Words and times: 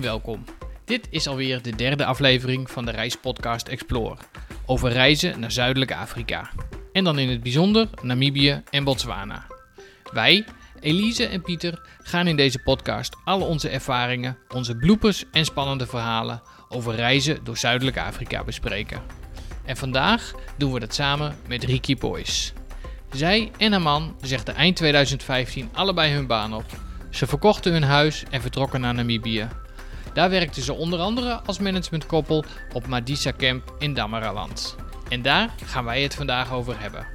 welkom. 0.00 0.44
Dit 0.84 1.06
is 1.10 1.26
alweer 1.26 1.62
de 1.62 1.76
derde 1.76 2.04
aflevering 2.04 2.70
van 2.70 2.84
de 2.84 2.90
reispodcast 2.90 3.68
Explore 3.68 4.16
over 4.66 4.92
reizen 4.92 5.40
naar 5.40 5.52
Zuidelijk 5.52 5.92
Afrika. 5.92 6.50
En 6.92 7.04
dan 7.04 7.18
in 7.18 7.28
het 7.28 7.42
bijzonder 7.42 7.88
Namibië 8.02 8.62
en 8.70 8.84
Botswana. 8.84 9.46
Wij, 10.12 10.44
Elise 10.80 11.26
en 11.26 11.42
Pieter, 11.42 11.80
gaan 12.02 12.26
in 12.26 12.36
deze 12.36 12.58
podcast 12.58 13.16
al 13.24 13.40
onze 13.40 13.68
ervaringen, 13.68 14.38
onze 14.48 14.76
bloepers 14.76 15.24
en 15.32 15.44
spannende 15.44 15.86
verhalen 15.86 16.42
over 16.68 16.94
reizen 16.94 17.44
door 17.44 17.56
Zuidelijk 17.56 17.98
Afrika 17.98 18.44
bespreken. 18.44 19.02
En 19.64 19.76
vandaag 19.76 20.32
doen 20.56 20.72
we 20.72 20.80
dat 20.80 20.94
samen 20.94 21.36
met 21.48 21.64
Riki 21.64 21.96
Boys. 21.96 22.52
Zij 23.12 23.50
en 23.58 23.72
haar 23.72 23.82
man 23.82 24.16
zegden 24.20 24.54
eind 24.54 24.76
2015 24.76 25.68
allebei 25.72 26.12
hun 26.12 26.26
baan 26.26 26.54
op. 26.54 26.66
Ze 27.10 27.26
verkochten 27.26 27.72
hun 27.72 27.82
huis 27.82 28.24
en 28.30 28.40
vertrokken 28.40 28.80
naar 28.80 28.94
Namibië. 28.94 29.48
Daar 30.14 30.30
werkten 30.30 30.62
ze 30.62 30.72
onder 30.72 30.98
andere 30.98 31.32
als 31.32 31.58
managementkoppel 31.58 32.44
op 32.72 32.86
Madisa 32.86 33.32
Camp 33.36 33.74
in 33.78 33.94
Damaraland. 33.94 34.76
En 35.08 35.22
daar 35.22 35.54
gaan 35.64 35.84
wij 35.84 36.02
het 36.02 36.14
vandaag 36.14 36.52
over 36.52 36.80
hebben. 36.80 37.06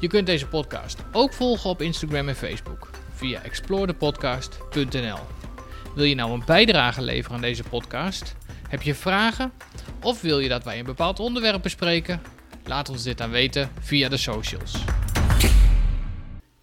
Je 0.00 0.08
kunt 0.08 0.26
deze 0.26 0.46
podcast 0.46 0.98
ook 1.12 1.32
volgen 1.32 1.70
op 1.70 1.82
Instagram 1.82 2.28
en 2.28 2.34
Facebook 2.36 2.90
via 3.14 3.42
explorethepodcast.nl. 3.42 5.18
Wil 5.94 6.04
je 6.04 6.14
nou 6.14 6.32
een 6.32 6.42
bijdrage 6.46 7.02
leveren 7.02 7.36
aan 7.36 7.42
deze 7.42 7.62
podcast? 7.62 8.36
Heb 8.68 8.82
je 8.82 8.94
vragen? 8.94 9.52
Of 10.02 10.20
wil 10.20 10.38
je 10.38 10.48
dat 10.48 10.64
wij 10.64 10.78
een 10.78 10.84
bepaald 10.84 11.20
onderwerp 11.20 11.62
bespreken? 11.62 12.22
Laat 12.64 12.88
ons 12.88 13.02
dit 13.02 13.18
dan 13.18 13.30
weten 13.30 13.70
via 13.80 14.08
de 14.08 14.16
socials. 14.16 14.74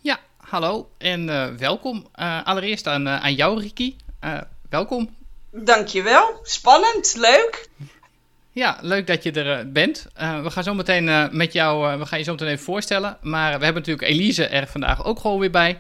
Ja, 0.02 0.20
hallo 0.38 0.90
en 0.98 1.28
uh, 1.28 1.48
welkom. 1.48 2.08
Uh, 2.16 2.46
allereerst 2.46 2.88
aan, 2.88 3.08
uh, 3.08 3.24
aan 3.24 3.34
jou, 3.34 3.62
Riki. 3.62 3.96
welkom. 4.70 5.10
Dankjewel. 5.64 6.40
Spannend, 6.44 7.16
leuk. 7.18 7.70
Ja, 8.52 8.78
leuk 8.82 9.08
dat 9.08 9.24
je 9.24 9.32
er 9.32 9.72
bent. 9.72 10.08
we 10.44 10.50
gaan 10.50 10.64
zo 10.64 10.74
meteen 10.74 11.30
met 11.32 11.54
jou, 11.54 11.98
we 12.00 12.06
gaan 12.06 12.20
je 12.20 12.26
zo 12.26 12.32
meteen 12.32 12.48
even 12.48 12.64
voorstellen. 12.64 13.18
Maar 13.22 13.58
we 13.58 13.64
hebben 13.64 13.84
natuurlijk 13.84 14.08
Elise 14.12 14.46
er 14.46 14.68
vandaag 14.68 15.06
ook 15.06 15.20
gewoon 15.20 15.40
weer 15.40 15.52
bij. 15.52 15.80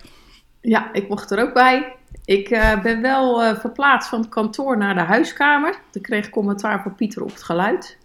Ja, 0.61 0.93
ik 0.93 1.07
mocht 1.09 1.31
er 1.31 1.41
ook 1.41 1.53
bij. 1.53 1.95
Ik 2.25 2.49
ben 2.83 3.01
wel 3.01 3.55
verplaatst 3.55 4.09
van 4.09 4.19
het 4.19 4.29
kantoor 4.29 4.77
naar 4.77 4.93
de 4.93 5.01
huiskamer. 5.01 5.75
Ik 5.93 6.01
kreeg 6.01 6.29
commentaar 6.29 6.81
van 6.81 6.95
Pieter 6.95 7.23
op 7.23 7.31
het 7.31 7.43
geluid. 7.43 7.97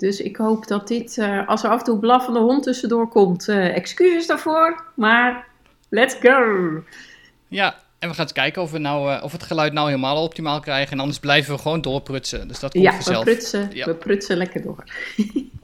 Dus 0.00 0.20
ik 0.20 0.36
hoop 0.36 0.66
dat 0.66 0.88
dit, 0.88 1.16
uh, 1.16 1.48
als 1.48 1.62
er 1.62 1.70
af 1.70 1.78
en 1.78 1.84
toe 1.84 1.94
een 1.94 2.00
blaffende 2.00 2.38
hond 2.38 2.62
tussendoor 2.62 3.08
komt, 3.08 3.48
uh, 3.48 3.76
excuses 3.76 4.26
daarvoor. 4.26 4.84
Maar 4.94 5.46
let's 5.88 6.16
go! 6.20 6.82
Ja, 7.48 7.74
en 8.00 8.08
we 8.08 8.14
gaan 8.14 8.24
eens 8.24 8.32
kijken 8.32 8.62
of 8.62 8.70
we, 8.70 8.78
nou, 8.78 9.14
uh, 9.14 9.22
of 9.22 9.32
het 9.32 9.42
geluid 9.42 9.72
nou 9.72 9.86
helemaal 9.86 10.22
optimaal 10.22 10.60
krijgen. 10.60 10.92
En 10.92 11.00
anders 11.00 11.18
blijven 11.18 11.54
we 11.54 11.60
gewoon 11.60 11.80
doorprutsen. 11.80 12.48
Dus 12.48 12.60
dat 12.60 12.72
komt 12.72 12.84
ja, 12.84 12.92
vanzelf. 12.92 13.24
We 13.24 13.30
prutsen, 13.30 13.70
ja, 13.72 13.86
we 13.86 13.94
prutsen 13.94 14.36
lekker 14.36 14.62
door. 14.62 14.84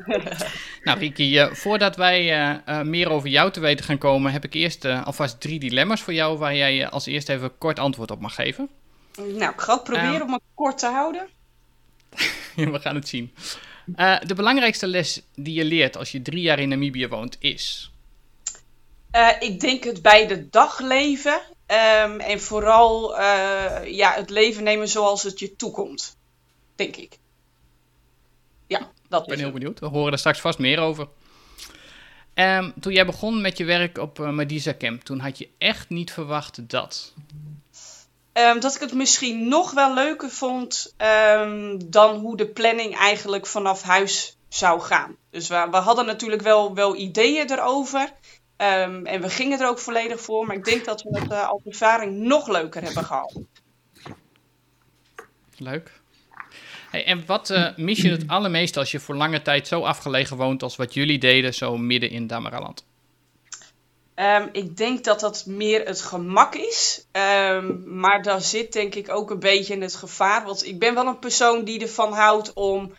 nou, 0.84 0.98
Riki, 0.98 1.48
voordat 1.53 1.97
wij 1.97 2.62
meer 2.84 3.11
over 3.11 3.28
jou 3.28 3.51
te 3.51 3.61
weten 3.61 3.84
gaan 3.84 3.98
komen, 3.98 4.33
heb 4.33 4.45
ik 4.45 4.55
eerst 4.55 4.84
alvast 4.84 5.41
drie 5.41 5.59
dilemma's 5.59 6.01
voor 6.01 6.12
jou 6.12 6.39
waar 6.39 6.55
jij 6.55 6.89
als 6.89 7.06
eerste 7.06 7.33
even 7.33 7.59
kort 7.59 7.78
antwoord 7.78 8.11
op 8.11 8.20
mag 8.20 8.34
geven. 8.34 8.69
Nou, 9.17 9.53
ik 9.53 9.61
ga 9.61 9.75
het 9.75 9.84
proberen 9.84 10.23
om 10.23 10.33
het 10.33 10.43
kort 10.55 10.78
te 10.78 10.87
houden. 10.87 11.28
we 12.73 12.78
gaan 12.81 12.95
het 12.95 13.09
zien. 13.09 13.34
Uh, 13.97 14.21
de 14.21 14.34
belangrijkste 14.34 14.87
les 14.87 15.23
die 15.34 15.55
je 15.55 15.65
leert 15.65 15.97
als 15.97 16.12
je 16.12 16.23
drie 16.23 16.41
jaar 16.41 16.59
in 16.59 16.69
Namibië 16.69 17.09
woont 17.09 17.37
is? 17.39 17.91
Uh, 19.12 19.28
ik 19.39 19.61
denk 19.61 19.84
het 19.84 20.03
bij 20.03 20.27
de 20.27 20.48
dag 20.50 20.81
leven. 20.81 21.41
Um, 21.69 22.20
en 22.20 22.41
vooral 22.41 23.19
uh, 23.19 23.84
ja, 23.84 24.12
het 24.12 24.31
leven 24.31 24.65
nemen 24.65 24.88
zoals 24.88 25.22
het 25.22 25.38
je 25.38 25.56
toekomt. 25.56 26.16
Denk 26.77 26.97
ik. 26.97 27.19
Ja, 28.66 28.91
dat 29.09 29.22
Ik 29.22 29.28
ben 29.28 29.38
heel 29.38 29.50
benieuwd. 29.50 29.81
We 29.81 29.87
horen 29.87 30.12
er 30.12 30.19
straks 30.19 30.41
vast 30.41 30.59
meer 30.59 30.78
over. 30.78 31.09
Um, 32.34 32.75
toen 32.81 32.93
jij 32.93 33.06
begon 33.06 33.41
met 33.41 33.59
je 33.59 33.65
werk 33.65 33.99
op 33.99 34.19
uh, 34.19 34.31
Madisa 34.31 34.75
Camp, 34.78 35.03
toen 35.03 35.19
had 35.19 35.38
je 35.38 35.49
echt 35.59 35.88
niet 35.88 36.12
verwacht 36.12 36.69
dat. 36.69 37.12
Um, 38.32 38.60
dat 38.60 38.75
ik 38.75 38.81
het 38.81 38.93
misschien 38.93 39.49
nog 39.49 39.72
wel 39.72 39.94
leuker 39.94 40.31
vond 40.31 40.94
dan 41.84 42.16
hoe 42.16 42.37
de 42.37 42.47
planning 42.47 42.97
eigenlijk 42.97 43.47
vanaf 43.47 43.82
huis 43.82 44.37
zou 44.49 44.81
gaan. 44.81 45.16
Dus 45.31 45.49
we, 45.49 45.69
we 45.71 45.76
hadden 45.76 46.06
natuurlijk 46.06 46.43
wel, 46.43 46.75
wel 46.75 46.97
ideeën 46.97 47.50
erover. 47.50 48.12
Um, 48.59 49.06
en 49.06 49.21
we 49.21 49.28
gingen 49.28 49.61
er 49.61 49.69
ook 49.69 49.78
volledig 49.78 50.21
voor. 50.21 50.47
Maar 50.47 50.56
ik 50.56 50.65
denk 50.65 50.84
dat 50.84 51.03
we 51.03 51.19
het 51.21 51.31
uh, 51.31 51.49
als 51.49 51.62
ervaring 51.65 52.17
nog 52.17 52.49
leuker 52.49 52.83
hebben 52.83 53.05
gehad. 53.05 53.41
Leuk. 55.56 56.00
Hey, 56.91 57.05
en 57.05 57.27
wat 57.27 57.50
uh, 57.50 57.77
mis 57.77 58.03
je 58.03 58.11
het 58.11 58.28
allermeest 58.28 58.77
als 58.77 58.91
je 58.91 59.00
voor 59.00 59.15
lange 59.15 59.43
tijd 59.43 59.69
zo 59.69 59.83
afgelegen 59.83 60.37
woont 60.37 60.62
als 60.62 60.77
wat 60.77 60.94
jullie 60.94 61.19
deden, 61.19 61.55
zo 61.55 61.77
midden 61.77 62.11
in 62.11 62.27
Damaraland? 62.27 62.84
Um, 64.15 64.49
ik 64.53 64.77
denk 64.77 65.05
dat 65.05 65.21
dat 65.21 65.47
meer 65.47 65.87
het 65.87 66.03
gemak 66.03 66.55
is. 66.55 67.06
Um, 67.12 67.99
maar 67.99 68.23
daar 68.23 68.41
zit 68.41 68.73
denk 68.73 68.94
ik 68.94 69.11
ook 69.11 69.31
een 69.31 69.38
beetje 69.38 69.75
in 69.75 69.83
het 69.83 69.94
gevaar. 69.94 70.44
Want 70.44 70.67
ik 70.67 70.78
ben 70.78 70.94
wel 70.94 71.06
een 71.06 71.19
persoon 71.19 71.65
die 71.65 71.81
ervan 71.81 72.12
houdt 72.12 72.53
om 72.53 72.94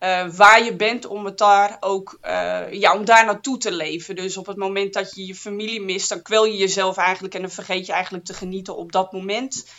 uh, 0.00 0.28
waar 0.28 0.64
je 0.64 0.76
bent, 0.76 1.06
om 1.06 1.24
het 1.24 1.38
daar 1.38 1.76
ook 1.80 2.18
uh, 2.22 2.72
ja, 2.72 2.94
om 2.94 3.04
daar 3.04 3.24
naartoe 3.24 3.58
te 3.58 3.72
leven. 3.72 4.16
Dus 4.16 4.36
op 4.36 4.46
het 4.46 4.56
moment 4.56 4.92
dat 4.92 5.14
je 5.14 5.26
je 5.26 5.34
familie 5.34 5.80
mist, 5.80 6.08
dan 6.08 6.22
kwel 6.22 6.44
je 6.44 6.56
jezelf 6.56 6.96
eigenlijk 6.96 7.34
en 7.34 7.40
dan 7.40 7.50
vergeet 7.50 7.86
je 7.86 7.92
eigenlijk 7.92 8.24
te 8.24 8.34
genieten 8.34 8.76
op 8.76 8.92
dat 8.92 9.12
moment. 9.12 9.70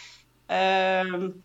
Um, 0.47 1.43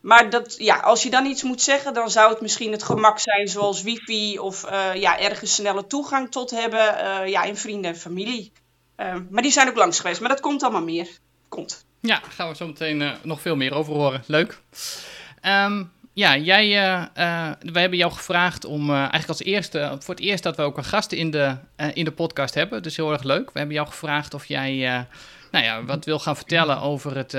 maar 0.00 0.30
dat, 0.30 0.54
ja, 0.58 0.76
als 0.76 1.02
je 1.02 1.10
dan 1.10 1.26
iets 1.26 1.42
moet 1.42 1.62
zeggen, 1.62 1.94
dan 1.94 2.10
zou 2.10 2.30
het 2.30 2.40
misschien 2.40 2.72
het 2.72 2.82
gemak 2.82 3.18
zijn, 3.18 3.48
zoals 3.48 3.82
wifi 3.82 4.38
of 4.38 4.64
uh, 4.70 4.94
ja, 4.94 5.18
ergens 5.18 5.54
snelle 5.54 5.86
toegang 5.86 6.30
tot 6.30 6.50
hebben 6.50 6.80
ja, 7.28 7.42
in 7.42 7.56
vrienden 7.56 7.90
en 7.90 7.96
familie. 7.96 8.52
Uh, 8.96 9.14
maar 9.30 9.42
die 9.42 9.52
zijn 9.52 9.68
ook 9.68 9.76
langs 9.76 10.00
geweest. 10.00 10.20
Maar 10.20 10.28
dat 10.28 10.40
komt 10.40 10.62
allemaal 10.62 10.82
meer. 10.82 11.08
Komt. 11.48 11.84
Ja, 12.00 12.20
gaan 12.28 12.48
we 12.48 12.56
zo 12.56 12.66
meteen 12.66 13.16
nog 13.22 13.40
veel 13.40 13.56
meer 13.56 13.74
over 13.74 13.94
horen. 13.94 14.22
Leuk. 14.26 14.60
Um, 15.42 15.92
ja, 16.12 16.36
jij, 16.36 16.68
uh, 16.68 17.04
wij 17.72 17.80
hebben 17.80 17.98
jou 17.98 18.12
gevraagd 18.12 18.64
om 18.64 18.90
eigenlijk 18.90 19.28
als 19.28 19.42
eerste, 19.42 19.96
voor 19.98 20.14
het 20.14 20.24
eerst 20.24 20.42
dat 20.42 20.56
we 20.56 20.62
ook 20.62 20.76
een 20.76 20.84
gast 20.84 21.12
in 21.12 21.30
de, 21.30 21.56
in 21.94 22.04
de 22.04 22.12
podcast 22.12 22.54
hebben. 22.54 22.82
Dus 22.82 22.96
heel 22.96 23.12
erg 23.12 23.22
leuk. 23.22 23.52
We 23.52 23.58
hebben 23.58 23.76
jou 23.76 23.88
gevraagd 23.88 24.34
of 24.34 24.46
jij 24.46 25.06
nou 25.50 25.64
ja, 25.64 25.84
wat 25.84 26.04
wil 26.04 26.18
gaan 26.18 26.36
vertellen 26.36 26.80
over 26.80 27.16
het, 27.16 27.32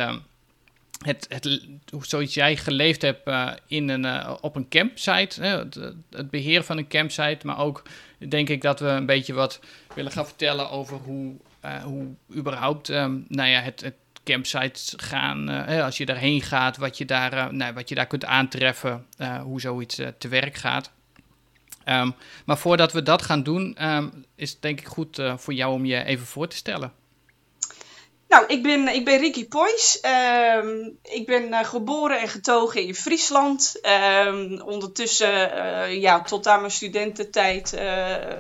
het, 1.06 1.26
het, 1.30 1.62
hoe 1.90 2.06
zoiets 2.06 2.34
jij 2.34 2.58
geleefd 2.58 3.02
hebt 3.02 3.30
in 3.68 3.90
een, 3.90 4.28
op 4.42 4.56
een 4.56 4.70
campsite. 4.70 5.44
Het, 5.44 6.30
beheer 6.30 6.64
van 6.64 6.78
een 6.78 6.88
campsite, 6.88 7.46
maar 7.46 7.60
ook 7.60 7.84
denk 8.30 8.50
ik 8.50 8.62
dat 8.62 8.80
we 8.80 8.88
een 8.88 9.06
beetje 9.06 9.34
wat 9.34 9.60
willen 9.96 10.12
gaan 10.12 10.26
vertellen 10.26 10.70
over 10.70 10.98
hoe, 10.98 11.36
hoe 11.84 12.08
überhaupt 12.36 12.90
um, 12.90 13.26
nou 13.28 13.50
ja, 13.50 13.62
het 13.62 13.94
campsites 14.24 14.94
gaan. 14.98 15.50
Uh, 15.50 15.84
als 15.84 15.98
je 15.98 16.06
daarheen 16.06 16.42
gaat, 16.42 16.78
wat 16.78 16.98
je 16.98 17.06
daar, 17.06 17.34
uh, 17.34 17.48
nou, 17.48 17.74
wat 17.74 17.90
je 17.90 17.96
daar 17.96 18.08
kunt 18.08 18.26
aantreffen, 18.26 19.06
hoe 19.44 19.62
zoiets 19.62 20.00
te 20.18 20.28
werk 20.28 20.56
gaat. 20.56 20.92
Um, 21.86 22.16
maar 22.46 22.58
voordat 22.58 22.92
we 22.92 23.04
dat 23.04 23.22
gaan 23.22 23.44
doen, 23.44 23.88
um, 23.88 24.26
is 24.36 24.52
het 24.52 24.62
denk 24.62 24.80
ik 24.80 24.88
goed 24.88 25.22
voor 25.38 25.54
jou 25.54 25.74
om 25.74 25.86
je 25.86 26.04
even 26.04 26.26
voor 26.26 26.48
te 26.48 26.56
stellen. 26.56 26.94
Nou, 28.28 28.46
ik 28.46 28.64
ben, 28.64 28.88
ik 28.88 29.06
ben 29.06 29.20
Ricky 29.20 29.48
Poys. 29.48 30.04
Um, 30.56 30.98
ik 31.02 31.26
ben 31.26 31.66
geboren 31.66 32.22
en 32.22 32.28
getogen 32.28 32.82
in 32.82 32.96
Friesland. 32.96 33.82
Ondertussen, 34.66 35.30
ja, 36.00 36.22
tot 36.22 36.48
aan 36.48 36.60
mijn 36.60 36.72
studententijd, 36.72 37.72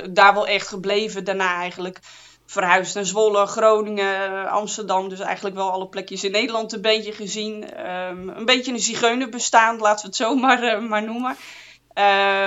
daar 0.09 0.33
wel 0.33 0.47
echt 0.47 0.67
gebleven. 0.67 1.23
Daarna 1.23 1.55
eigenlijk 1.55 1.99
verhuisd 2.45 2.95
naar 2.95 3.05
Zwolle, 3.05 3.45
Groningen, 3.45 4.49
Amsterdam. 4.49 5.09
Dus 5.09 5.19
eigenlijk 5.19 5.55
wel 5.55 5.71
alle 5.71 5.87
plekjes 5.87 6.23
in 6.23 6.31
Nederland 6.31 6.73
een 6.73 6.81
beetje 6.81 7.11
gezien. 7.11 7.85
Um, 7.89 8.29
een 8.29 8.45
beetje 8.45 8.71
een 8.71 8.79
zigeunerbestaan, 8.79 9.77
laten 9.77 10.01
we 10.01 10.07
het 10.07 10.15
zo 10.15 10.35
maar, 10.35 10.83
maar 10.83 11.03
noemen. 11.03 11.35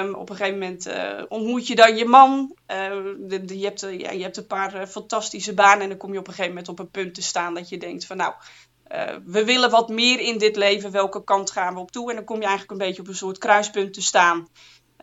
Um, 0.02 0.14
op 0.14 0.30
een 0.30 0.36
gegeven 0.36 0.58
moment 0.58 0.86
uh, 0.86 1.22
ontmoet 1.28 1.66
je 1.66 1.74
dan 1.74 1.96
je 1.96 2.04
man. 2.04 2.56
De, 2.66 3.58
je, 3.58 3.64
hebt, 3.64 3.80
ja, 3.80 4.10
je 4.10 4.22
hebt 4.22 4.36
een 4.36 4.46
paar 4.46 4.86
fantastische 4.86 5.54
banen. 5.54 5.82
En 5.82 5.88
dan 5.88 5.98
kom 5.98 6.12
je 6.12 6.18
op 6.18 6.26
een 6.26 6.34
gegeven 6.34 6.54
moment 6.54 6.68
op 6.68 6.78
een 6.78 6.90
punt 6.90 7.14
te 7.14 7.22
staan 7.22 7.54
dat 7.54 7.68
je 7.68 7.78
denkt 7.78 8.06
van 8.06 8.16
nou, 8.16 8.34
we 9.24 9.44
willen 9.44 9.70
wat 9.70 9.88
meer 9.88 10.20
in 10.20 10.38
dit 10.38 10.56
leven. 10.56 10.90
Welke 10.90 11.24
kant 11.24 11.50
gaan 11.50 11.74
we 11.74 11.80
op 11.80 11.90
toe? 11.90 12.10
En 12.10 12.16
dan 12.16 12.24
kom 12.24 12.36
je 12.36 12.46
eigenlijk 12.46 12.72
een 12.72 12.86
beetje 12.86 13.02
op 13.02 13.08
een 13.08 13.14
soort 13.14 13.38
kruispunt 13.38 13.92
te 13.92 14.02
staan. 14.02 14.48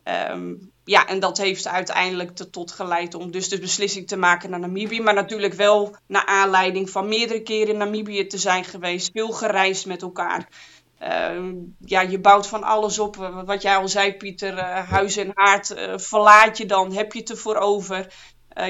Um, 0.04 0.72
ja, 0.86 1.08
en 1.08 1.20
dat 1.20 1.38
heeft 1.38 1.68
uiteindelijk 1.68 2.38
tot 2.52 2.72
geleid 2.72 3.16
om 3.16 3.32
dus 3.32 3.50
de 3.50 3.60
beslissing 3.60 4.08
te 4.08 4.18
maken 4.18 4.50
naar 4.50 4.60
Namibië. 4.60 5.02
Maar 5.02 5.14
natuurlijk 5.14 5.54
wel 5.54 5.96
naar 6.08 6.26
aanleiding 6.26 6.90
van 6.90 7.08
meerdere 7.08 7.42
keren 7.42 7.74
in 7.74 7.78
Namibië 7.78 8.28
te 8.28 8.38
zijn 8.38 8.64
geweest. 8.64 9.10
Veel 9.12 9.32
gereisd 9.32 9.86
met 9.86 10.02
elkaar. 10.02 10.48
Uh, 11.02 11.52
ja, 11.80 12.02
je 12.02 12.20
bouwt 12.20 12.48
van 12.48 12.64
alles 12.64 13.00
op. 13.00 13.16
Wat 13.46 13.62
jij 13.62 13.76
al 13.76 13.88
zei, 13.88 14.14
Pieter, 14.14 14.58
uh, 14.58 14.90
huis 14.90 15.18
en 15.18 15.32
haard 15.34 15.72
uh, 15.72 15.94
verlaat 15.98 16.58
je 16.58 16.66
dan, 16.66 16.94
heb 16.94 17.14
je 17.14 17.20
het 17.20 17.30
ervoor 17.30 17.56
over. 17.56 18.14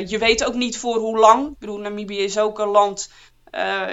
je 0.06 0.18
weet 0.18 0.46
ook 0.46 0.54
niet 0.54 0.78
voor 0.78 0.98
hoe 0.98 1.20
lang. 1.20 1.48
Ik 1.48 1.58
bedoel, 1.60 1.78
Namibië 1.78 2.18
is 2.18 2.38
ook 2.38 2.60
een 2.60 2.68
land 2.68 3.12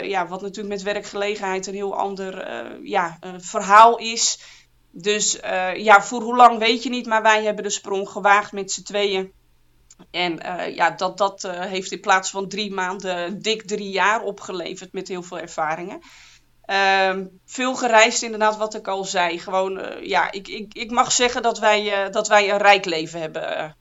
ja, 0.03 0.27
wat 0.27 0.43
natuurlijk 0.43 0.75
met 0.75 0.83
werkgelegenheid 0.83 1.67
een 1.67 1.75
heel 1.75 1.97
ander 1.97 2.49
ja, 2.83 3.19
verhaal 3.37 3.99
is. 3.99 4.39
Dus 4.91 5.39
ja, 5.75 6.03
voor 6.03 6.23
hoe 6.23 6.37
lang 6.37 6.59
weet 6.59 6.83
je 6.83 6.91
niet, 6.91 7.07
maar 7.07 7.23
wij 7.23 7.45
hebben 7.45 7.65
de 7.65 7.71
sprong 7.71 8.09
gewaagd 8.09 8.53
met 8.53 8.73
z'n 8.73 8.83
tweeën. 8.83 9.33
En 10.11 10.41
ja, 10.75 10.91
dat, 10.91 11.19
dat 11.19 11.43
heeft 11.51 11.93
in 11.93 12.01
plaats 12.01 12.31
van 12.31 12.49
drie 12.49 12.73
maanden 12.73 13.43
dik 13.43 13.63
drie 13.63 13.91
jaar 13.91 14.23
opgeleverd 14.23 14.93
met 14.93 15.09
heel 15.09 15.23
veel 15.23 15.39
ervaringen. 15.39 16.01
Ehm, 16.65 17.27
veel 17.47 17.75
gereisd, 17.75 18.23
inderdaad, 18.23 18.57
wat 18.57 18.75
ik 18.75 18.89
al 18.89 19.05
zei. 19.05 19.39
Gewoon, 19.39 19.83
ja, 20.03 20.33
ik, 20.33 20.49
ik, 20.49 20.75
ik 20.75 20.91
mag 20.91 21.13
zeggen 21.13 21.43
dat 21.43 21.59
wij, 21.59 22.11
dat 22.11 22.29
wij 22.29 22.51
een 22.51 22.59
rijk 22.59 22.85
leven 22.85 23.21
hebben 23.21 23.77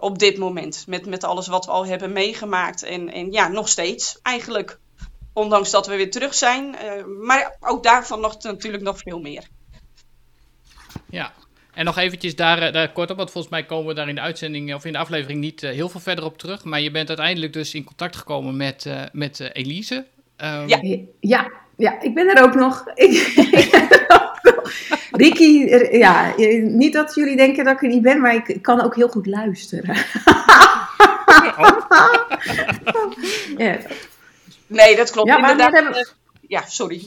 op 0.00 0.18
dit 0.18 0.38
moment. 0.38 0.84
Met, 0.86 1.06
met 1.06 1.24
alles 1.24 1.46
wat 1.46 1.64
we 1.64 1.70
al 1.70 1.86
hebben 1.86 2.12
meegemaakt. 2.12 2.82
En, 2.82 3.12
en 3.12 3.32
ja, 3.32 3.48
nog 3.48 3.68
steeds 3.68 4.18
eigenlijk. 4.22 4.78
Ondanks 5.32 5.70
dat 5.70 5.86
we 5.86 5.96
weer 5.96 6.10
terug 6.10 6.34
zijn. 6.34 6.76
maar 7.20 7.56
ook 7.60 7.82
daarvan 7.82 8.20
nog 8.20 8.42
natuurlijk 8.42 8.82
nog 8.82 8.98
veel 8.98 9.18
meer. 9.18 9.48
Ja, 11.12 11.32
en 11.74 11.84
nog 11.84 11.98
eventjes 11.98 12.36
daar, 12.36 12.72
daar 12.72 12.92
kort 12.92 13.10
op, 13.10 13.16
want 13.16 13.30
volgens 13.30 13.52
mij 13.52 13.64
komen 13.64 13.86
we 13.86 13.94
daar 13.94 14.08
in 14.08 14.14
de 14.14 14.20
uitzending 14.20 14.74
of 14.74 14.84
in 14.84 14.92
de 14.92 14.98
aflevering 14.98 15.40
niet 15.40 15.60
heel 15.60 15.88
veel 15.88 16.00
verder 16.00 16.24
op 16.24 16.38
terug. 16.38 16.64
Maar 16.64 16.80
je 16.80 16.90
bent 16.90 17.08
uiteindelijk 17.08 17.52
dus 17.52 17.74
in 17.74 17.84
contact 17.84 18.16
gekomen 18.16 18.56
met, 18.56 18.86
met 19.12 19.50
Elise. 19.52 20.06
Um... 20.36 20.68
Ja. 20.68 20.80
ja, 21.20 21.50
ja, 21.76 22.00
ik 22.00 22.14
ben 22.14 22.36
er 22.36 22.42
ook 22.42 22.54
nog. 22.54 22.84
Ricky, 25.22 25.66
ja, 25.96 26.34
niet 26.62 26.92
dat 26.92 27.14
jullie 27.14 27.36
denken 27.36 27.64
dat 27.64 27.74
ik 27.74 27.82
er 27.82 27.88
niet 27.88 28.02
ben, 28.02 28.20
maar 28.20 28.34
ik 28.34 28.58
kan 28.62 28.82
ook 28.82 28.94
heel 28.94 29.08
goed 29.08 29.26
luisteren. 29.26 29.94
ja. 33.58 33.78
Nee, 34.66 34.96
dat 34.96 35.10
klopt. 35.10 35.28
Ja, 35.28 35.36
inderdaad. 35.36 35.72
Hebben... 35.72 36.08
Ja, 36.48 36.62
sorry. 36.66 37.06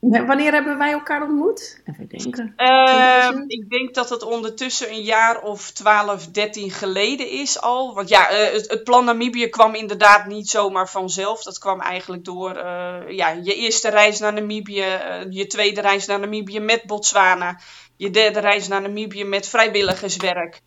Wanneer 0.00 0.52
hebben 0.52 0.78
wij 0.78 0.92
elkaar 0.92 1.22
ontmoet? 1.22 1.80
Even 1.84 2.08
denken. 2.08 2.54
Uh, 2.56 3.30
ik 3.46 3.70
denk 3.70 3.94
dat 3.94 4.10
het 4.10 4.22
ondertussen 4.22 4.90
een 4.90 5.02
jaar 5.02 5.42
of 5.42 5.70
12, 5.70 6.26
13 6.26 6.70
geleden 6.70 7.30
is 7.30 7.60
al. 7.60 7.94
Want 7.94 8.08
ja, 8.08 8.32
uh, 8.32 8.52
het, 8.52 8.70
het, 8.70 8.84
plan 8.84 9.04
Namibië 9.04 9.48
kwam 9.48 9.74
inderdaad 9.74 10.26
niet 10.26 10.48
zomaar 10.48 10.88
vanzelf. 10.88 11.42
Dat 11.42 11.58
kwam 11.58 11.80
eigenlijk 11.80 12.24
door 12.24 12.56
uh, 12.56 13.08
ja, 13.08 13.28
je 13.28 13.54
eerste 13.54 13.88
reis 13.88 14.18
naar 14.18 14.32
Namibië, 14.32 14.80
eh, 14.80 15.20
je 15.30 15.46
tweede 15.46 15.80
reis 15.80 16.06
naar 16.06 16.20
Namibië 16.20 16.60
met 16.60 16.82
Botswana, 16.86 17.60
je 17.96 18.10
derde 18.10 18.40
reis 18.40 18.68
naar 18.68 18.82
Namibië 18.82 19.24
met 19.24 19.48
vrijwilligerswerk. 19.48 20.60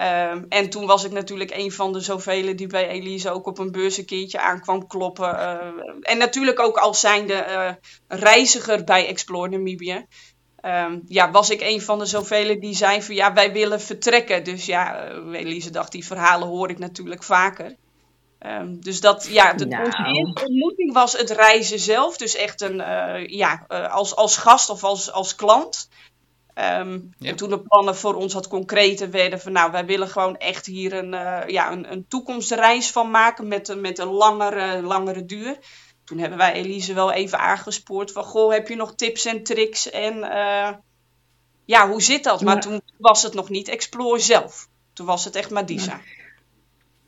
Um, 0.00 0.46
en 0.48 0.70
toen 0.70 0.86
was 0.86 1.04
ik 1.04 1.12
natuurlijk 1.12 1.50
een 1.54 1.72
van 1.72 1.92
de 1.92 2.00
zoveel 2.00 2.56
die 2.56 2.66
bij 2.66 2.88
Elise 2.88 3.30
ook 3.30 3.46
op 3.46 3.58
een 3.58 3.72
beurs 3.72 3.96
een 3.96 4.04
keertje 4.04 4.40
aankwam 4.40 4.86
kloppen. 4.86 5.34
Uh, 5.34 5.56
en 6.00 6.18
natuurlijk 6.18 6.60
ook 6.60 6.76
als 6.76 7.00
zijnde 7.00 7.46
uh, 7.48 7.70
reiziger 8.08 8.84
bij 8.84 9.06
Explore 9.06 9.48
Namibia. 9.48 10.04
Um, 10.62 11.02
ja, 11.06 11.30
was 11.30 11.50
ik 11.50 11.60
een 11.60 11.80
van 11.80 11.98
de 11.98 12.06
zoveel 12.06 12.60
die 12.60 12.74
zei 12.74 13.02
van 13.02 13.14
ja, 13.14 13.32
wij 13.32 13.52
willen 13.52 13.80
vertrekken. 13.80 14.44
Dus 14.44 14.66
ja, 14.66 15.12
uh, 15.12 15.38
Elise 15.38 15.70
dacht, 15.70 15.92
die 15.92 16.06
verhalen 16.06 16.48
hoor 16.48 16.70
ik 16.70 16.78
natuurlijk 16.78 17.22
vaker. 17.22 17.76
Um, 18.40 18.80
dus 18.80 19.00
dat, 19.00 19.26
ja, 19.30 19.52
de, 19.52 19.66
nou. 19.66 19.84
onze 19.84 20.04
eerste 20.04 20.44
ontmoeting 20.44 20.92
was 20.92 21.12
het 21.16 21.30
reizen 21.30 21.78
zelf. 21.78 22.16
Dus 22.16 22.36
echt 22.36 22.60
een, 22.60 22.76
ja, 23.30 23.64
als, 23.90 24.16
als 24.16 24.36
gast 24.36 24.70
of 24.70 24.84
als, 24.84 25.12
als 25.12 25.34
klant. 25.34 25.88
Um, 26.60 27.10
En 27.20 27.36
toen 27.36 27.48
de 27.48 27.60
plannen 27.60 27.96
voor 27.96 28.14
ons 28.14 28.34
wat 28.34 28.48
concreter 28.48 29.10
werden 29.10 29.40
van 29.40 29.52
nou, 29.52 29.72
wij 29.72 29.86
willen 29.86 30.08
gewoon 30.08 30.36
echt 30.36 30.66
hier 30.66 30.92
een, 30.92 31.12
uh, 31.12 31.40
ja, 31.46 31.72
een, 31.72 31.92
een 31.92 32.06
toekomstreis 32.08 32.90
van 32.90 33.10
maken 33.10 33.48
met, 33.48 33.76
met 33.80 33.98
een 33.98 34.08
langere, 34.08 34.82
langere 34.82 35.24
duur. 35.24 35.58
Toen 36.04 36.18
hebben 36.18 36.38
wij 36.38 36.52
Elise 36.52 36.94
wel 36.94 37.12
even 37.12 37.38
aangespoord 37.38 38.12
van 38.12 38.24
goh, 38.24 38.52
heb 38.52 38.68
je 38.68 38.76
nog 38.76 38.94
tips 38.94 39.24
en 39.24 39.42
tricks 39.42 39.90
en 39.90 40.16
uh, 40.16 40.68
ja, 41.64 41.88
hoe 41.88 42.02
zit 42.02 42.24
dat? 42.24 42.42
Maar 42.42 42.60
toen 42.60 42.80
was 42.96 43.22
het 43.22 43.34
nog 43.34 43.48
niet 43.48 43.68
Explore 43.68 44.18
zelf. 44.18 44.68
Toen 44.92 45.06
was 45.06 45.24
het 45.24 45.36
echt 45.36 45.50
Madisa. 45.50 45.92
Ja. 45.92 46.00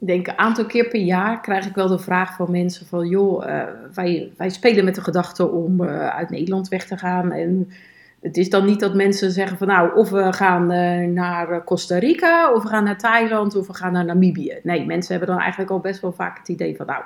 Ik 0.01 0.07
denk 0.07 0.27
een 0.27 0.39
aantal 0.39 0.67
keer 0.67 0.89
per 0.89 1.01
jaar 1.01 1.41
krijg 1.41 1.67
ik 1.67 1.75
wel 1.75 1.89
de 1.89 1.99
vraag 1.99 2.37
van 2.37 2.51
mensen 2.51 2.87
van 2.87 3.09
joh, 3.09 3.47
uh, 3.47 3.63
wij, 3.95 4.33
wij 4.37 4.51
spelen 4.51 4.85
met 4.85 4.95
de 4.95 5.03
gedachte 5.03 5.49
om 5.49 5.83
uit 5.89 6.31
Nederland 6.31 6.69
weg 6.69 6.87
te 6.87 6.97
gaan 6.97 7.33
en 7.33 7.73
het 8.21 8.37
is 8.37 8.51
dan 8.51 8.65
niet 8.65 8.81
dat 8.81 8.95
mensen 8.95 9.31
zeggen 9.31 9.59
van 9.59 9.67
nou, 9.67 9.95
of 9.95 10.11
we 10.11 10.33
gaan 10.33 10.73
uh, 10.73 11.07
naar 11.07 11.65
Costa 11.65 11.99
Rica, 11.99 12.53
of 12.53 12.63
we 12.63 12.69
gaan 12.69 12.85
naar 12.85 12.99
Thailand, 12.99 13.57
of 13.57 13.67
we 13.67 13.75
gaan 13.75 13.93
naar 13.93 14.05
Namibië. 14.05 14.59
Nee, 14.63 14.87
mensen 14.87 15.11
hebben 15.11 15.35
dan 15.35 15.43
eigenlijk 15.43 15.71
al 15.71 15.81
best 15.81 16.01
wel 16.01 16.13
vaak 16.13 16.39
het 16.39 16.49
idee 16.49 16.77
van 16.77 16.87
nou, 16.87 17.03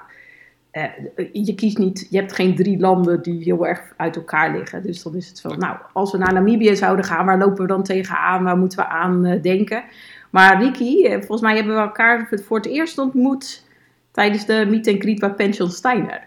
uh, 0.72 1.28
je 1.32 1.54
kiest 1.54 1.78
niet, 1.78 2.06
je 2.10 2.18
hebt 2.18 2.32
geen 2.32 2.54
drie 2.54 2.78
landen 2.78 3.22
die 3.22 3.42
heel 3.42 3.66
erg 3.66 3.80
uit 3.96 4.16
elkaar 4.16 4.56
liggen. 4.56 4.82
Dus 4.82 5.02
dan 5.02 5.14
is 5.14 5.28
het 5.28 5.40
van 5.40 5.58
nou, 5.58 5.76
als 5.92 6.12
we 6.12 6.18
naar 6.18 6.32
Namibië 6.32 6.76
zouden 6.76 7.04
gaan, 7.04 7.26
waar 7.26 7.38
lopen 7.38 7.62
we 7.62 7.66
dan 7.66 7.82
tegenaan, 7.82 8.44
waar 8.44 8.56
moeten 8.56 8.78
we 8.78 8.86
aan 8.86 9.26
uh, 9.26 9.42
denken? 9.42 9.84
Maar 10.30 10.62
Ricky, 10.62 11.08
volgens 11.10 11.40
mij 11.40 11.56
hebben 11.56 11.74
we 11.74 11.80
elkaar 11.80 12.28
voor 12.44 12.56
het 12.56 12.66
eerst 12.66 12.98
ontmoet 12.98 13.64
tijdens 14.10 14.46
de 14.46 14.66
meet 14.68 14.88
and 14.88 15.00
greet 15.00 15.18
bij 15.18 15.30
Pension 15.30 15.70
Steiner. 15.70 16.26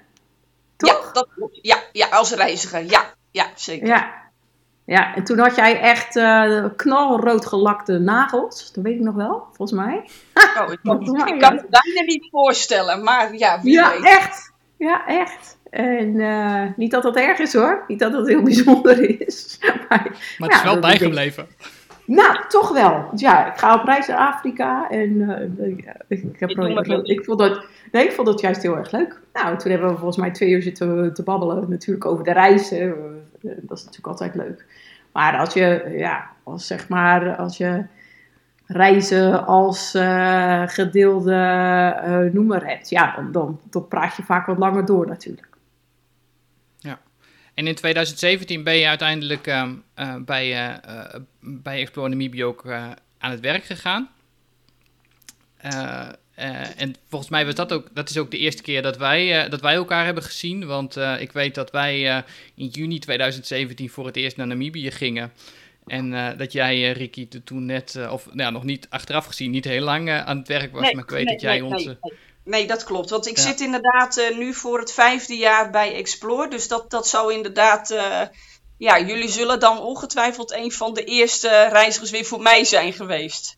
Toch? 0.76 1.06
Ja, 1.06 1.12
dat, 1.14 1.28
ja, 1.52 1.78
ja, 1.92 2.08
als 2.08 2.34
reiziger, 2.34 2.86
ja, 2.86 3.14
ja 3.32 3.46
zeker. 3.56 3.88
Ja, 3.88 4.27
ja, 4.88 5.16
en 5.16 5.24
toen 5.24 5.40
had 5.40 5.56
jij 5.56 5.80
echt 5.80 6.16
uh, 6.16 6.66
knalrood 6.76 7.46
gelakte 7.46 8.00
nagels. 8.00 8.72
Dat 8.74 8.84
weet 8.84 8.96
ik 8.96 9.02
nog 9.02 9.16
wel, 9.16 9.44
volgens 9.54 9.80
mij. 9.80 10.04
Oh, 10.34 10.72
ik, 10.72 10.80
kan, 10.84 11.28
ik 11.28 11.40
kan 11.40 11.56
het 11.56 11.70
bijna 11.70 12.02
niet 12.06 12.28
voorstellen, 12.32 13.04
maar 13.04 13.36
ja, 13.36 13.62
wie 13.62 13.74
ja, 13.74 13.92
weet. 13.92 14.04
echt. 14.04 14.54
Ja, 14.78 15.08
echt. 15.08 15.58
En 15.70 16.16
uh, 16.16 16.64
niet 16.76 16.92
dat 16.92 17.04
dat 17.04 17.16
erg 17.16 17.40
is 17.40 17.54
hoor. 17.54 17.84
Niet 17.88 18.00
dat 18.00 18.12
dat 18.12 18.28
heel 18.28 18.42
bijzonder 18.52 19.22
is. 19.22 19.58
maar, 19.60 20.08
maar 20.38 20.50
het 20.50 20.58
is 20.58 20.64
wel 20.64 20.80
bijgebleven. 20.80 21.48
Nou, 22.06 22.48
toch 22.48 22.72
wel. 22.72 23.10
Ja, 23.16 23.52
ik 23.52 23.58
ga 23.58 23.76
op 23.76 23.86
reis 23.86 24.08
naar 24.08 24.18
Afrika 24.18 24.90
en 24.90 25.10
uh, 25.10 25.68
ik, 25.68 25.78
ik, 26.08 26.40
heb 26.40 26.50
ik, 26.50 27.08
ik, 27.08 27.26
vond 27.26 27.40
dat, 27.40 27.66
nee, 27.92 28.06
ik 28.06 28.12
vond 28.12 28.28
dat 28.28 28.42
juist 28.42 28.62
heel 28.62 28.78
erg 28.78 28.92
leuk. 28.92 29.22
Nou, 29.34 29.58
toen 29.58 29.72
hebben 29.72 29.90
we 29.90 29.96
volgens 29.96 30.18
mij 30.18 30.32
twee 30.32 30.50
uur 30.50 30.62
zitten 30.62 31.14
te 31.14 31.24
babbelen 31.24 31.70
natuurlijk 31.70 32.06
over 32.06 32.24
de 32.24 32.34
reizen. 32.34 33.17
Dat 33.62 33.78
is 33.78 33.84
natuurlijk 33.86 34.08
altijd 34.08 34.36
leuk. 34.36 34.66
Maar 35.12 35.38
als 35.38 35.54
je, 35.54 35.94
ja, 35.98 36.32
als 36.44 36.68
zeg 36.68 36.88
maar, 36.88 37.36
als 37.36 37.58
je 37.58 37.86
reizen 38.66 39.46
als 39.46 39.96
uh, 39.96 40.68
gedeelde 40.68 41.32
uh, 41.34 42.34
noemer 42.34 42.66
hebt, 42.66 42.90
ja, 42.90 43.28
dan, 43.32 43.60
dan, 43.70 43.88
praat 43.88 44.16
je 44.16 44.24
vaak 44.24 44.46
wat 44.46 44.58
langer 44.58 44.86
door 44.86 45.08
natuurlijk. 45.08 45.48
Ja. 46.78 47.00
En 47.54 47.68
in 47.68 47.76
2017 47.76 48.64
ben 48.64 48.76
je 48.76 48.88
uiteindelijk 48.88 49.48
uh, 49.48 49.72
bij, 50.26 50.80
bij 51.40 51.80
Explore 51.80 52.46
ook 52.46 52.68
aan 53.18 53.32
het 53.32 53.40
werk 53.40 53.64
gegaan. 53.64 54.10
Uh, 56.40 56.82
en 56.82 56.96
volgens 57.10 57.32
mij 57.32 57.46
was 57.46 57.56
dat 57.56 57.74
ook, 57.74 57.88
dat 57.94 58.10
is 58.10 58.18
ook 58.18 58.32
de 58.32 58.38
eerste 58.38 58.62
keer 58.62 58.82
dat 58.82 58.98
wij, 58.98 59.46
uh, 59.46 59.52
dat 59.52 59.62
wij 59.62 59.74
elkaar 59.74 60.06
hebben 60.06 60.24
gezien. 60.24 60.66
Want 60.66 60.98
uh, 60.98 61.22
ik 61.22 61.32
weet 61.32 61.56
dat 61.56 61.72
wij 61.72 62.24
in 62.56 62.66
juni 62.66 63.00
2017 63.00 63.90
voor 63.90 64.06
het 64.06 64.16
eerst 64.16 64.38
naar 64.38 64.48
Namibië 64.48 64.92
gingen. 64.92 65.34
En 65.86 66.38
dat 66.38 66.52
jij, 66.52 66.92
Ricky, 66.92 67.28
toen 67.44 67.66
net, 67.66 68.00
of 68.12 68.26
nou, 68.26 68.40
ja, 68.40 68.50
nog 68.50 68.64
niet 68.64 68.88
achteraf 68.90 69.26
gezien, 69.26 69.52
niet 69.52 69.66
heel 69.66 69.84
lang 69.84 70.12
aan 70.12 70.38
het 70.38 70.48
werk 70.48 70.72
was. 70.72 70.82
Nee, 70.82 70.94
maar 70.96 71.04
ik 71.04 71.10
weet 71.10 71.26
nee, 71.26 71.34
dat 71.34 71.42
jij 71.42 71.60
nee, 71.60 71.66
onze. 71.66 71.98
Nee, 72.44 72.68
dat 72.68 72.84
klopt. 72.84 73.10
Want 73.10 73.28
ik 73.28 73.38
ja. 73.38 73.44
zit 73.44 73.60
inderdaad 73.60 74.32
nu 74.38 74.54
voor 74.54 74.80
het 74.80 74.94
vijfde 74.94 75.38
jaar 75.38 75.70
bij 75.72 75.94
Explore. 75.94 76.50
Dus 76.50 76.68
dat, 76.68 76.92
dat 76.92 77.08
zou 77.08 77.34
inderdaad. 77.34 77.96
ja, 78.78 79.00
jullie 79.00 79.30
zullen 79.30 79.60
dan 79.60 79.80
ongetwijfeld 79.80 80.52
een 80.52 80.72
van 80.72 80.94
de 80.94 81.04
eerste 81.04 81.68
reizigers 81.72 82.12
weer 82.12 82.26
voor 82.26 82.42
mij 82.42 82.64
zijn 82.64 82.94
geweest. 82.94 83.56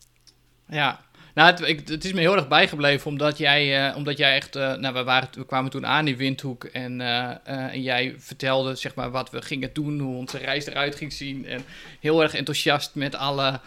Ja, 0.68 1.00
nou, 1.34 1.66
het, 1.66 1.90
het, 1.90 2.06
is 2.06 2.14
me 2.14 2.20
heel 2.20 2.36
erg 2.36 2.48
bijgebleven 2.48 3.08
omdat 3.08 3.38
jij, 3.38 3.90
uh, 3.90 3.96
omdat 3.96 4.18
jij 4.18 4.36
echt, 4.36 4.56
uh, 4.56 4.74
nou, 4.74 4.94
we, 4.94 5.04
waren, 5.04 5.30
we 5.34 5.46
kwamen 5.46 5.72
toen 5.72 5.86
aan 5.86 6.08
in 6.08 6.18
Windhoek 6.18 6.64
en, 6.64 7.00
uh, 7.00 7.48
en 7.74 7.82
jij 7.82 8.16
vertelde 8.18 8.76
zeg 8.76 8.96
maar 8.96 9.12
wat 9.12 9.30
we 9.30 9.42
gingen 9.42 9.70
doen, 9.74 10.00
hoe 10.00 10.16
onze 10.16 10.38
reis 10.38 10.66
eruit 10.66 10.96
ging 10.96 11.14
zien 11.14 11.46
en 11.46 11.66
heel 12.00 12.22
erg 12.22 12.34
enthousiast 12.34 12.96
met 12.96 13.16
alle, 13.16 13.60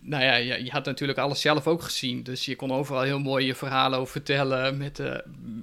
nou 0.00 0.22
ja, 0.22 0.34
je, 0.34 0.64
je, 0.64 0.70
had 0.70 0.84
natuurlijk 0.84 1.18
alles 1.18 1.40
zelf 1.40 1.66
ook 1.66 1.82
gezien, 1.82 2.22
dus 2.22 2.44
je 2.44 2.56
kon 2.56 2.72
overal 2.72 3.02
heel 3.02 3.18
mooi 3.18 3.46
je 3.46 3.54
verhalen 3.54 3.98
over 3.98 4.12
vertellen 4.12 4.76
met, 4.76 5.02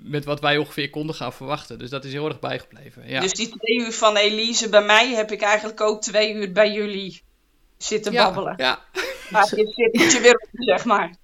met 0.03 0.25
wat 0.25 0.39
wij 0.39 0.57
ongeveer 0.57 0.89
konden 0.89 1.15
gaan 1.15 1.33
verwachten, 1.33 1.79
dus 1.79 1.89
dat 1.89 2.05
is 2.05 2.13
heel 2.13 2.27
erg 2.27 2.39
bijgebleven. 2.39 3.03
Ja. 3.07 3.19
Dus 3.19 3.33
die 3.33 3.47
twee 3.47 3.79
uur 3.87 3.93
van 3.93 4.15
Elise 4.15 4.69
bij 4.69 4.83
mij 4.83 5.13
heb 5.13 5.31
ik 5.31 5.41
eigenlijk 5.41 5.81
ook 5.81 6.01
twee 6.01 6.33
uur 6.33 6.51
bij 6.51 6.71
jullie 6.71 7.21
zitten 7.83 8.13
babbelen. 8.13 8.53
Ja. 8.57 8.79
Maar 9.29 9.55
je 9.55 9.91
zit 9.91 10.11
je 10.11 10.19
weer 10.21 10.35
op, 10.43 10.49
zeg 10.51 10.85
maar. 10.85 11.15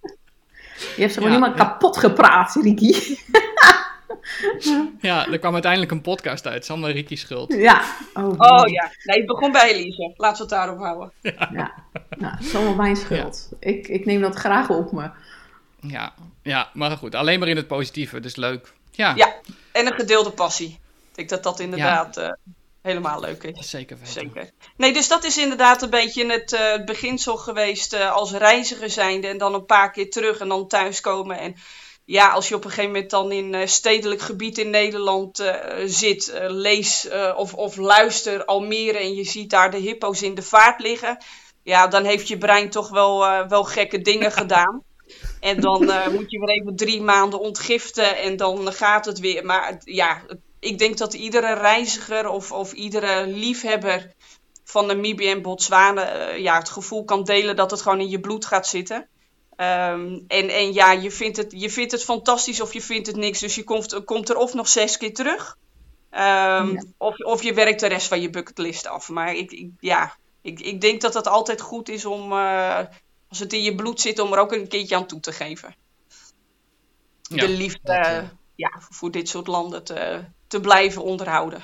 Je 0.96 1.02
hebt 1.02 1.14
ze 1.14 1.20
gewoon 1.22 1.34
ja, 1.34 1.40
helemaal 1.40 1.58
ja. 1.58 1.64
kapot 1.64 1.98
gepraat, 1.98 2.56
Ricky. 2.62 3.18
ja, 5.02 5.28
er 5.28 5.40
kwam 5.40 5.54
uiteindelijk 5.54 5.92
een 5.92 6.02
podcast 6.02 6.48
uit. 6.48 6.70
Allemaal 6.70 6.90
Ricky's 6.90 7.22
schuld. 7.22 7.54
Ja. 7.54 7.84
Oh, 8.14 8.34
oh 8.38 8.68
ja. 8.68 8.92
Nee, 9.04 9.18
het 9.18 9.26
begon 9.26 9.52
bij 9.52 9.72
Elise. 9.72 10.14
Laten 10.16 10.38
we 10.38 10.42
het 10.42 10.50
daarop 10.50 10.80
houden. 10.80 11.12
Ja. 11.22 11.50
ja. 11.54 11.74
Nou, 12.18 12.36
het 12.36 12.46
is 12.46 12.56
allemaal 12.56 12.76
mijn 12.76 12.96
schuld. 12.96 13.50
Ik, 13.60 13.88
ik 13.88 14.06
neem 14.06 14.22
dat 14.22 14.36
graag 14.36 14.70
op 14.70 14.92
me. 14.92 15.10
Ja. 15.80 16.14
ja, 16.42 16.70
maar 16.74 16.92
goed. 16.92 17.16
Alleen 17.16 17.40
maar 17.40 17.48
in 17.48 17.56
het 17.56 17.68
positieve. 17.68 18.20
Dus 18.20 18.36
leuk. 18.36 18.74
Ja. 18.92 19.14
ja. 19.16 19.34
en 19.72 19.86
een 19.86 19.94
gedeelde 19.94 20.32
passie. 20.32 20.80
Ik 21.10 21.16
denk 21.16 21.30
dat 21.30 21.44
dat 21.44 21.60
inderdaad 21.60 22.18
uh, 22.18 22.32
helemaal 22.86 23.20
leuk 23.20 23.44
is. 23.44 23.70
Zeker 23.70 23.98
weten. 23.98 24.14
Zeker. 24.14 24.50
Nee, 24.78 24.94
dus 24.94 25.08
dat 25.08 25.24
is 25.24 25.38
inderdaad 25.38 25.82
een 25.82 25.90
beetje 25.90 26.32
het 26.32 26.52
uh, 26.52 26.86
beginsel 26.86 27.38
geweest 27.38 27.94
uh, 27.94 28.12
als 28.12 28.32
reiziger 28.32 28.90
zijnde. 28.90 29.28
En 29.28 29.38
dan 29.38 29.54
een 29.54 29.66
paar 29.66 29.92
keer 29.92 30.10
terug 30.10 30.40
en 30.40 30.48
dan 30.48 30.68
thuiskomen. 30.68 31.40
En 31.40 31.56
ja, 32.06 32.30
als 32.30 32.48
je 32.48 32.56
op 32.56 32.64
een 32.64 32.70
gegeven 32.70 32.92
moment 32.92 33.10
dan 33.10 33.32
in 33.32 33.70
stedelijk 33.70 34.22
gebied 34.22 34.58
in 34.58 34.70
Nederland 34.70 35.54
zit, 35.86 36.34
lees 36.48 37.08
of, 37.36 37.54
of 37.54 37.76
luister 37.76 38.46
Almere 38.46 38.98
en 38.98 39.14
je 39.14 39.24
ziet 39.24 39.50
daar 39.50 39.72
de 39.72 39.78
hippo's 39.78 40.22
in 40.22 40.36
de 40.36 40.42
vaart 40.42 40.82
liggen. 40.82 41.18
Ja, 41.64 41.88
dan 41.88 42.04
heeft 42.04 42.28
je 42.28 42.38
brein 42.38 42.70
toch 42.70 42.90
wel, 42.90 43.48
wel 43.48 43.64
gekke 43.64 44.02
dingen 44.02 44.32
gedaan. 44.42 44.84
En 45.40 45.62
dan 45.62 45.84
uh, 45.84 46.08
moet 46.08 46.32
je 46.32 46.40
weer 46.40 46.50
even 46.50 46.76
drie 46.76 47.02
maanden 47.02 47.40
ontgiften 47.40 48.18
en 48.18 48.38
dan 48.38 48.74
gaat 48.74 49.06
het 49.06 49.20
weer. 49.20 49.46
Maar 49.46 49.82
ja, 49.84 50.22
ik 50.66 50.78
denk 50.78 50.98
dat 50.98 51.14
iedere 51.14 51.54
reiziger 51.54 52.28
of, 52.28 52.52
of 52.52 52.74
iedere 52.74 53.28
liefhebber 53.28 54.14
van 54.64 54.86
Namibië 54.86 55.30
en 55.30 55.42
Botswana 55.42 56.32
uh, 56.32 56.38
ja, 56.38 56.58
het 56.58 56.70
gevoel 56.70 57.04
kan 57.04 57.24
delen 57.24 57.56
dat 57.56 57.72
het 57.72 57.82
gewoon 57.82 58.00
in 58.00 58.10
je 58.10 58.20
bloed 58.20 58.46
gaat 58.46 58.68
zitten. 58.68 59.08
Um, 59.58 60.24
en, 60.28 60.50
en 60.50 60.74
ja, 60.74 60.92
je 60.92 61.12
vindt, 61.12 61.38
het, 61.38 61.52
je 61.56 61.70
vindt 61.70 61.92
het 61.92 62.04
fantastisch 62.04 62.62
of 62.62 62.74
je 62.74 62.82
vindt 62.82 63.08
het 63.08 63.16
niks. 63.16 63.40
Dus 63.40 63.56
je 63.56 63.64
komt, 63.64 64.04
komt 64.04 64.30
er 64.30 64.38
of 64.38 64.54
nog 64.54 64.68
zes 64.68 64.98
keer 64.98 65.14
terug. 65.14 65.58
Um, 66.12 66.20
ja. 66.20 66.84
of, 66.98 67.18
of 67.18 67.44
je 67.44 67.54
werkt 67.54 67.80
de 67.80 67.88
rest 67.88 68.08
van 68.08 68.22
je 68.22 68.30
bucketlist 68.30 68.88
af. 68.88 69.10
Maar 69.10 69.36
ik, 69.36 69.52
ik 69.52 69.70
ja, 69.80 70.16
ik, 70.42 70.60
ik 70.60 70.82
denk 70.82 71.02
dat 71.02 71.14
het 71.14 71.28
altijd 71.28 71.62
goed 71.62 71.90
is 71.90 72.06
om, 72.06 72.32
uh, 72.32 72.80
als 73.30 73.40
het 73.40 73.54
in 73.54 73.64
je 73.64 73.76
bloed 73.76 74.02
zit, 74.02 74.20
om 74.20 74.34
er 74.34 74.40
ook 74.40 74.52
een 74.52 74.68
keertje 74.68 74.96
aan 74.96 75.08
toe 75.08 75.20
te 75.20 75.32
geven. 75.32 75.76
Ja, 77.22 77.46
de 77.46 77.50
liefde 77.50 77.80
dat, 77.84 78.06
uh... 78.06 78.30
ja, 78.56 78.72
voor 78.90 79.12
dit 79.12 79.30
soort 79.30 79.48
landen 79.48 79.84
te, 79.84 80.26
blijven 80.62 81.04
onderhouden. 81.04 81.64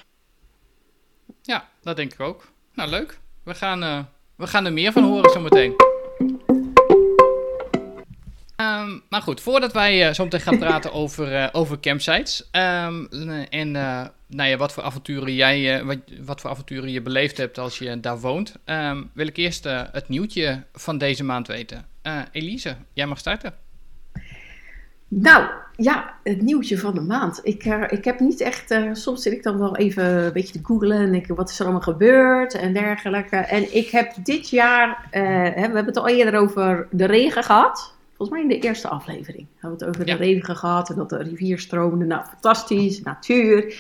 Ja, 1.42 1.70
dat 1.82 1.96
denk 1.96 2.14
ik 2.14 2.20
ook. 2.20 2.52
Nou, 2.74 2.90
leuk. 2.90 3.20
We 3.44 3.54
gaan, 3.54 3.84
uh, 3.84 4.00
we 4.36 4.48
gaan 4.48 4.66
er 4.66 4.74
meer 4.74 4.92
van 4.92 5.04
horen 5.04 5.30
zometeen. 5.30 5.74
Um, 8.56 9.04
maar 9.10 9.22
goed, 9.22 9.42
voordat 9.42 9.74
wij 9.74 10.08
uh, 10.08 10.14
zo 10.14 10.24
meteen 10.24 10.40
gaan 10.40 10.58
praten 10.58 10.94
over, 11.02 11.32
uh, 11.32 11.48
over 11.52 11.80
campsites 11.80 12.50
um, 12.52 13.08
en 13.50 13.72
nou 14.28 14.50
ja, 14.50 14.58
wat 14.58 14.74
voor 14.74 14.84
avonturen 14.84 15.34
jij, 15.34 15.84
wat, 15.84 15.98
wat 16.22 16.42
voor 16.42 16.50
avonturen 16.50 16.92
je 16.92 17.02
beleefd 17.02 17.38
hebt 17.38 17.58
als 17.58 17.78
je 17.78 18.00
daar 18.00 18.20
woont, 18.20 18.56
um, 18.66 19.10
wil 19.14 19.28
ik 19.28 19.38
eerst 19.38 19.64
het 19.92 20.10
nieuwtje 20.10 20.64
van 20.74 20.98
deze 20.98 21.24
maand 21.24 21.48
weten. 21.48 21.86
Elise, 22.32 22.76
jij 22.94 23.06
mag 23.06 23.18
starten. 23.18 23.54
Nou, 25.14 25.46
ja, 25.76 26.14
het 26.24 26.42
nieuwtje 26.42 26.78
van 26.78 26.94
de 26.94 27.02
maand. 27.02 27.40
Ik, 27.44 27.66
uh, 27.66 27.84
ik 27.88 28.06
heb 28.06 28.20
niet 28.20 28.42
echt, 28.42 28.72
uh, 28.72 28.90
soms 28.94 29.22
zit 29.22 29.34
ik 29.34 29.44
dan 29.44 29.60
wel 29.60 29.76
even 29.76 30.06
een 30.06 30.34
beetje 30.34 30.54
te 30.54 30.66
googlen 30.66 30.98
en 30.98 31.12
denk 31.12 31.28
wat 31.28 31.50
is 31.50 31.60
er 31.60 31.64
allemaal 31.64 31.82
gebeurd 31.82 32.54
en 32.54 32.74
dergelijke. 32.74 33.36
En 33.36 33.76
ik 33.76 33.90
heb 33.90 34.14
dit 34.24 34.50
jaar, 34.50 34.90
uh, 34.90 35.22
hè, 35.32 35.52
we 35.52 35.60
hebben 35.60 35.86
het 35.86 35.98
al 35.98 36.08
eerder 36.08 36.40
over 36.40 36.88
de 36.92 37.06
regen 37.06 37.44
gehad. 37.44 37.94
Volgens 38.16 38.30
mij 38.30 38.42
in 38.42 38.62
de 38.62 38.68
eerste 38.68 38.88
aflevering 38.88 39.48
hebben 39.58 39.80
we 39.80 39.86
het 39.86 39.96
over 39.96 40.08
ja. 40.08 40.18
de 40.18 40.24
regen 40.24 40.56
gehad 40.56 40.90
en 40.90 40.96
dat 40.96 41.10
de 41.10 41.18
rivier 41.18 41.60
stroomde. 41.60 42.06
Nou, 42.06 42.26
fantastisch, 42.26 43.02
natuur. 43.02 43.76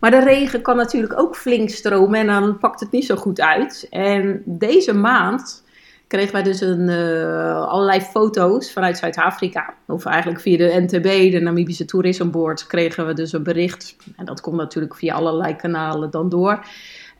Maar 0.00 0.10
de 0.10 0.24
regen 0.24 0.62
kan 0.62 0.76
natuurlijk 0.76 1.18
ook 1.18 1.36
flink 1.36 1.68
stromen 1.68 2.20
en 2.20 2.26
dan 2.26 2.58
pakt 2.58 2.80
het 2.80 2.90
niet 2.90 3.04
zo 3.04 3.16
goed 3.16 3.40
uit. 3.40 3.86
En 3.90 4.42
deze 4.44 4.94
maand 4.94 5.62
kregen 6.10 6.32
wij 6.32 6.42
dus 6.42 6.60
een, 6.60 6.88
uh, 6.88 7.66
allerlei 7.66 8.00
foto's 8.00 8.72
vanuit 8.72 8.98
Zuid-Afrika. 8.98 9.74
Of 9.86 10.04
eigenlijk 10.04 10.40
via 10.40 10.56
de 10.56 10.80
NTB, 10.80 11.32
de 11.32 11.40
Namibische 11.40 11.84
Tourism 11.84 12.30
Board, 12.30 12.66
kregen 12.66 13.06
we 13.06 13.14
dus 13.14 13.32
een 13.32 13.42
bericht. 13.42 13.96
En 14.16 14.24
dat 14.24 14.40
komt 14.40 14.56
natuurlijk 14.56 14.94
via 14.94 15.14
allerlei 15.14 15.56
kanalen 15.56 16.10
dan 16.10 16.28
door. 16.28 16.64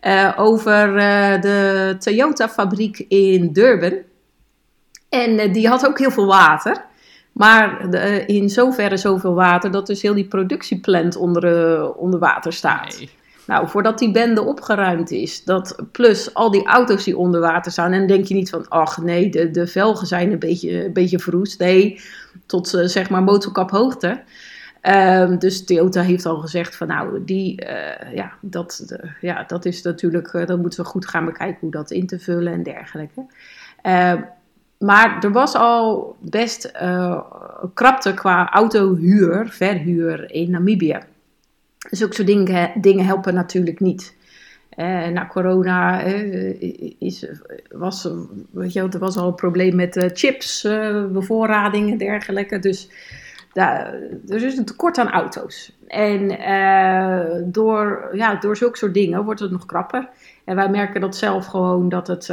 Uh, 0.02 0.32
over 0.37 0.88
uh, 0.88 1.40
de 1.40 1.97
Toyota-fabriek 1.99 2.99
in 3.09 3.52
Durban. 3.52 3.99
En 5.09 5.52
die 5.52 5.68
had 5.68 5.87
ook 5.87 5.99
heel 5.99 6.11
veel 6.11 6.26
water. 6.26 6.85
Maar 7.32 7.90
de, 7.90 8.25
in 8.26 8.49
zoverre 8.49 8.97
zoveel 8.97 9.35
water 9.35 9.70
dat 9.70 9.87
dus 9.87 10.02
heel 10.02 10.14
die 10.14 10.28
productieplant 10.28 11.16
onder, 11.16 11.94
onder 11.94 12.20
water 12.20 12.52
staat. 12.52 12.99
Nee. 12.99 13.11
Nou, 13.50 13.69
voordat 13.69 13.99
die 13.99 14.11
bende 14.11 14.42
opgeruimd 14.42 15.11
is, 15.11 15.45
dat 15.45 15.76
plus 15.92 16.35
al 16.35 16.50
die 16.50 16.66
auto's 16.66 17.04
die 17.04 17.16
onder 17.16 17.40
water 17.40 17.73
staan, 17.73 17.92
en 17.92 18.07
denk 18.07 18.25
je 18.25 18.35
niet 18.35 18.50
van, 18.50 18.69
ach 18.69 19.02
nee, 19.02 19.30
de, 19.30 19.50
de 19.50 19.66
velgen 19.66 20.07
zijn 20.07 20.33
een 20.33 20.38
beetje, 20.38 20.85
een 20.85 20.92
beetje 20.92 21.19
verroest. 21.19 21.59
Nee, 21.59 22.00
tot 22.47 22.75
uh, 22.75 22.85
zeg 22.85 23.11
maar 23.11 23.23
motorkaphoogte. 23.23 24.23
Um, 24.83 25.38
dus 25.38 25.64
Toyota 25.64 26.02
heeft 26.02 26.26
al 26.26 26.37
gezegd 26.37 26.76
van 26.76 26.87
nou, 26.87 27.25
die, 27.25 27.64
uh, 27.64 28.14
ja, 28.14 28.33
dat, 28.40 28.97
ja, 29.21 29.45
dat 29.47 29.64
is 29.64 29.83
natuurlijk, 29.83 30.33
uh, 30.33 30.47
dan 30.47 30.61
moeten 30.61 30.80
we 30.80 30.90
goed 30.90 31.07
gaan 31.07 31.25
bekijken 31.25 31.59
hoe 31.61 31.71
dat 31.71 31.90
in 31.90 32.07
te 32.07 32.19
vullen 32.19 32.52
en 32.52 32.62
dergelijke. 32.62 33.26
Uh, 33.87 34.14
maar 34.78 35.23
er 35.23 35.33
was 35.33 35.54
al 35.54 36.16
best 36.21 36.73
krapte 37.75 38.14
qua 38.14 38.50
autohuur, 38.50 39.49
verhuur 39.49 40.33
in 40.33 40.50
Namibië. 40.50 40.99
Zulke 41.88 42.14
soort 42.14 42.26
dingen, 42.26 42.72
dingen 42.75 43.04
helpen 43.04 43.34
natuurlijk 43.34 43.80
niet. 43.80 44.18
Uh, 44.76 45.08
na 45.08 45.26
corona 45.26 46.06
uh, 46.06 46.62
is, 46.99 47.26
was, 47.70 48.08
weet 48.50 48.72
je, 48.72 48.88
er 48.90 48.99
was 48.99 49.16
al 49.16 49.26
een 49.26 49.34
probleem 49.34 49.76
met 49.76 49.96
uh, 49.96 50.04
chips, 50.12 50.62
bevoorrading 51.12 51.90
en 51.90 51.99
dergelijke. 51.99 52.58
Dus 52.58 52.90
daar, 53.52 53.94
er 54.28 54.42
is 54.42 54.56
een 54.56 54.64
tekort 54.64 54.99
aan 54.99 55.10
auto's. 55.10 55.78
En 55.87 56.28
door, 57.52 58.08
ja, 58.12 58.34
door 58.34 58.56
zulke 58.56 58.76
soort 58.76 58.94
dingen 58.94 59.25
wordt 59.25 59.40
het 59.40 59.50
nog 59.50 59.66
krapper. 59.66 60.08
En 60.44 60.56
wij 60.56 60.68
merken 60.68 61.00
dat 61.00 61.16
zelf 61.16 61.46
gewoon 61.46 61.88
dat 61.88 62.06
het 62.06 62.26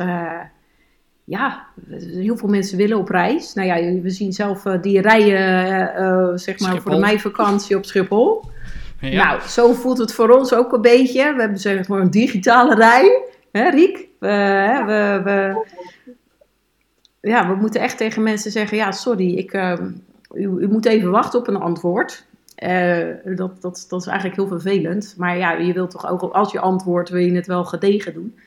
ja, 1.24 1.66
heel 1.90 2.38
veel 2.38 2.50
mensen 2.50 2.78
willen 2.78 2.98
op 2.98 3.10
reis. 3.10 3.54
Nou 3.54 3.68
ja, 3.68 4.02
we 4.02 4.10
zien 4.10 4.34
zelf 4.34 4.64
die 4.82 5.02
rijen, 5.02 6.40
zeg 6.40 6.60
maar, 6.60 6.70
Schiphol. 6.70 6.82
voor 6.82 6.92
de 6.92 6.98
meivakantie 6.98 7.78
op 7.78 7.86
Schiphol. 7.86 8.44
Nou, 9.00 9.42
zo 9.42 9.74
voelt 9.74 9.98
het 9.98 10.14
voor 10.14 10.30
ons 10.30 10.54
ook 10.54 10.74
een 10.74 10.82
beetje. 10.82 11.34
We 11.34 11.40
hebben 11.40 11.60
zeg 11.60 11.88
maar 11.88 12.00
een 12.00 12.12
digitale 12.12 12.76
rij. 12.76 13.24
Hè, 13.52 13.70
Riek? 13.70 14.08
We, 14.20 14.84
we, 14.86 15.22
we, 15.24 15.66
ja, 17.22 17.48
we 17.48 17.56
moeten 17.56 17.82
echt 17.82 17.98
tegen 17.98 18.24
mensen 18.24 18.52
zeggen: 18.52 18.78
ja, 18.78 18.92
sorry, 18.92 19.34
ik, 19.34 19.54
uh, 19.54 19.74
u, 20.34 20.44
u, 20.44 20.68
moet 20.68 20.86
even 20.86 21.12
wachten 21.12 21.40
op 21.40 21.48
een 21.48 21.56
antwoord. 21.56 22.26
Uh, 22.64 23.08
dat, 23.24 23.62
dat, 23.62 23.86
dat 23.90 24.02
is 24.02 24.08
eigenlijk 24.08 24.36
heel 24.36 24.48
vervelend. 24.48 25.14
Maar 25.18 25.38
ja, 25.38 25.52
je 25.52 25.74
wilt 25.74 25.92
toch 25.92 26.10
ook, 26.10 26.22
als 26.22 26.52
je 26.52 26.60
antwoordt, 26.60 27.10
wil 27.10 27.22
je 27.22 27.36
het 27.36 27.48
wel 27.48 27.66
gedegen 27.66 28.14
doen. 28.14 28.40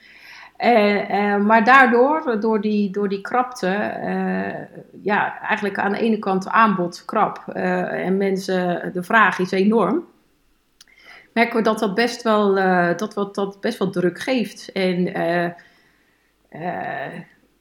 Uh, 0.58 1.10
uh, 1.10 1.36
maar 1.36 1.64
daardoor, 1.64 2.36
door 2.40 2.60
die, 2.60 2.90
door 2.90 3.08
die 3.08 3.20
krapte, 3.20 3.66
ja, 5.02 5.40
eigenlijk 5.40 5.78
aan 5.78 5.92
de 5.92 5.98
ene 5.98 6.18
kant 6.18 6.48
aanbod 6.48 7.04
krap 7.04 7.48
en 7.48 8.16
mensen, 8.16 8.90
de 8.92 9.02
vraag 9.02 9.38
is 9.38 9.50
enorm 9.50 10.04
merken 11.32 11.56
we 11.56 11.62
dat 11.62 11.78
dat 11.78 11.94
best 11.94 12.22
wel, 12.22 12.58
uh, 12.58 12.96
dat, 12.96 13.14
wat, 13.14 13.34
dat 13.34 13.60
best 13.60 13.78
wel 13.78 13.90
druk 13.90 14.18
geeft. 14.18 14.72
En, 14.72 15.06
uh, 15.06 15.44
uh, 16.52 17.14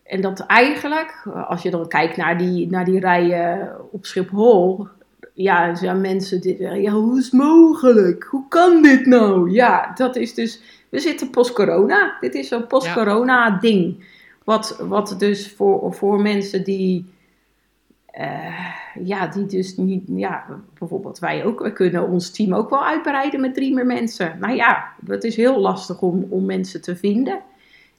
en 0.04 0.22
dat 0.22 0.40
eigenlijk, 0.40 1.28
als 1.48 1.62
je 1.62 1.70
dan 1.70 1.88
kijkt 1.88 2.18
naar 2.18 2.38
die, 2.38 2.70
naar 2.70 2.86
die 2.86 3.00
rijen 3.00 3.76
op 3.92 4.06
Schiphol, 4.06 4.88
ja, 5.34 5.76
zijn 5.76 6.02
mensen 6.02 6.42
zeggen, 6.42 6.82
ja, 6.82 6.92
hoe 6.92 7.18
is 7.18 7.24
het 7.24 7.34
mogelijk? 7.34 8.24
Hoe 8.24 8.48
kan 8.48 8.82
dit 8.82 9.06
nou? 9.06 9.52
Ja, 9.52 9.92
dat 9.96 10.16
is 10.16 10.34
dus, 10.34 10.62
we 10.90 11.00
zitten 11.00 11.30
post-corona. 11.30 12.18
Dit 12.20 12.34
is 12.34 12.52
een 12.52 12.68
post-corona 12.68 13.58
ding. 13.60 14.08
Wat, 14.44 14.84
wat 14.88 15.16
dus 15.18 15.54
voor, 15.54 15.94
voor 15.94 16.22
mensen 16.22 16.64
die 16.64 17.06
uh, 18.18 18.76
ja, 19.04 19.28
die 19.28 19.46
dus 19.46 19.78
niet, 19.78 20.04
ja, 20.06 20.46
bijvoorbeeld 20.80 21.20
wij 21.20 21.46
ook, 21.46 21.60
we 21.60 21.74
kunnen 21.74 22.08
ons 22.08 22.32
team 22.32 22.54
ook 22.54 22.70
wel 22.70 22.86
uitbreiden 22.86 23.42
met 23.42 23.54
drie 23.54 23.74
meer 23.74 23.86
mensen. 23.86 24.38
Nou 24.40 24.56
ja, 24.56 24.88
het 25.06 25.24
is 25.24 25.36
heel 25.36 25.60
lastig 25.60 26.02
om, 26.02 26.26
om 26.30 26.46
mensen 26.46 26.82
te 26.82 26.96
vinden. 26.96 27.40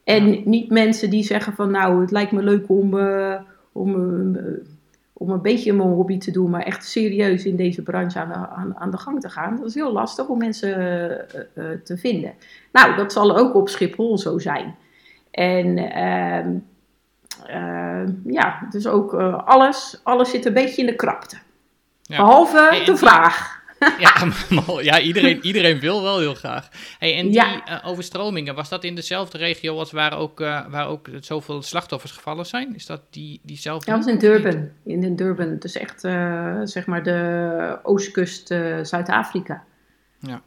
En 0.04 0.42
niet 0.44 0.70
mensen 0.70 1.10
die 1.10 1.24
zeggen 1.24 1.52
van 1.52 1.70
nou, 1.70 2.00
het 2.00 2.10
lijkt 2.10 2.32
me 2.32 2.42
leuk 2.42 2.68
om, 2.68 2.94
uh, 2.94 3.40
om, 3.72 3.94
uh, 4.34 4.42
om 5.12 5.30
een 5.30 5.42
beetje 5.42 5.72
mijn 5.72 5.88
hobby 5.88 6.18
te 6.18 6.30
doen, 6.30 6.50
maar 6.50 6.62
echt 6.62 6.84
serieus 6.84 7.44
in 7.44 7.56
deze 7.56 7.82
branche 7.82 8.18
aan 8.18 8.28
de, 8.28 8.34
aan, 8.34 8.76
aan 8.76 8.90
de 8.90 8.98
gang 8.98 9.20
te 9.20 9.28
gaan. 9.28 9.56
Dat 9.56 9.66
is 9.66 9.74
heel 9.74 9.92
lastig 9.92 10.28
om 10.28 10.38
mensen 10.38 10.74
te 11.84 11.96
vinden. 11.96 12.32
Nou, 12.72 12.96
dat 12.96 13.12
zal 13.12 13.36
ook 13.36 13.54
op 13.54 13.68
Schiphol 13.68 14.18
zo 14.18 14.38
zijn. 14.38 14.74
En 15.30 15.78
ehm, 15.78 16.56
ja, 18.24 18.66
dus 18.70 18.86
ook 18.86 19.14
uh, 19.14 19.42
alles, 19.44 20.00
alles 20.02 20.30
zit 20.30 20.44
een 20.46 20.52
beetje 20.52 20.80
in 20.80 20.86
de 20.86 20.96
krapte. 20.96 21.36
Ja. 22.02 22.16
Behalve 22.16 22.68
hey, 22.70 22.84
de 22.84 22.96
vraag. 22.96 23.58
Ja, 23.98 24.12
ja 24.90 25.00
iedereen, 25.00 25.38
iedereen 25.42 25.80
wil 25.80 26.02
wel 26.02 26.18
heel 26.18 26.34
graag. 26.34 26.68
Hey, 26.98 27.16
en 27.16 27.24
die 27.24 27.34
ja. 27.34 27.62
uh, 27.68 27.88
overstromingen, 27.88 28.54
was 28.54 28.68
dat 28.68 28.84
in 28.84 28.94
dezelfde 28.94 29.38
regio 29.38 29.78
als 29.78 29.92
waar 29.92 30.18
ook, 30.18 30.38
waar 30.68 30.88
ook 30.88 31.08
zoveel 31.20 31.62
slachtoffers 31.62 32.12
gevallen 32.12 32.46
zijn? 32.46 32.74
Is 32.74 32.86
dat 32.86 33.00
die, 33.10 33.40
diezelfde? 33.42 33.90
Ja, 33.90 33.96
dat 33.96 34.04
was 34.04 34.14
in 34.14 34.20
Durban. 34.20 34.68
In, 34.84 35.04
in 35.04 35.16
Durban. 35.16 35.56
Dus 35.58 35.76
echt, 35.76 36.00
zeg 36.64 36.86
maar, 36.86 37.02
de 37.02 37.78
oostkust 37.82 38.46
Zuid-Afrika. 38.82 39.64
Ja. 40.18 40.42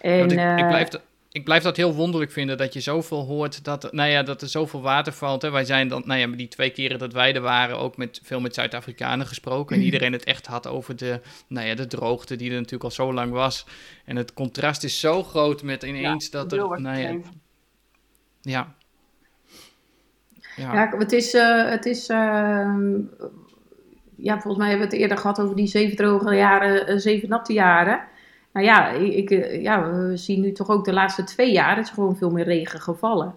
En, 0.00 0.24
ik, 0.24 0.32
ik, 0.32 0.38
eh, 0.38 0.68
blijf 0.68 0.88
ik 1.30 1.44
blijf 1.44 1.62
dat 1.62 1.76
heel 1.76 1.94
wonderlijk 1.94 2.32
vinden 2.32 2.56
dat 2.56 2.72
je 2.72 2.80
zoveel 2.80 3.24
hoort 3.24 3.64
dat, 3.64 3.92
nou 3.92 4.10
ja, 4.10 4.22
dat 4.22 4.42
er 4.42 4.48
zoveel 4.48 4.82
water 4.82 5.12
valt. 5.12 5.42
Hè. 5.42 5.50
Wij 5.50 5.64
zijn 5.64 5.88
dan, 5.88 6.02
nou 6.06 6.20
ja, 6.20 6.26
die 6.26 6.48
twee 6.48 6.70
keren 6.70 6.98
dat 6.98 7.12
wij 7.12 7.34
er 7.34 7.40
waren, 7.40 7.78
ook 7.78 7.96
met, 7.96 8.20
veel 8.22 8.40
met 8.40 8.54
Zuid-Afrikanen 8.54 9.26
gesproken. 9.26 9.76
En 9.76 9.82
iedereen 9.82 10.12
het 10.12 10.24
echt 10.24 10.46
had 10.46 10.66
over 10.66 10.96
de, 10.96 11.20
nou 11.46 11.66
ja, 11.66 11.74
de 11.74 11.86
droogte 11.86 12.36
die 12.36 12.48
er 12.50 12.56
natuurlijk 12.56 12.84
al 12.84 12.90
zo 12.90 13.12
lang 13.12 13.32
was. 13.32 13.66
En 14.04 14.16
het 14.16 14.32
contrast 14.32 14.84
is 14.84 15.00
zo 15.00 15.22
groot 15.22 15.62
met 15.62 15.82
ineens 15.82 16.30
dat 16.30 16.52
er, 16.52 16.80
nou 16.80 16.98
ja, 16.98 17.18
ja. 18.40 18.76
Ja, 20.56 20.72
Ja, 20.72 20.94
het 20.98 21.12
is, 21.12 21.34
eh, 21.34 21.68
het 21.68 21.86
is 21.86 22.08
ehm, 22.08 23.00
ja, 24.16 24.32
volgens 24.32 24.56
mij 24.56 24.68
hebben 24.68 24.88
we 24.88 24.92
het 24.92 25.02
eerder 25.02 25.18
gehad 25.18 25.40
over 25.40 25.56
die 25.56 25.66
zeven 25.66 25.96
droge 25.96 26.34
jaren, 26.34 26.86
eh, 26.86 26.96
zeven 26.96 27.28
natte 27.28 27.52
jaren. 27.52 28.07
Nou 28.58 28.70
ja, 28.70 28.88
ik, 28.90 29.30
eh, 29.30 29.62
ja, 29.62 29.90
we 29.90 30.16
zien 30.16 30.40
nu 30.40 30.52
toch 30.52 30.68
ook 30.68 30.84
de 30.84 30.92
laatste 30.92 31.24
twee 31.24 31.52
jaar, 31.52 31.78
is 31.78 31.90
gewoon 31.90 32.16
veel 32.16 32.30
meer 32.30 32.44
regen 32.44 32.80
gevallen. 32.80 33.34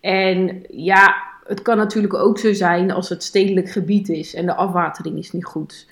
En 0.00 0.62
ja, 0.68 1.14
het 1.46 1.62
kan 1.62 1.76
natuurlijk 1.76 2.14
ook 2.14 2.38
zo 2.38 2.52
zijn 2.52 2.90
als 2.90 3.08
het 3.08 3.22
stedelijk 3.22 3.70
gebied 3.70 4.08
is 4.08 4.34
en 4.34 4.46
de 4.46 4.54
afwatering 4.54 5.18
is 5.18 5.32
niet 5.32 5.44
goed. 5.44 5.88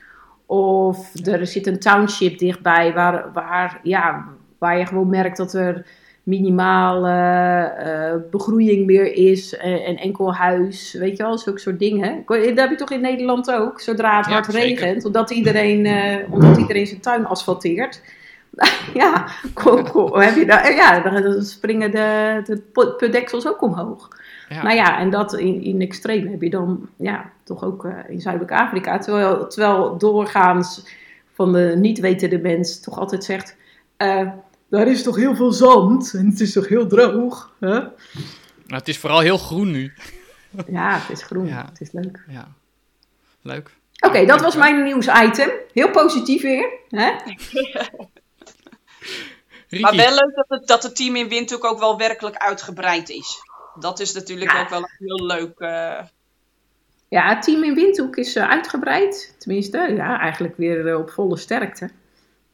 Of 0.47 1.26
er 1.26 1.47
zit 1.47 1.66
een 1.66 1.78
township 1.78 2.38
dichtbij 2.38 2.92
waar, 2.92 3.33
waar, 3.33 3.80
ja, 3.83 4.25
waar 4.59 4.78
je 4.78 4.87
gewoon 4.87 5.09
merkt 5.09 5.37
dat 5.37 5.54
er 5.54 5.87
minimaal 6.23 7.06
eh, 7.06 8.12
eh, 8.12 8.21
begroeiing 8.30 8.87
meer 8.87 9.12
is 9.14 9.56
en, 9.56 9.85
en 9.85 9.97
enkel 9.97 10.35
huis, 10.35 10.92
weet 10.92 11.16
je 11.16 11.23
wel, 11.23 11.38
zulke 11.38 11.61
soort 11.61 11.78
dingen. 11.78 12.23
Dat 12.26 12.59
heb 12.59 12.71
je 12.71 12.76
toch 12.76 12.90
in 12.90 13.00
Nederland 13.00 13.50
ook, 13.52 13.80
zodra 13.80 14.16
het 14.16 14.26
Ja, 14.26 14.33
hard 14.33 14.52
zeker. 14.52 14.85
regent, 14.85 15.04
omdat 15.04 15.30
iedereen, 15.30 15.87
omdat 16.30 16.56
iedereen 16.56 16.87
zijn 16.87 17.00
tuin 17.00 17.26
asfalteert. 17.26 18.00
ja, 19.02 19.28
kom, 19.52 19.90
kom, 19.90 20.20
heb 20.20 20.37
je 20.37 20.46
daar, 20.46 20.75
ja, 20.75 21.00
dan 21.00 21.42
springen 21.42 21.90
de, 21.90 22.40
de 22.44 22.92
putdeksels 22.96 23.49
ook 23.49 23.62
omhoog. 23.62 24.08
ja. 24.49 24.62
Nou 24.62 24.75
ja, 24.75 24.99
en 24.99 25.11
dat 25.11 25.32
in, 25.32 25.62
in 25.62 25.80
extreem 25.80 26.26
heb 26.26 26.42
je 26.42 26.50
dan 26.50 26.88
ja, 26.96 27.30
toch 27.44 27.64
ook 27.64 27.84
eh, 27.84 27.99
in 28.08 28.20
Zuidelijk 28.20 28.52
Afrika. 28.52 28.99
Terwijl, 28.99 29.46
terwijl 29.46 29.99
doorgaans 29.99 30.87
van 31.32 31.52
de 31.52 31.75
niet 31.76 31.99
wetende 31.99 32.38
mens 32.38 32.80
toch 32.80 32.99
altijd 32.99 33.25
zegt... 33.25 33.56
eh, 33.96 34.28
daar 34.68 34.88
is 34.88 35.02
toch 35.02 35.16
heel 35.16 35.34
veel 35.34 35.52
zand 35.52 36.14
en 36.14 36.26
het 36.26 36.40
is 36.40 36.52
toch 36.52 36.68
heel 36.68 36.87
droog. 36.87 37.52
Hè? 37.61 37.68
Nou, 37.68 37.88
het 38.66 38.88
is 38.88 38.99
vooral 38.99 39.20
heel 39.20 39.38
groen 39.38 39.70
nu. 39.70 39.92
Ja, 40.66 40.99
het 40.99 41.11
is 41.11 41.23
groen. 41.23 41.46
Ja. 41.46 41.66
Het 41.68 41.80
is 41.80 41.92
leuk. 41.92 42.25
Ja, 42.28 42.49
leuk. 43.42 43.70
Oké, 44.06 44.26
dat 44.26 44.40
was 44.40 44.56
mijn 44.56 44.82
nieuwsitem. 44.82 45.50
Heel 45.73 45.90
positief 45.90 46.42
weer. 46.42 46.68
Hè? 46.88 47.11
Ricky, 49.75 49.83
Maar 49.97 49.97
wel 50.07 50.11
leuk 50.14 50.35
dat 50.35 50.45
het, 50.49 50.66
dat 50.66 50.83
het 50.83 50.97
team 50.97 51.16
in 51.16 51.28
Windhoek 51.28 51.64
ook 51.64 51.78
wel 51.78 51.99
werkelijk 51.99 52.37
uitgebreid 52.37 53.09
is. 53.09 53.37
Dat 53.78 54.00
is 54.00 54.12
natuurlijk 54.12 54.52
Ja. 54.52 54.61
ook 54.62 54.69
wel 54.69 54.88
heel 54.99 55.26
leuk. 55.26 55.59
eh, 55.59 56.00
Ja, 57.09 57.28
het 57.28 57.43
team 57.43 57.62
in 57.64 57.75
Windhoek 57.75 58.16
is 58.16 58.37
eh, 58.37 58.49
uitgebreid. 58.49 59.35
Tenminste, 59.38 59.78
ja, 59.78 60.21
eigenlijk 60.21 60.57
weer 60.57 60.88
eh, 60.88 60.99
op 60.99 61.11
volle 61.11 61.37
sterkte. 61.37 61.90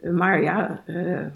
Maar 0.02 0.42
ja, 0.42 0.82
eh, 0.86 1.26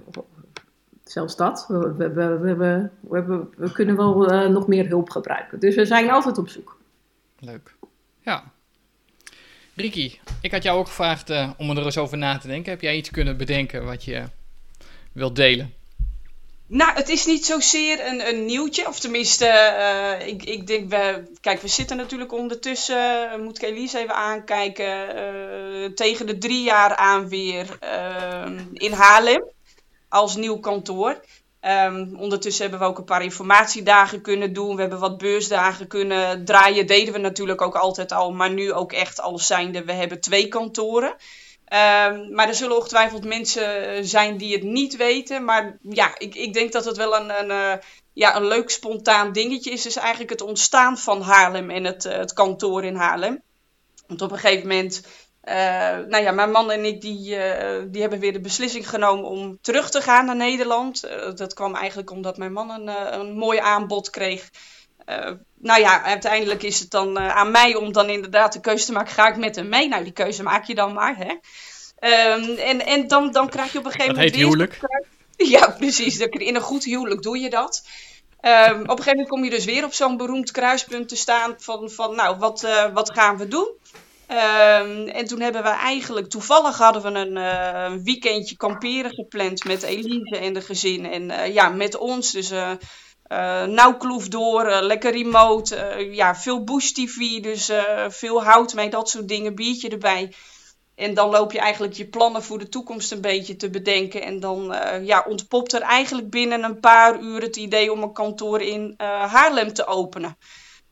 zelfs 1.05 1.37
dat. 1.37 1.64
We, 1.69 1.95
we, 1.95 2.09
we, 2.12 2.38
we, 2.38 2.55
we, 2.57 2.88
we, 3.00 3.17
hebben- 3.17 3.55
we 3.57 3.73
kunnen 3.73 3.97
wel 3.97 4.14
nog 4.49 4.67
meer 4.67 4.87
hulp 4.88 5.11
gebruiken. 5.11 5.61
Dus 5.61 5.75
we 5.75 5.85
zijn 5.87 6.11
altijd 6.11 6.38
op 6.38 6.49
zoek. 6.49 6.79
Leuk. 7.38 7.75
Ja. 8.21 8.53
Ricky, 9.76 10.19
ik 10.41 10.50
had 10.53 10.62
jou 10.62 10.79
ook 10.79 10.87
gevraagd 10.87 11.31
eh, 11.31 11.50
om 11.59 11.71
er 11.71 11.85
eens 11.85 11.99
over 11.99 12.19
na 12.19 12.38
te 12.38 12.47
denken. 12.47 12.73
Heb 12.73 12.81
jij 12.81 12.97
iets 12.97 13.11
kunnen 13.11 13.37
bedenken 13.37 13.85
wat 13.85 14.05
je 14.05 14.23
wilt 15.14 15.37
delen? 15.37 15.74
Nou, 16.66 16.92
het 16.94 17.09
is 17.09 17.27
niet 17.27 17.44
zozeer 17.46 18.07
een, 18.07 18.29
een 18.29 18.44
nieuwtje. 18.44 18.88
Of 18.88 19.00
tenminste, 19.00 19.46
eh, 19.46 20.27
ik, 20.27 20.42
ik 20.44 20.66
denk, 20.66 20.90
we, 20.90 21.24
kijk, 21.40 21.61
we 21.61 21.68
zitten 21.68 21.96
natuurlijk 21.96 22.33
ondertussen, 22.33 23.31
eh, 23.31 23.38
moet 23.38 23.57
ik 23.57 23.68
Elise 23.68 23.98
even 23.98 24.14
aankijken, 24.14 25.16
eh, 25.16 25.90
tegen 25.94 26.27
de 26.27 26.38
drie 26.38 26.62
jaar 26.62 26.96
aan 26.96 27.29
weer 27.29 27.79
in 28.72 28.92
Haarlem 28.92 29.44
als 30.09 30.37
nieuw 30.37 30.59
kantoor. 30.59 31.20
Ehm, 31.61 32.14
ondertussen 32.16 32.62
hebben 32.62 32.81
we 32.81 32.87
ook 32.87 32.98
een 32.98 33.05
paar 33.05 33.22
informatiedagen 33.22 34.20
kunnen 34.20 34.53
doen. 34.53 34.74
We 34.74 34.81
hebben 34.81 34.98
wat 34.98 35.18
beursdagen 35.18 35.87
kunnen 35.87 36.44
draaien. 36.44 36.87
Deden 36.87 37.12
we 37.12 37.18
natuurlijk 37.18 37.62
ook 37.62 37.74
altijd 37.74 38.12
al. 38.12 38.33
Maar 38.33 38.50
nu 38.50 38.72
ook 38.72 38.92
echt 38.92 39.20
alles 39.20 39.46
zijnde. 39.46 39.85
We 39.85 39.92
hebben 39.92 40.20
twee 40.20 40.48
kantoren. 40.48 41.14
Ehm, 41.74 42.34
maar 42.34 42.48
er 42.48 42.54
zullen 42.54 42.76
ongetwijfeld 42.76 43.24
mensen 43.24 43.88
eh, 43.88 43.98
zijn 44.02 44.37
die 44.37 44.52
het 44.52 44.62
niet 44.62 44.96
weten. 44.96 45.44
Maar 45.44 45.78
ja, 45.82 46.18
ik, 46.18 46.34
ik 46.34 46.52
denk 46.52 46.72
dat 46.72 46.84
het 46.84 46.96
wel 46.96 47.16
een, 47.16 47.38
een, 47.38 47.50
eh, 47.50 47.82
ja, 48.12 48.37
een 48.37 48.46
leuk 48.46 48.70
spontaan 48.70 49.32
dingetje 49.32 49.70
is. 49.70 49.87
is 49.87 49.96
eigenlijk 49.96 50.30
het 50.30 50.40
ontstaan 50.40 50.98
van 50.98 51.20
Haarlem 51.20 51.70
en 51.70 51.84
het, 51.84 52.04
eh, 52.04 52.16
het 52.16 52.32
kantoor 52.32 52.84
in 52.84 52.94
Haarlem. 52.94 53.42
Want 54.06 54.22
op 54.22 54.32
een 54.32 54.38
gegeven 54.38 54.68
moment, 54.68 55.06
nou 56.08 56.22
ja, 56.22 56.32
mijn 56.32 56.50
man 56.50 56.70
en 56.70 56.84
ik, 56.84 57.00
die, 57.00 57.37
die 57.90 58.00
hebben 58.00 58.18
weer 58.18 58.32
de 58.32 58.40
beslissing 58.40 58.88
genomen 58.88 59.24
om 59.24 59.58
terug 59.60 59.90
te 59.90 60.00
gaan 60.00 60.24
naar 60.24 60.37
Nederland. 60.37 61.00
Dat 61.34 61.54
kwam 61.54 61.74
eigenlijk 61.74 62.10
omdat 62.10 62.37
mijn 62.37 62.52
man 62.52 62.70
een, 62.70 62.88
een 63.20 63.32
mooi 63.32 63.58
aanbod 63.58 64.10
kreeg. 64.10 64.50
Nou 65.64 65.81
ja, 65.81 66.03
uiteindelijk 66.03 66.62
is 66.62 66.81
het 66.81 66.90
dan 66.90 67.18
eh, 67.18 67.37
aan 67.37 67.50
mij 67.50 67.74
om 67.74 67.92
dan 67.92 68.09
inderdaad 68.09 68.53
de 68.53 68.61
keuze 68.61 68.85
te 68.85 68.92
maken. 68.92 69.12
Ga 69.12 69.29
ik 69.29 69.37
met 69.37 69.57
hem 69.57 69.68
mee? 69.68 69.88
Nou, 69.88 70.05
die 70.05 70.12
keuze 70.12 70.42
maak 70.42 70.64
je 70.64 70.74
dan 70.74 70.92
maar, 70.92 71.16
hè. 71.16 71.35
Ehm, 71.98 72.59
en 72.59 72.87
en 72.87 73.09
dan, 73.09 73.33
dan 73.33 73.48
krijg 73.48 73.72
je 73.72 73.79
op 73.79 73.85
een 73.85 73.90
gegeven 73.90 74.14
Dat 74.14 74.24
moment 74.24 74.37
heet 74.37 74.68
weer 74.68 74.68
huwelijk. 74.68 74.79
ja, 75.57 75.74
precies. 75.79 76.18
In 76.18 76.55
een 76.55 76.61
goed 76.61 76.85
huwelijk 76.85 77.22
doe 77.22 77.38
je 77.38 77.50
dat. 77.50 77.87
Ehm, 78.40 78.81
op 78.81 78.88
een 78.88 78.88
gegeven 78.88 79.11
moment 79.11 79.29
kom 79.29 79.44
je 79.44 79.50
dus 79.50 79.64
weer 79.64 79.85
op 79.85 79.92
zo'n 79.92 80.16
beroemd 80.16 80.50
kruispunt 80.50 81.09
te 81.09 81.16
staan 81.16 81.55
van, 81.59 81.90
van 81.90 82.14
nou, 82.14 82.38
wat, 82.38 82.64
eh, 82.64 82.92
wat 82.92 83.12
gaan 83.12 83.37
we 83.37 83.48
doen? 83.48 83.68
Ehm, 84.27 85.09
en 85.09 85.24
toen 85.27 85.40
hebben 85.40 85.62
we 85.62 85.68
eigenlijk, 85.68 86.29
toevallig 86.29 86.79
hadden 86.79 87.03
we 87.03 87.18
een 87.18 87.37
eh, 87.37 87.92
weekendje 88.03 88.57
kamperen 88.57 89.14
gepland 89.14 89.64
met 89.64 89.83
Elise 89.83 90.38
en 90.38 90.53
de 90.53 90.61
gezin. 90.61 91.07
En 91.07 91.53
ja, 91.53 91.68
met 91.68 91.96
ons, 91.96 92.33
dus 92.33 92.53
eh 93.24 93.54
eh 93.62 93.70
nauwkloef 93.70 94.28
door, 94.28 94.64
eh, 94.64 94.82
lekker 94.82 95.12
remote, 95.12 95.76
eh, 95.76 96.14
ja, 96.14 96.37
veel 96.37 96.64
Bush 96.64 96.90
TV, 96.90 97.40
dus 97.40 97.70
veel 98.08 98.44
hout 98.44 98.74
mee, 98.74 98.90
dat 98.90 99.08
soort 99.08 99.28
dingen, 99.28 99.54
biertje 99.54 99.88
erbij. 99.88 100.32
En 100.94 101.14
dan 101.14 101.30
loop 101.30 101.52
je 101.52 101.58
eigenlijk 101.58 101.92
je 101.92 102.08
plannen 102.08 102.42
voor 102.42 102.58
de 102.58 102.68
toekomst 102.68 103.12
een 103.12 103.20
beetje 103.20 103.56
te 103.56 103.70
bedenken. 103.70 104.22
En 104.22 104.40
dan 104.40 104.74
ja, 105.02 105.24
ontpopt 105.28 105.72
er 105.72 105.80
eigenlijk 105.80 106.30
binnen 106.30 106.62
een 106.62 106.80
paar 106.80 107.20
uur 107.20 107.40
het 107.40 107.56
idee 107.56 107.92
om 107.92 108.02
een 108.02 108.12
kantoor 108.12 108.60
in 108.60 108.94
Haarlem 108.96 109.72
te 109.72 109.87
openen. 109.87 110.37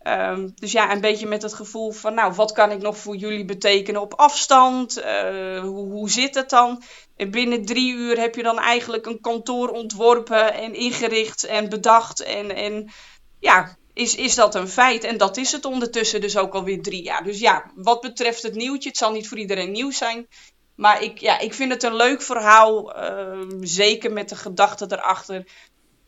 Ehm, 0.02 0.48
dus 0.54 0.72
ja, 0.72 0.92
een 0.92 1.00
beetje 1.00 1.26
met 1.26 1.42
het 1.42 1.54
gevoel 1.54 1.90
van, 1.92 2.14
nou, 2.14 2.32
wat 2.32 2.52
kan 2.52 2.70
ik 2.70 2.82
nog 2.82 2.98
voor 2.98 3.16
jullie 3.16 3.44
betekenen 3.44 4.00
op 4.00 4.14
afstand? 4.14 4.96
Eh, 4.96 5.60
hoe, 5.60 5.90
hoe 5.90 6.10
zit 6.10 6.34
het 6.34 6.50
dan? 6.50 6.82
En 7.16 7.30
binnen 7.30 7.64
drie 7.64 7.94
uur 7.94 8.18
heb 8.18 8.34
je 8.34 8.42
dan 8.42 8.58
eigenlijk 8.58 9.06
een 9.06 9.20
kantoor 9.20 9.68
ontworpen 9.68 10.54
en 10.54 10.74
ingericht 10.74 11.44
en 11.44 11.68
bedacht. 11.68 12.22
En, 12.22 12.54
en 12.54 12.90
ja, 13.38 13.76
is, 13.94 14.14
is 14.14 14.34
dat 14.34 14.54
een 14.54 14.68
feit? 14.68 15.04
En 15.04 15.16
dat 15.16 15.36
is 15.36 15.52
het 15.52 15.64
ondertussen 15.64 16.20
dus 16.20 16.36
ook 16.36 16.54
alweer 16.54 16.82
drie 16.82 17.02
jaar. 17.02 17.24
Dus 17.24 17.38
ja, 17.38 17.70
wat 17.74 18.00
betreft 18.00 18.42
het 18.42 18.54
nieuwtje, 18.54 18.88
het 18.88 18.98
zal 18.98 19.12
niet 19.12 19.28
voor 19.28 19.38
iedereen 19.38 19.70
nieuw 19.70 19.90
zijn. 19.90 20.26
Maar 20.74 21.02
ik, 21.02 21.18
ja, 21.18 21.38
ik 21.38 21.54
vind 21.54 21.72
het 21.72 21.82
een 21.82 21.96
leuk 21.96 22.22
verhaal, 22.22 22.94
ehm, 22.94 23.64
zeker 23.64 24.12
met 24.12 24.28
de 24.28 24.36
gedachte 24.36 24.86
erachter 24.88 25.46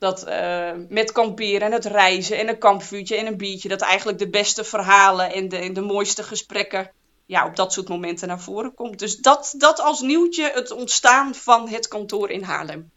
dat 0.05 0.25
eh, 0.25 0.71
met 0.89 1.13
kamperen 1.13 1.61
en 1.61 1.73
het 1.73 1.85
reizen 1.85 2.39
en 2.39 2.49
een 2.49 2.59
kampvuurtje 2.59 3.17
en 3.17 3.27
een 3.27 3.37
biertje, 3.37 3.69
dat 3.69 3.81
eigenlijk 3.81 4.19
de 4.19 4.29
beste 4.29 4.65
verhalen 4.65 5.33
en 5.33 5.49
de, 5.49 5.57
en 5.57 5.73
de 5.73 5.81
mooiste 5.81 6.23
gesprekken 6.23 6.91
ja, 7.27 7.47
op 7.47 7.57
dat 7.57 7.73
soort 7.73 7.89
momenten 7.89 8.29
naar 8.29 8.41
voren 8.41 8.75
komt. 8.75 8.99
Dus 8.99 9.17
dat, 9.17 9.55
dat 9.59 9.81
als 9.81 10.01
nieuwtje 10.01 10.51
het 10.55 10.71
ontstaan 10.71 11.35
van 11.35 11.69
het 11.69 11.89
kantoor 11.89 12.31
in 12.31 12.43
Haarlem. 12.43 12.91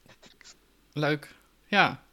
Leuk. 0.94 1.36
Ja. 1.68 2.04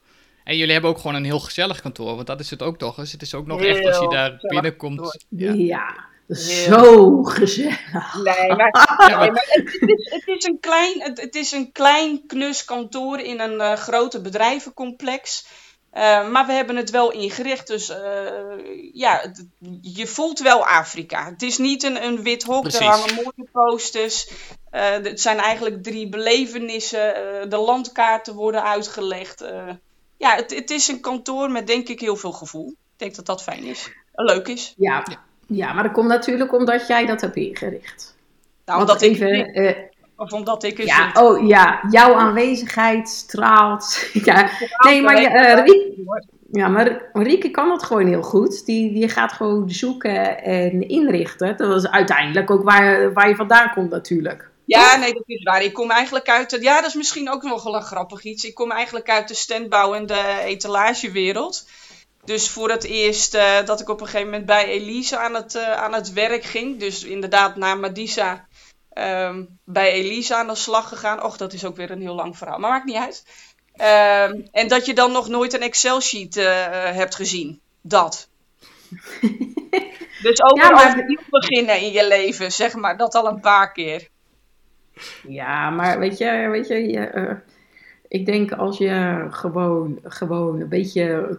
En 0.44 0.56
jullie 0.56 0.72
hebben 0.72 0.90
ook 0.90 0.98
gewoon 0.98 1.14
een 1.14 1.24
heel 1.24 1.40
gezellig 1.40 1.80
kantoor, 1.80 2.14
want 2.14 2.26
dat 2.26 2.40
is 2.40 2.50
het 2.50 2.62
ook 2.62 2.78
toch 2.78 2.98
eens. 2.98 3.12
Het 3.12 3.22
is 3.22 3.34
ook 3.34 3.46
nog 3.46 3.62
echt 3.62 3.86
als 3.86 3.98
je 3.98 4.08
daar 4.08 4.36
gezellig 4.38 4.40
binnenkomt. 4.40 5.24
Ja, 5.28 6.08
Ja. 6.26 6.34
zo 6.36 7.22
gezellig. 7.22 8.14
Nee, 8.24 8.48
maar, 8.56 8.96
nee, 9.18 9.30
maar 9.30 9.46
het, 9.48 9.72
het 9.80 9.90
is, 9.90 10.10
het, 10.10 10.22
is 10.26 10.44
een 10.44 10.60
klein, 10.60 11.00
het, 11.02 11.20
het 11.20 11.34
is 11.34 11.52
een 11.52 11.72
klein 11.72 12.26
knus 12.26 12.64
kantoor 12.64 13.18
in 13.18 13.40
een 13.40 13.60
eh, 13.60 13.72
grote 13.72 14.20
bedrijvencomplex. 14.20 15.46
Eh, 15.90 16.28
maar 16.30 16.46
we 16.46 16.52
hebben 16.52 16.76
het 16.76 16.90
wel 16.90 17.10
ingericht, 17.12 17.66
dus 17.66 17.88
eh, 17.88 18.32
ja, 18.92 19.18
het- 19.22 19.46
je 19.80 20.06
voelt 20.06 20.38
wel 20.40 20.66
Afrika. 20.66 21.24
Het 21.30 21.42
is 21.42 21.58
niet 21.58 21.82
een, 21.82 22.04
een 22.04 22.22
wit 22.22 22.42
hok, 22.42 22.60
Precies. 22.62 22.80
er 22.80 22.86
hangen 22.86 23.14
mooie 23.14 23.48
posters. 23.52 24.28
Eh, 24.70 24.90
het 24.90 25.20
zijn 25.20 25.38
eigenlijk 25.38 25.82
drie 25.82 26.08
belevenissen. 26.08 27.14
eh, 27.14 27.48
de 27.50 27.56
landkaarten 27.56 28.34
worden 28.34 28.62
uitgelegd. 28.62 29.40
eh. 29.40 29.68
ja, 30.16 30.34
het, 30.36 30.54
het 30.54 30.70
is 30.70 30.88
een 30.88 31.00
kantoor 31.00 31.50
met 31.50 31.66
denk 31.66 31.88
ik 31.88 32.00
heel 32.00 32.16
veel 32.16 32.32
gevoel. 32.32 32.68
Ik 32.68 32.76
denk 32.96 33.14
dat 33.14 33.26
dat 33.26 33.42
fijn 33.42 33.62
is. 33.64 33.90
Leuk 34.12 34.48
is. 34.48 34.74
Ja. 34.76 35.02
ja, 35.10 35.24
maar 35.72 35.82
dat 35.82 35.92
komt 35.92 36.08
natuurlijk 36.08 36.52
omdat 36.52 36.86
jij 36.86 37.06
dat 37.06 37.20
hebt 37.20 37.36
ingericht. 37.36 38.16
Nou, 38.64 38.78
Want 38.78 38.90
omdat 38.90 39.02
ik, 39.02 39.10
even, 39.10 39.52
eh, 39.54 39.74
Of 40.16 40.32
omdat 40.32 40.62
ik 40.62 40.78
er 40.78 40.84
Ja, 40.86 41.06
zit? 41.06 41.22
oh 41.22 41.46
ja, 41.46 41.80
jouw 41.90 42.14
aanwezigheid 42.14 43.08
straalt. 43.08 43.98
ja. 44.24 44.50
Nee, 44.84 45.02
maar 45.02 45.20
je, 45.20 45.28
eh, 45.28 45.64
Riek- 45.64 45.92
ja, 46.52 46.68
maar 46.68 47.00
Rieke 47.12 47.50
kan 47.50 47.68
dat 47.68 47.82
gewoon 47.82 48.06
heel 48.06 48.22
goed. 48.22 48.64
Die, 48.66 48.92
die 48.92 49.08
gaat 49.08 49.32
gewoon 49.32 49.70
zoeken 49.70 50.42
en 50.42 50.88
inrichten. 50.88 51.56
Dat 51.56 51.76
is 51.84 51.90
uiteindelijk 51.90 52.50
ook 52.50 52.62
waar, 52.62 53.12
waar 53.12 53.28
je 53.28 53.36
vandaan 53.36 53.70
komt 53.74 53.90
natuurlijk. 53.90 54.50
Ja, 54.66 54.96
nee, 54.96 55.12
dat 55.12 55.22
is 55.26 55.42
waar. 55.42 55.62
Ik 55.62 55.72
kom 55.72 55.90
eigenlijk 55.90 56.28
uit. 56.28 56.50
de- 56.50 56.60
Ja, 56.62 56.74
dat 56.80 56.88
is 56.88 56.94
misschien 56.94 57.30
ook 57.30 57.42
nog 57.42 57.62
wel 57.62 57.74
een 57.74 57.82
grappig 57.82 58.22
iets. 58.24 58.44
Ik 58.44 58.54
kom 58.54 58.70
eigenlijk 58.70 59.10
uit 59.10 59.28
de 59.28 59.34
standbouw 59.34 59.94
en 59.94 60.06
de 60.06 60.40
etalagewereld. 60.44 61.66
Dus 62.24 62.50
voor 62.50 62.70
het 62.70 62.84
eerst 62.84 63.34
eh, 63.34 63.64
dat 63.64 63.80
ik 63.80 63.88
op 63.88 64.00
een 64.00 64.06
gegeven 64.06 64.26
moment 64.28 64.46
bij 64.46 64.66
Elise 64.66 65.18
aan 65.18 65.34
het, 65.34 65.54
eh, 65.54 65.72
aan 65.72 65.92
het 65.94 66.12
werk 66.12 66.44
ging. 66.44 66.78
Dus 66.80 67.04
inderdaad 67.04 67.56
na 67.56 67.74
Madisa 67.74 68.46
ehm, 68.92 69.44
bij 69.64 69.92
Elise 69.92 70.34
aan 70.36 70.46
de 70.46 70.54
slag 70.54 70.88
gegaan. 70.88 71.22
Och, 71.24 71.36
dat 71.36 71.52
is 71.52 71.64
ook 71.64 71.76
weer 71.76 71.90
een 71.90 72.00
heel 72.00 72.14
lang 72.14 72.36
verhaal. 72.38 72.58
Maar 72.58 72.70
maakt 72.70 72.84
niet 72.84 72.96
uit. 72.96 73.24
Ehm, 73.76 74.40
en 74.52 74.68
dat 74.68 74.86
je 74.86 74.94
dan 74.94 75.12
nog 75.12 75.28
nooit 75.28 75.52
een 75.52 75.62
Excel-sheet 75.62 76.36
eh, 76.36 76.44
hebt 76.94 77.14
gezien. 77.14 77.60
Dat. 77.80 78.28
dus 80.22 80.42
ook 80.42 80.56
Ja, 80.56 80.70
maar- 80.70 80.98
opnieuw 80.98 81.18
beginnen 81.30 81.80
in 81.80 81.92
je 81.92 82.06
leven, 82.08 82.52
zeg 82.52 82.74
maar. 82.74 82.96
Dat 82.96 83.14
al 83.14 83.26
een 83.26 83.40
paar 83.40 83.72
keer. 83.72 84.08
Ja, 85.28 85.70
maar 85.70 85.98
weet 85.98 86.18
je, 86.18 86.48
weet 86.50 86.68
je, 86.68 86.88
je, 86.88 87.36
ik 88.08 88.26
denk 88.26 88.52
als 88.52 88.78
je 88.78 89.26
gewoon, 89.30 89.98
gewoon 90.02 90.60
een 90.60 90.68
beetje 90.68 91.38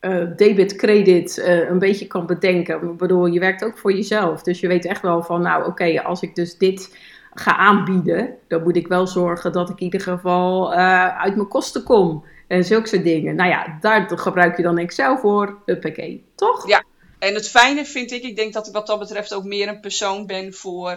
eh 0.00 0.26
debit, 0.36 0.76
credit 0.76 1.38
eh, 1.38 1.68
een 1.68 1.78
beetje 1.78 2.06
kan 2.06 2.26
bedenken. 2.26 2.96
Bedoel, 2.96 3.26
je 3.26 3.40
werkt 3.40 3.64
ook 3.64 3.78
voor 3.78 3.92
jezelf. 3.92 4.42
Dus 4.42 4.60
je 4.60 4.68
weet 4.68 4.84
echt 4.84 5.02
wel 5.02 5.22
van, 5.22 5.42
nou 5.42 5.66
oké, 5.66 6.02
als 6.02 6.22
ik 6.22 6.34
dus 6.34 6.58
dit 6.58 6.96
ga 7.34 7.56
aanbieden, 7.56 8.34
dan 8.48 8.62
moet 8.62 8.76
ik 8.76 8.88
wel 8.88 9.06
zorgen 9.06 9.52
dat 9.52 9.68
ik 9.68 9.78
in 9.78 9.84
ieder 9.84 10.00
geval 10.00 10.74
eh, 10.74 11.18
uit 11.18 11.36
mijn 11.36 11.48
kosten 11.48 11.82
kom. 11.82 12.24
En 12.46 12.64
zulke 12.64 12.88
soort 12.88 13.04
dingen. 13.04 13.36
Nou 13.36 13.50
ja, 13.50 13.76
daar 13.80 14.10
gebruik 14.18 14.56
je 14.56 14.62
dan 14.62 14.78
Excel 14.78 15.18
voor. 15.18 15.58
Huppakee, 15.66 16.24
toch? 16.34 16.68
Ja. 16.68 16.84
En 17.18 17.34
het 17.34 17.48
fijne 17.48 17.84
vind 17.84 18.10
ik, 18.10 18.22
ik 18.22 18.36
denk 18.36 18.52
dat 18.52 18.66
ik 18.66 18.72
wat 18.72 18.86
dat 18.86 18.98
betreft 18.98 19.34
ook 19.34 19.44
meer 19.44 19.68
een 19.68 19.80
persoon 19.80 20.26
ben 20.26 20.54
voor 20.54 20.90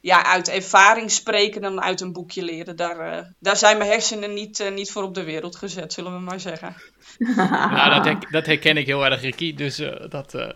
ja, 0.00 0.24
uit 0.24 0.48
ervaring 0.48 1.10
spreken 1.10 1.60
dan 1.60 1.80
uit 1.82 2.00
een 2.00 2.12
boekje 2.12 2.42
leren. 2.42 2.76
Daar, 2.76 2.98
eh, 2.98 3.24
daar 3.38 3.56
zijn 3.56 3.78
mijn 3.78 3.90
hersenen 3.90 4.34
niet, 4.34 4.60
eh, 4.60 4.72
niet 4.72 4.90
voor 4.90 5.02
op 5.02 5.14
de 5.14 5.24
wereld 5.24 5.56
gezet, 5.56 5.92
zullen 5.92 6.12
we 6.12 6.18
maar 6.18 6.40
zeggen. 6.40 6.74
Nou, 7.36 7.90
dat, 7.90 8.04
her- 8.04 8.30
dat 8.30 8.46
herken 8.46 8.76
ik 8.76 8.86
heel 8.86 9.04
erg, 9.04 9.20
Ricky. 9.20 9.54
Dus 9.54 9.78
eh, 9.78 10.08
dat, 10.10 10.34
eh, 10.34 10.48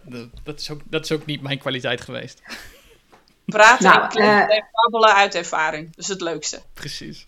dat, 0.43 0.61
is 0.61 0.71
ook, 0.71 0.81
dat 0.85 1.05
is 1.05 1.13
ook 1.13 1.27
niet 1.27 1.43
mijn 1.43 1.59
kwaliteit 1.59 2.01
geweest. 2.01 2.43
Praten 3.45 3.85
Nou, 3.91 4.21
en 4.21 4.65
babbelen 4.73 5.15
uit 5.17 5.35
ervaring. 5.35 5.87
Dat 5.87 5.99
is 6.05 6.09
het 6.09 6.21
leukste. 6.21 6.61
Precies. 6.75 7.27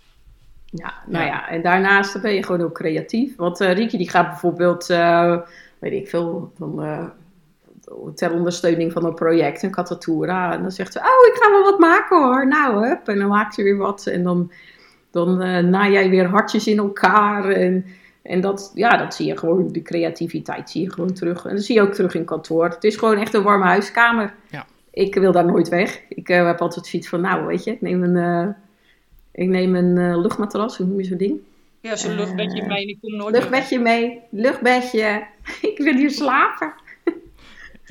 Ja, 0.64 0.94
nou 1.06 1.24
Ja. 1.24 1.30
ja, 1.32 1.48
en 1.48 1.62
daarnaast 1.62 2.20
ben 2.22 2.34
je 2.34 2.42
gewoon 2.44 2.62
ook 2.62 2.74
creatief. 2.74 3.36
Want 3.36 3.58
Rieke 3.60 3.96
die 3.96 4.10
gaat 4.10 4.28
bijvoorbeeld, 4.30 4.90
eh, 4.90 5.36
weet 5.78 5.92
ik 5.92 6.08
veel, 6.08 6.52
van, 6.58 6.82
eh, 6.82 7.04
ter 8.14 8.32
ondersteuning 8.32 8.92
van 8.92 9.04
een 9.04 9.14
project, 9.14 9.62
een 9.62 9.70
Catatura. 9.70 10.52
En 10.52 10.62
dan 10.62 10.70
zegt 10.70 10.92
ze, 10.92 10.98
oh, 10.98 11.34
ik 11.34 11.42
ga 11.42 11.50
wel 11.50 11.62
wat 11.62 11.78
maken 11.78 12.22
hoor. 12.22 12.46
Nou, 12.46 12.86
hup. 12.88 13.08
En 13.08 13.18
dan 13.18 13.28
maakt 13.28 13.54
ze 13.54 13.62
weer 13.62 13.76
wat. 13.76 14.06
En 14.06 14.22
dan, 14.22 14.52
dan 15.10 15.40
eh 15.40 15.64
naai 15.64 15.92
jij 15.92 16.10
weer 16.10 16.26
hartjes 16.26 16.66
in 16.66 16.78
elkaar. 16.78 17.48
En, 17.48 17.86
en 18.22 18.40
dat, 18.40 18.72
ja, 18.74 18.96
dat 18.96 19.14
zie 19.14 19.26
je 19.26 19.38
gewoon, 19.38 19.72
de 19.72 19.82
creativiteit 19.82 20.70
zie 20.70 20.82
je 20.82 20.92
gewoon 20.92 21.12
terug. 21.12 21.44
En 21.44 21.54
dat 21.54 21.64
zie 21.64 21.74
je 21.74 21.82
ook 21.82 21.94
terug 21.94 22.14
in 22.14 22.24
kantoor. 22.24 22.64
Het 22.64 22.84
is 22.84 22.96
gewoon 22.96 23.18
echt 23.18 23.34
een 23.34 23.42
warme 23.42 23.64
huiskamer. 23.64 24.34
Ja. 24.50 24.66
Ik 24.90 25.14
wil 25.14 25.32
daar 25.32 25.44
nooit 25.46 25.68
weg. 25.68 26.00
Ik 26.08 26.28
eh, 26.28 26.46
heb 26.46 26.60
altijd 26.60 26.86
zoiets 26.86 27.08
van, 27.08 27.20
nou, 27.20 27.46
weet 27.46 27.64
je, 27.64 27.70
ik 27.70 27.80
neem 27.80 28.02
een... 28.02 28.16
eh, 28.16 28.48
ik 29.34 29.48
neem 29.48 29.74
een 29.74 30.20
luchtmatras, 30.20 30.76
hoe 30.76 30.86
noem 30.86 30.98
je 30.98 31.04
zo'n 31.04 31.16
ding? 31.16 31.40
Ja, 31.80 31.96
zo'n 31.96 32.14
luchtbedje 32.14 32.66
mee 32.66 32.82
en 32.82 32.88
ik 32.88 32.98
kom 33.00 33.16
nooit 33.16 33.32
meer 33.32 33.40
weg. 33.40 33.50
Luchtbedje 33.50 33.78
mee, 33.78 34.20
luchtbedje. 34.30 35.26
ik 35.72 35.78
wil 35.78 35.94
hier 35.94 36.10
slapen. 36.10 36.72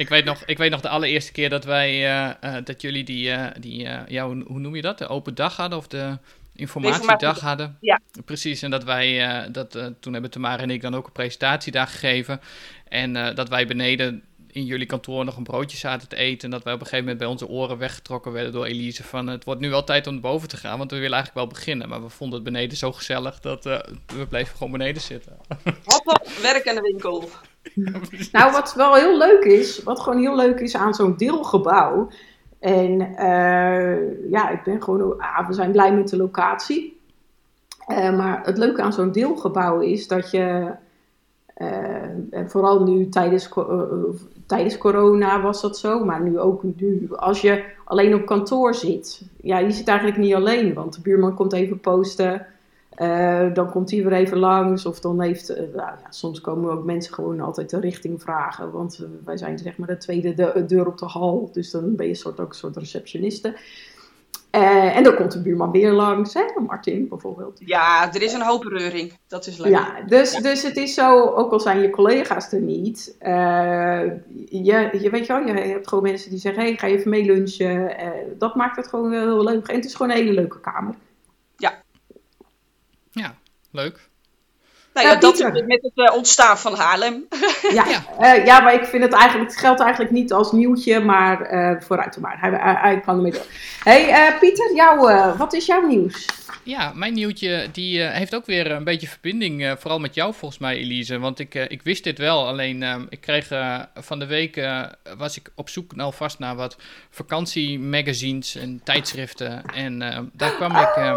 Ik 0.01 0.09
weet, 0.09 0.25
nog, 0.25 0.43
ik 0.45 0.57
weet 0.57 0.71
nog 0.71 0.81
de 0.81 0.89
allereerste 0.89 1.31
keer 1.31 1.49
dat 1.49 1.63
wij, 1.63 1.89
eh, 1.89 2.55
eh, 2.55 2.65
dat 2.65 2.81
jullie 2.81 3.03
die, 3.03 3.31
eh, 3.31 3.51
die 3.59 3.87
ja, 4.07 4.25
hoe, 4.25 4.43
hoe 4.47 4.59
noem 4.59 4.75
je 4.75 4.81
dat? 4.81 4.97
De 4.97 5.07
open 5.07 5.35
dag 5.35 5.55
hadden 5.55 5.77
of 5.77 5.87
de 5.87 6.17
informatiedag 6.55 7.39
hadden. 7.39 7.77
Ja. 7.81 7.99
Precies, 8.25 8.61
en 8.61 8.71
dat 8.71 8.83
wij, 8.83 9.47
dat, 9.51 9.91
toen 9.99 10.13
hebben 10.13 10.31
Tamara 10.31 10.61
en 10.61 10.69
ik 10.69 10.81
dan 10.81 10.95
ook 10.95 11.05
een 11.05 11.11
presentatie 11.11 11.71
daar 11.71 11.87
gegeven. 11.87 12.41
En 12.87 13.13
dat 13.35 13.49
wij 13.49 13.67
beneden 13.67 14.23
in 14.51 14.65
jullie 14.65 14.85
kantoor 14.85 15.25
nog 15.25 15.37
een 15.37 15.43
broodje 15.43 15.77
zaten 15.77 16.07
te 16.07 16.15
eten. 16.15 16.43
En 16.43 16.51
dat 16.51 16.63
wij 16.63 16.73
op 16.73 16.79
een 16.79 16.85
gegeven 16.85 17.05
moment 17.05 17.23
bij 17.23 17.31
onze 17.31 17.47
oren 17.47 17.77
weggetrokken 17.77 18.31
werden 18.31 18.51
door 18.51 18.65
Elise. 18.65 19.03
Van 19.03 19.27
het 19.27 19.43
wordt 19.43 19.61
nu 19.61 19.69
wel 19.69 19.83
tijd 19.83 20.07
om 20.07 20.13
naar 20.13 20.21
boven 20.21 20.47
te 20.47 20.57
gaan, 20.57 20.77
want 20.77 20.91
we 20.91 20.97
willen 20.97 21.13
eigenlijk 21.13 21.45
wel 21.45 21.57
beginnen. 21.57 21.89
Maar 21.89 22.01
we 22.01 22.09
vonden 22.09 22.35
het 22.35 22.51
beneden 22.51 22.77
zo 22.77 22.91
gezellig 22.91 23.39
dat 23.39 23.65
eh, 23.65 23.79
we 24.15 24.27
bleven 24.29 24.57
gewoon 24.57 24.71
beneden 24.71 25.01
zitten. 25.01 25.37
Hop, 25.63 26.01
hop, 26.03 26.27
werk 26.41 26.67
aan 26.67 26.75
de 26.75 26.81
winkel. 26.81 27.29
Nou, 28.31 28.51
wat 28.51 28.73
wel 28.73 28.95
heel 28.95 29.17
leuk 29.17 29.43
is, 29.43 29.83
wat 29.83 29.99
gewoon 29.99 30.19
heel 30.19 30.35
leuk 30.35 30.59
is 30.59 30.75
aan 30.75 30.93
zo'n 30.93 31.17
deelgebouw. 31.17 32.09
En 32.59 33.15
eh, 33.15 34.29
ja, 34.31 34.49
ik 34.49 34.63
ben 34.63 34.83
gewoon, 34.83 35.19
ah, 35.19 35.47
we 35.47 35.53
zijn 35.53 35.71
blij 35.71 35.93
met 35.93 36.09
de 36.09 36.17
locatie. 36.17 36.99
Eh, 37.87 38.17
maar 38.17 38.41
het 38.45 38.57
leuke 38.57 38.81
aan 38.81 38.93
zo'n 38.93 39.11
deelgebouw 39.11 39.79
is 39.79 40.07
dat 40.07 40.31
je, 40.31 40.71
eh, 41.53 42.03
en 42.29 42.49
vooral 42.49 42.83
nu 42.83 43.09
tijdens, 43.09 43.49
tijdens 44.51 44.77
corona 44.77 45.41
was 45.41 45.61
dat 45.61 45.77
zo, 45.77 46.05
maar 46.05 46.21
nu 46.21 46.39
ook 46.39 46.63
nu, 46.63 47.07
als 47.15 47.41
je 47.41 47.63
alleen 47.85 48.15
op 48.15 48.25
kantoor 48.25 48.73
zit, 48.75 49.21
ja, 49.41 49.57
je 49.57 49.71
zit 49.71 49.87
eigenlijk 49.87 50.17
niet 50.19 50.33
alleen, 50.33 50.73
want 50.73 50.93
de 50.95 51.01
buurman 51.01 51.35
komt 51.35 51.53
even 51.53 51.79
posten. 51.79 52.45
Eh, 52.91 53.53
dan 53.53 53.71
komt 53.71 53.91
hij 53.91 54.03
weer 54.03 54.13
even 54.13 54.37
langs. 54.37 54.85
Of 54.85 54.99
dan 54.99 55.21
heeft. 55.21 55.49
eh, 55.49 55.57
nou 55.59 55.75
ja, 55.75 55.99
soms 56.09 56.41
komen 56.41 56.71
ook 56.71 56.83
mensen 56.85 57.13
gewoon 57.13 57.39
altijd 57.39 57.69
de 57.69 57.79
richting 57.79 58.21
vragen. 58.21 58.71
Want 58.71 58.99
eh, 59.01 59.05
wij 59.25 59.37
zijn 59.37 59.57
zeg 59.59 59.77
maar 59.77 59.87
de 59.87 59.97
tweede 59.97 60.33
de- 60.33 60.63
deur 60.67 60.87
op 60.87 60.97
de 60.97 61.05
hal. 61.05 61.49
Dus 61.53 61.71
dan 61.71 61.95
ben 61.95 62.07
je 62.07 62.15
soort, 62.15 62.39
ook 62.39 62.49
een 62.49 62.55
soort 62.55 62.77
receptioniste. 62.77 63.57
Eh, 64.51 64.95
en 64.95 65.03
dan 65.03 65.15
komt 65.15 65.31
de 65.31 65.41
buurman 65.41 65.71
weer 65.71 65.91
langs. 65.91 66.33
Hè? 66.33 66.43
Martin 66.67 67.07
bijvoorbeeld. 67.07 67.61
Ja, 67.65 68.13
er 68.13 68.21
is 68.21 68.33
een 68.33 68.41
hoop 68.41 68.63
reuring. 68.63 69.13
Dat 69.27 69.47
is 69.47 69.57
leuk. 69.57 69.71
Ja, 69.71 70.01
dus, 70.07 70.35
dus 70.35 70.63
het 70.63 70.77
is 70.77 70.93
zo, 70.93 71.25
ook 71.25 71.51
al 71.51 71.59
zijn 71.59 71.81
je 71.81 71.89
collega's 71.89 72.51
er 72.51 72.61
niet. 72.61 73.15
eh, 73.19 74.01
je, 74.49 74.89
je 75.01 75.09
weet 75.09 75.25
je 75.25 75.33
wel, 75.33 75.45
je 75.45 75.53
hebt 75.53 75.87
gewoon 75.87 76.03
mensen 76.03 76.29
die 76.29 76.39
zeggen: 76.39 76.63
hey, 76.63 76.77
ga 76.77 76.87
je 76.87 76.97
even 76.97 77.09
mee 77.09 77.25
lunchen. 77.25 77.97
Eh, 77.97 78.09
dat 78.37 78.55
maakt 78.55 78.75
het 78.75 78.87
gewoon 78.87 79.11
heel 79.11 79.43
leuk. 79.43 79.67
En 79.67 79.75
het 79.75 79.85
is 79.85 79.95
gewoon 79.95 80.11
een 80.11 80.17
hele 80.17 80.33
leuke 80.33 80.59
kamer. 80.59 80.95
Ja, 83.11 83.35
leuk. 83.71 84.09
Nou 84.93 85.07
ja, 85.07 85.13
Ja, 85.13 85.19
dat 85.19 85.65
met 85.67 85.81
het 85.81 86.07
eh, 86.07 86.15
ontstaan 86.15 86.57
van 86.57 86.75
Haarlem. 86.75 87.25
Ja, 87.73 87.85
Ja. 87.89 88.03
ja. 88.19 88.33
ja, 88.33 88.59
maar 88.59 88.73
ik 88.73 88.83
vind 88.83 89.03
het 89.03 89.13
eigenlijk, 89.13 89.49
het 89.51 89.59
geldt 89.59 89.79
eigenlijk 89.81 90.11
niet 90.11 90.33
als 90.33 90.51
nieuwtje, 90.51 90.99
maar 90.99 91.41
eh, 91.41 91.81
vooruit 91.81 92.17
maar. 92.19 92.39
Hij, 92.39 92.49
hij, 92.49 92.73
hij 92.81 92.99
kan 92.99 93.15
ermee 93.15 93.31
door. 93.31 93.45
hey, 93.83 94.09
eh, 94.09 94.39
Pieter, 94.39 94.75
jou, 94.75 95.11
eh, 95.11 95.37
wat 95.37 95.53
is 95.53 95.65
jouw 95.65 95.81
nieuws? 95.87 96.25
Ja, 96.63 96.91
mijn 96.95 97.13
nieuwtje 97.13 97.67
die, 97.71 98.03
eh, 98.03 98.13
heeft 98.17 98.35
ook 98.35 98.45
weer 98.45 98.71
een 98.71 98.83
beetje 98.83 99.07
verbinding, 99.07 99.63
eh, 99.65 99.71
vooral 99.77 99.99
met 99.99 100.13
jou 100.15 100.33
volgens 100.33 100.59
mij, 100.59 100.75
Elise. 100.75 101.19
Want 101.19 101.39
ik, 101.39 101.55
eh, 101.55 101.63
ik 101.67 101.81
wist 101.81 102.03
dit 102.03 102.17
wel, 102.17 102.47
alleen 102.47 102.83
eh, 102.83 102.95
ik 103.09 103.21
kreeg 103.21 103.51
eh, 103.51 103.79
van 103.95 104.19
de 104.19 104.25
week, 104.25 104.57
eh, 104.57 104.81
was 105.17 105.37
ik 105.37 105.49
op 105.55 105.69
zoek 105.69 105.93
alvast 105.97 106.39
naar 106.39 106.55
wat 106.55 106.77
vakantiemagazines 107.09 108.55
en 108.55 108.81
tijdschriften. 108.83 109.61
En 109.73 110.01
eh, 110.01 110.19
daar 110.33 110.51
kwam 110.55 110.71
ik 110.75 110.95
eh, 110.95 111.09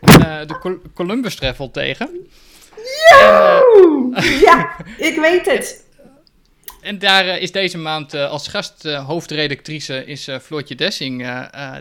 eh, 0.00 0.48
de 0.48 0.58
Col- 0.60 0.80
Columbus 0.94 1.34
Travel 1.36 1.70
tegen. 1.70 2.28
Ja, 4.40 4.76
ik 4.96 5.16
weet 5.20 5.46
het. 5.46 5.86
En 6.80 6.98
daar 6.98 7.26
eh, 7.26 7.42
is 7.42 7.52
deze 7.52 7.78
maand 7.78 8.14
eh, 8.14 8.30
als 8.30 8.48
gast 8.48 8.84
eh, 8.84 9.06
hoofdredactrice 9.06 10.04
is 10.04 10.28
eh, 10.28 10.38
Floortje 10.38 10.74
Dessing 10.74 11.26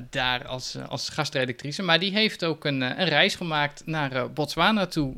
daar 0.10 0.48
als, 0.48 0.78
als 0.88 1.10
gastredactrice. 1.10 1.84
Maar 1.84 2.00
die 2.00 2.12
heeft 2.12 2.44
ook 2.44 2.66
een, 2.66 2.82
een 2.82 3.08
reis 3.08 3.36
gemaakt 3.36 3.82
naar 3.86 4.32
Botswana 4.34 4.86
toe 4.86 5.16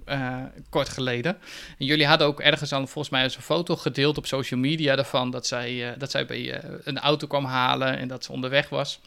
kort 0.69 0.89
geleden. 0.89 1.37
En 1.77 1.85
jullie 1.85 2.05
hadden 2.05 2.27
ook 2.27 2.39
ergens 2.39 2.73
al 2.73 2.87
volgens 2.87 3.09
mij 3.09 3.23
een 3.23 3.29
foto 3.29 3.75
gedeeld 3.75 4.17
op 4.17 4.25
social 4.25 4.59
media 4.59 4.95
daarvan 4.95 5.31
dat 5.31 5.47
zij, 5.47 5.95
dat 5.97 6.11
zij 6.11 6.25
bij 6.25 6.61
een 6.83 6.99
auto 6.99 7.27
kwam 7.27 7.45
halen 7.45 7.97
en 7.97 8.07
dat 8.07 8.23
ze 8.23 8.31
onderweg 8.31 8.69
was. 8.69 8.99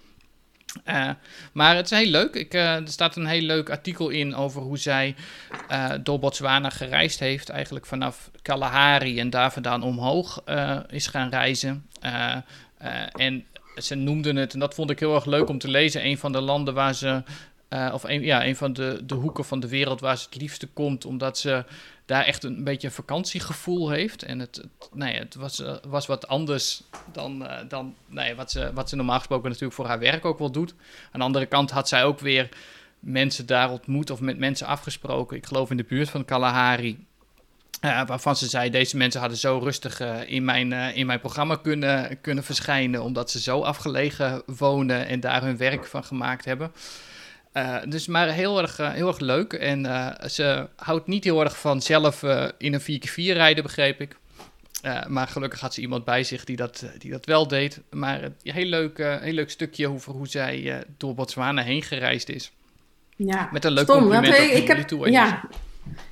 Eh, 0.85 1.11
maar 1.53 1.77
het 1.77 1.91
is 1.91 1.99
heel 1.99 2.11
leuk. 2.11 2.35
Ik, 2.35 2.55
eh, 2.55 2.75
er 2.75 2.89
staat 2.89 3.17
een 3.17 3.27
heel 3.27 3.43
leuk 3.43 3.71
artikel 3.71 4.09
in 4.09 4.35
over 4.35 4.63
hoe 4.63 4.79
zij 4.79 5.15
eh, 5.69 5.93
door 6.03 6.19
Botswana 6.19 6.71
gereisd 6.71 7.21
heeft. 7.21 7.49
Eigenlijk 7.49 7.87
vanaf 7.87 8.31
Kalahari 8.43 9.19
en 9.19 9.31
daar 9.31 9.53
vandaan 9.53 9.83
omhoog 9.83 10.43
is 10.89 11.07
gaan 11.07 11.31
reizen. 11.31 11.87
En 13.13 13.45
ze 13.77 13.95
noemden 13.95 14.37
het, 14.37 14.53
en 14.53 14.59
dat 14.59 14.75
vond 14.75 14.91
ik 14.91 14.99
heel 14.99 15.15
erg 15.15 15.25
leuk 15.25 15.49
om 15.49 15.59
te 15.59 15.69
lezen, 15.69 16.07
een 16.07 16.19
van 16.19 16.33
de 16.33 16.41
landen 16.41 16.75
waar 16.75 16.95
ze 16.95 17.23
of 17.93 18.05
een, 18.05 18.23
ja, 18.23 18.47
een 18.47 18.57
van 18.57 18.73
de, 18.73 19.01
de 19.05 19.15
hoeken 19.15 19.45
van 19.45 19.61
de 19.61 19.69
wereld 19.69 20.01
waar 20.01 20.19
ze 20.19 20.25
het 20.31 20.41
liefste 20.41 20.67
komt, 20.67 21.05
omdat 21.05 21.39
ze 21.39 21.65
daar 22.07 22.25
echt 22.25 22.45
een 22.45 22.65
beetje 22.65 22.87
een 22.87 22.93
vakantiegevoel 22.93 23.91
heeft. 23.91 24.23
En 24.23 24.39
het, 24.39 24.65
nee, 24.93 25.15
het 25.15 25.35
was, 25.35 25.61
uh, 25.61 25.77
was 25.89 26.07
wat 26.07 26.29
anders 26.29 26.83
dan, 27.13 27.43
uh, 27.43 27.59
dan 27.69 27.95
nee, 28.07 28.35
wat, 28.35 28.51
ze, 28.51 28.71
wat 28.75 28.89
ze 28.89 28.97
normaal 28.97 29.19
gesproken 29.19 29.49
natuurlijk 29.49 29.75
voor 29.75 29.87
haar 29.87 29.99
werk 29.99 30.25
ook 30.25 30.39
wel 30.39 30.51
doet. 30.51 30.75
Aan 31.11 31.21
de 31.21 31.27
andere 31.27 31.47
kant 31.47 31.71
had 31.71 31.89
zij 31.89 32.05
ook 32.05 32.21
weer 32.21 32.49
mensen 32.99 33.47
daar 33.47 33.71
ontmoet 33.71 34.11
of 34.11 34.21
met 34.21 34.39
mensen 34.39 34.67
afgesproken. 34.67 35.37
Ik 35.37 35.47
geloof 35.47 35.71
in 35.71 35.77
de 35.77 35.85
buurt 35.85 36.11
van 36.11 36.25
Kalahari. 36.25 37.05
Uh, 37.85 38.07
waarvan 38.07 38.37
ze 38.37 38.49
zei, 38.49 38.71
deze 38.71 38.97
mensen 38.97 39.21
hadden 39.21 39.39
zo 39.39 39.59
rustig 39.59 40.01
in, 40.27 40.45
mijn, 40.45 40.73
in 40.73 41.07
mijn 41.07 41.21
programma 41.21 41.57
kunnen, 41.57 42.21
kunnen 42.21 42.45
verschijnen, 42.45 43.03
omdat 43.03 43.31
ze 43.31 43.41
zo 43.41 43.61
afgelegen 43.61 44.43
wonen 44.47 45.07
en 45.07 45.21
daar 45.21 45.43
hun 45.43 45.57
werk 45.57 45.87
van 45.87 46.05
gemaakt 46.05 46.45
hebben. 46.45 46.73
Dus 47.89 48.07
maar 48.07 48.29
heel 48.29 48.61
erg, 48.61 48.77
heel 48.77 49.09
erg 49.09 49.19
leuk. 49.19 49.53
En 49.53 49.85
ze 50.31 50.69
houdt 50.77 51.07
niet 51.07 51.25
heel 51.25 51.41
erg 51.45 51.59
van 51.59 51.83
zelf 51.83 52.23
in 52.59 52.75
een 52.75 52.81
4x4 52.81 53.15
rijden, 53.15 53.63
begreep 53.63 54.01
ik. 54.01 54.17
maar 55.09 55.29
gelukkig 55.29 55.61
had 55.61 55.75
ze 55.75 55.81
iemand 55.81 56.05
bij 56.05 56.25
zich 56.25 56.45
die 56.45 56.57
dat, 56.57 56.85
die 56.99 57.11
dat 57.11 57.27
wel 57.27 57.49
deed. 57.49 57.81
Maar 57.91 58.23
een 58.23 58.35
heel 58.43 58.65
leuk, 58.67 58.99
heel 58.99 59.33
leuk 59.33 59.51
stukje 59.51 59.89
over 59.89 60.13
hoe 60.13 60.29
zij 60.29 60.85
door 60.97 61.15
Botswana 61.15 61.63
heen 61.63 61.83
gereisd 61.83 62.29
is. 62.29 62.53
Ja, 63.17 63.49
Met 63.53 63.65
een 63.65 63.73
leuk 63.73 63.85
stom, 63.85 63.99
compliment 63.99 64.37
want, 64.37 64.51
ik 64.51 64.67
heb, 64.67 64.79
toe. 64.79 65.11
ja, 65.11 65.43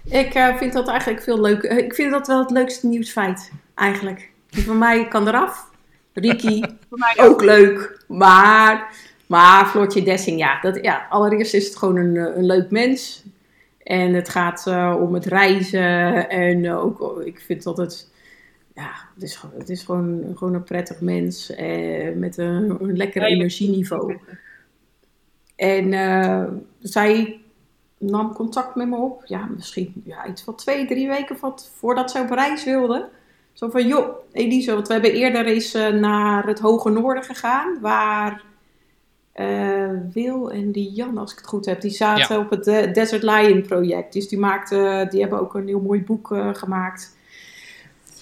ik 0.05 0.55
vind 0.59 0.73
dat 0.73 0.89
eigenlijk 0.89 1.23
veel 1.23 1.41
leuk. 1.41 1.63
Ik 1.63 1.95
vind 1.95 2.11
dat 2.11 2.27
wel 2.27 2.39
het 2.41 2.51
leukste 2.51 2.87
nieuwsfeit, 2.87 3.53
eigenlijk. 3.75 4.31
Die 4.51 4.65
van 4.65 4.79
mij 4.79 5.09
kan 5.09 5.29
eraf. 5.29 5.69
Ricky, 6.15 6.63
ook 7.17 7.43
leuk. 7.43 8.05
Maar, 8.09 8.93
maar 9.31 9.67
Floortje 9.67 10.03
Dessing, 10.03 10.39
ja, 10.39 10.61
dat, 10.61 10.79
ja, 10.83 11.07
allereerst 11.09 11.55
is 11.55 11.65
het 11.65 11.77
gewoon 11.77 11.97
een, 11.97 12.17
een 12.17 12.45
leuk 12.45 12.71
mens. 12.71 13.25
En 13.83 14.15
het 14.15 14.29
gaat 14.29 14.65
uh, 14.69 14.97
om 15.01 15.15
het 15.15 15.25
reizen. 15.25 16.29
En 16.29 16.73
ook, 16.73 17.23
ik 17.25 17.41
vind 17.41 17.63
dat 17.63 17.77
het, 17.77 18.11
ja, 18.75 18.91
het 19.15 19.23
is, 19.23 19.43
het 19.59 19.69
is 19.69 19.83
gewoon, 19.83 20.33
gewoon 20.35 20.55
een 20.55 20.63
prettig 20.63 21.01
mens. 21.01 21.49
met 22.15 22.37
een, 22.37 22.77
een 22.81 22.97
lekker 22.97 23.23
energieniveau. 23.23 24.19
En 25.57 25.93
zij 26.81 27.41
nam 27.99 28.35
contact 28.35 28.75
met 28.75 28.89
me 28.89 28.97
op. 28.97 29.23
Ja, 29.27 29.49
misschien 29.57 30.03
ja, 30.05 30.27
iets 30.27 30.43
van 30.43 30.55
twee, 30.55 30.87
drie 30.87 31.09
weken 31.09 31.37
voordat 31.77 32.11
zij 32.11 32.23
op 32.23 32.31
reis 32.31 32.65
wilde. 32.65 33.09
Zo 33.53 33.69
van, 33.69 33.87
joh, 33.87 34.19
Elise, 34.33 34.73
want 34.73 34.87
we 34.87 34.93
hebben 34.93 35.13
eerder 35.13 35.47
eens 35.47 35.73
naar 36.01 36.47
het 36.47 36.59
Hoge 36.59 36.91
Noorden 36.91 37.25
gegaan. 37.25 37.81
Waar 37.81 38.49
uh, 39.41 39.91
Wil 40.13 40.51
en 40.51 40.73
die 40.73 40.93
Jan, 40.93 41.19
als 41.19 41.33
ik 41.33 41.39
het 41.39 41.47
goed 41.47 41.67
heb, 41.67 41.81
die 41.81 41.91
zaten 41.91 42.35
ja. 42.35 42.41
op 42.41 42.51
het 42.51 42.67
uh, 42.67 42.93
Desert 42.93 43.23
Lion 43.23 43.63
project. 43.63 44.13
Dus 44.13 44.29
die, 44.29 44.39
maakten, 44.39 45.11
die 45.11 45.21
hebben 45.21 45.41
ook 45.41 45.55
een 45.55 45.67
heel 45.67 45.81
mooi 45.81 46.03
boek 46.03 46.35
gemaakt. 46.53 47.17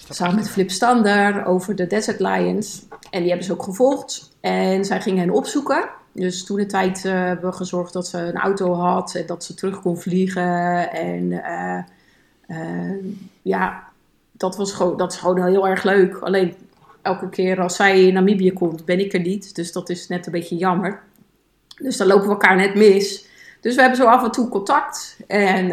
Samen 0.09 0.35
met 0.35 0.49
Flip 0.49 0.69
Stander 0.69 1.45
over 1.45 1.75
de 1.75 1.87
Desert 1.87 2.19
Lions. 2.19 2.85
En 3.09 3.19
die 3.19 3.27
hebben 3.27 3.45
ze 3.45 3.53
ook 3.53 3.63
gevolgd. 3.63 4.31
En 4.39 4.85
zij 4.85 5.01
gingen 5.01 5.19
hen 5.19 5.29
opzoeken. 5.29 5.89
Dus 6.11 6.45
toen 6.45 6.57
de 6.57 6.65
tijd 6.65 7.03
uh, 7.05 7.11
hebben 7.11 7.49
we 7.49 7.55
gezorgd 7.55 7.93
dat 7.93 8.07
ze 8.07 8.17
een 8.17 8.37
auto 8.37 8.73
had 8.73 9.15
en 9.15 9.25
dat 9.25 9.43
ze 9.43 9.53
terug 9.53 9.81
kon 9.81 9.97
vliegen. 9.97 10.91
En 10.91 11.23
uh, 11.31 11.79
uh, 12.47 13.03
ja, 13.41 13.83
dat, 14.31 14.57
was 14.57 14.73
gewoon, 14.73 14.97
dat 14.97 15.11
is 15.11 15.17
gewoon 15.17 15.45
heel 15.45 15.67
erg 15.67 15.83
leuk. 15.83 16.17
Alleen 16.17 16.55
elke 17.01 17.29
keer 17.29 17.61
als 17.61 17.75
zij 17.75 18.03
in 18.05 18.13
Namibië 18.13 18.53
komt, 18.53 18.85
ben 18.85 18.99
ik 18.99 19.13
er 19.13 19.19
niet. 19.19 19.55
Dus 19.55 19.71
dat 19.71 19.89
is 19.89 20.07
net 20.07 20.25
een 20.25 20.31
beetje 20.31 20.55
jammer. 20.55 21.01
Dus 21.79 21.97
dan 21.97 22.07
lopen 22.07 22.23
we 22.23 22.29
elkaar 22.29 22.55
net 22.55 22.75
mis. 22.75 23.27
Dus 23.61 23.75
we 23.75 23.81
hebben 23.81 23.99
zo 23.99 24.05
af 24.05 24.23
en 24.23 24.31
toe 24.31 24.49
contact. 24.49 25.17
En 25.27 25.69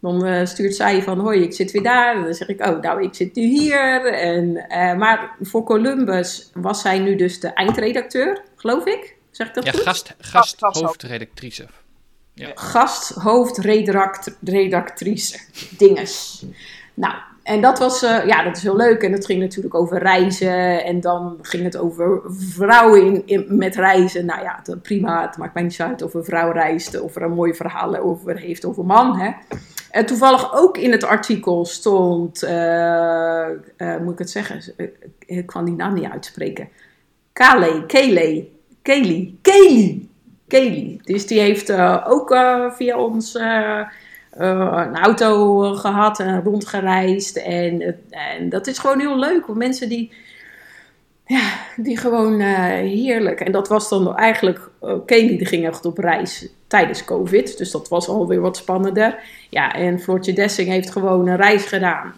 dan 0.00 0.46
stuurt 0.46 0.74
zij 0.74 1.02
van, 1.02 1.18
hoi, 1.18 1.42
ik 1.42 1.52
zit 1.52 1.70
weer 1.70 1.82
daar. 1.82 2.16
En 2.16 2.22
dan 2.22 2.34
zeg 2.34 2.48
ik, 2.48 2.66
oh, 2.66 2.80
nou, 2.80 3.02
ik 3.02 3.14
zit 3.14 3.34
nu 3.34 3.42
hier. 3.42 4.06
En, 4.06 4.52
maar 4.98 5.36
voor 5.40 5.64
Columbus 5.64 6.50
was 6.54 6.80
zij 6.80 6.98
nu 6.98 7.16
dus 7.16 7.40
de 7.40 7.48
eindredacteur, 7.48 8.42
geloof 8.56 8.86
ik. 8.86 9.16
Zeg 9.30 9.48
ik 9.48 9.54
dat 9.54 9.64
ja, 9.64 9.72
goed? 9.72 9.82
gast, 9.82 10.14
gast 10.18 10.60
hoofdredactrice. 10.60 11.66
Ja. 12.34 12.50
Gast 12.54 13.10
hoofdredactrice. 13.10 15.38
Dinges. 15.78 16.44
Nou, 16.94 17.14
en 17.42 17.60
dat 17.60 17.78
was, 17.78 18.02
uh, 18.02 18.26
ja, 18.26 18.44
dat 18.44 18.56
is 18.56 18.62
heel 18.62 18.76
leuk. 18.76 19.02
En 19.02 19.12
dat 19.12 19.26
ging 19.26 19.40
natuurlijk 19.40 19.74
over 19.74 19.98
reizen. 19.98 20.84
En 20.84 21.00
dan 21.00 21.38
ging 21.42 21.64
het 21.64 21.76
over 21.76 22.20
vrouwen 22.28 23.26
in, 23.26 23.44
met 23.48 23.76
reizen. 23.76 24.26
Nou 24.26 24.42
ja, 24.42 24.62
prima. 24.82 25.26
Het 25.26 25.36
maakt 25.36 25.54
mij 25.54 25.62
niet 25.62 25.80
uit 25.80 26.02
of 26.02 26.14
een 26.14 26.24
vrouw 26.24 26.52
reist. 26.52 27.00
Of 27.00 27.16
er 27.16 27.22
een 27.22 27.32
mooie 27.32 27.54
verhalen 27.54 28.02
over 28.02 28.38
heeft 28.38 28.64
over 28.64 28.84
man. 28.84 29.18
Hè. 29.18 29.30
En 29.90 30.06
toevallig 30.06 30.54
ook 30.54 30.76
in 30.78 30.92
het 30.92 31.04
artikel 31.04 31.64
stond, 31.64 32.44
uh, 32.44 32.50
uh, 33.78 33.96
moet 33.98 34.12
ik 34.12 34.18
het 34.18 34.30
zeggen? 34.30 34.74
Ik 35.26 35.46
kan 35.46 35.64
die 35.64 35.74
naam 35.74 35.94
niet 35.94 36.10
uitspreken. 36.10 36.68
Kale, 37.32 37.86
Kele, 37.86 38.48
Kelly. 38.82 39.34
Kelly. 39.42 40.08
Kelly. 40.48 41.00
Dus 41.02 41.26
die 41.26 41.40
heeft 41.40 41.72
ook 42.06 42.36
via 42.76 42.98
ons 42.98 43.38
uh, 44.38 44.84
een 44.86 44.96
auto 44.96 45.60
gehad 45.74 46.20
en 46.20 46.42
rondgereisd. 46.42 47.36
En, 47.36 47.96
en 48.10 48.48
dat 48.48 48.66
is 48.66 48.78
gewoon 48.78 49.00
heel 49.00 49.18
leuk. 49.18 49.46
Want 49.46 49.58
mensen 49.58 49.88
die, 49.88 50.12
ja, 51.26 51.50
die 51.76 51.96
gewoon 51.96 52.40
heerlijk. 52.40 53.40
En 53.40 53.52
dat 53.52 53.68
was 53.68 53.88
dan 53.88 54.16
eigenlijk, 54.16 54.60
Kelly 55.06 55.38
die 55.38 55.46
ging 55.46 55.66
echt 55.66 55.84
op 55.84 55.98
reis 55.98 56.48
tijdens 56.66 57.04
COVID. 57.04 57.58
Dus 57.58 57.70
dat 57.70 57.88
was 57.88 58.08
alweer 58.08 58.40
wat 58.40 58.56
spannender. 58.56 59.18
Ja, 59.50 59.74
en 59.74 60.00
Floortje 60.00 60.32
Dessing 60.32 60.68
heeft 60.68 60.90
gewoon 60.90 61.26
een 61.26 61.36
reis 61.36 61.64
gedaan. 61.64 62.12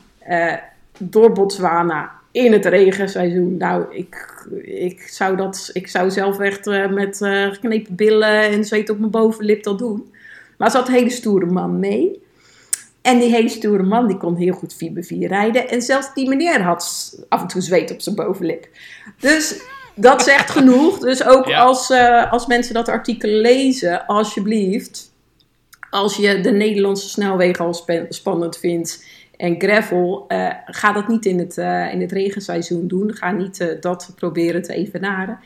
door 0.98 1.33
Botswana 1.33 2.11
in 2.31 2.53
het 2.53 2.64
regenseizoen. 2.64 3.57
Nou, 3.57 3.85
ik, 3.90 4.46
ik, 4.62 5.00
zou, 5.00 5.37
dat, 5.37 5.70
ik 5.72 5.88
zou 5.88 6.11
zelf 6.11 6.38
echt 6.38 6.64
met 6.90 7.16
geknepen 7.50 7.94
billen 7.94 8.40
en 8.40 8.64
zweet 8.64 8.90
op 8.90 8.98
mijn 8.98 9.11
bovenlip 9.11 9.62
dat 9.62 9.79
doen. 9.79 10.12
Maar 10.59 10.71
zat 10.71 10.88
een 10.88 10.95
hele 10.95 11.11
stoere 11.11 11.47
man 11.47 11.79
mee. 11.79 12.23
En 13.03 13.19
die 13.19 13.31
hele 13.31 13.49
stoere 13.49 13.83
man 13.83 14.07
die 14.07 14.17
kon 14.17 14.37
heel 14.37 14.53
goed 14.53 14.75
4x4 14.75 15.19
rijden. 15.19 15.69
En 15.69 15.83
zelfs 15.83 16.14
die 16.14 16.29
meneer 16.29 16.62
had 16.62 17.14
af 17.29 17.40
en 17.40 17.47
toe 17.47 17.61
zweet 17.61 17.93
op 17.93 18.01
zijn 18.01 18.14
bovenlip. 18.14 18.69
Dus 19.19 19.62
dat 19.95 20.23
zegt 20.23 20.51
genoeg. 20.51 20.99
Dus 20.99 21.25
ook 21.25 21.47
ja. 21.47 21.61
als, 21.61 21.90
uh, 21.90 22.33
als 22.33 22.47
mensen 22.47 22.75
dat 22.75 22.88
artikel 22.88 23.29
lezen, 23.29 24.07
alsjeblieft. 24.07 25.12
Als 25.90 26.17
je 26.17 26.40
de 26.40 26.51
Nederlandse 26.51 27.09
snelwegen 27.09 27.64
al 27.64 27.85
spannend 28.09 28.59
vindt 28.59 29.05
en 29.37 29.61
gravel, 29.61 30.25
uh, 30.29 30.51
ga 30.67 30.93
dat 30.93 31.09
niet 31.09 31.27
in 31.27 31.38
het, 31.38 31.57
uh, 31.57 31.93
in 31.93 32.01
het 32.01 32.12
regenseizoen 32.12 32.88
doen. 32.88 33.14
Ga 33.14 33.31
niet 33.31 33.77
dat 33.81 34.12
proberen 34.17 34.62
te 34.62 34.75
evenaren. 34.75 35.38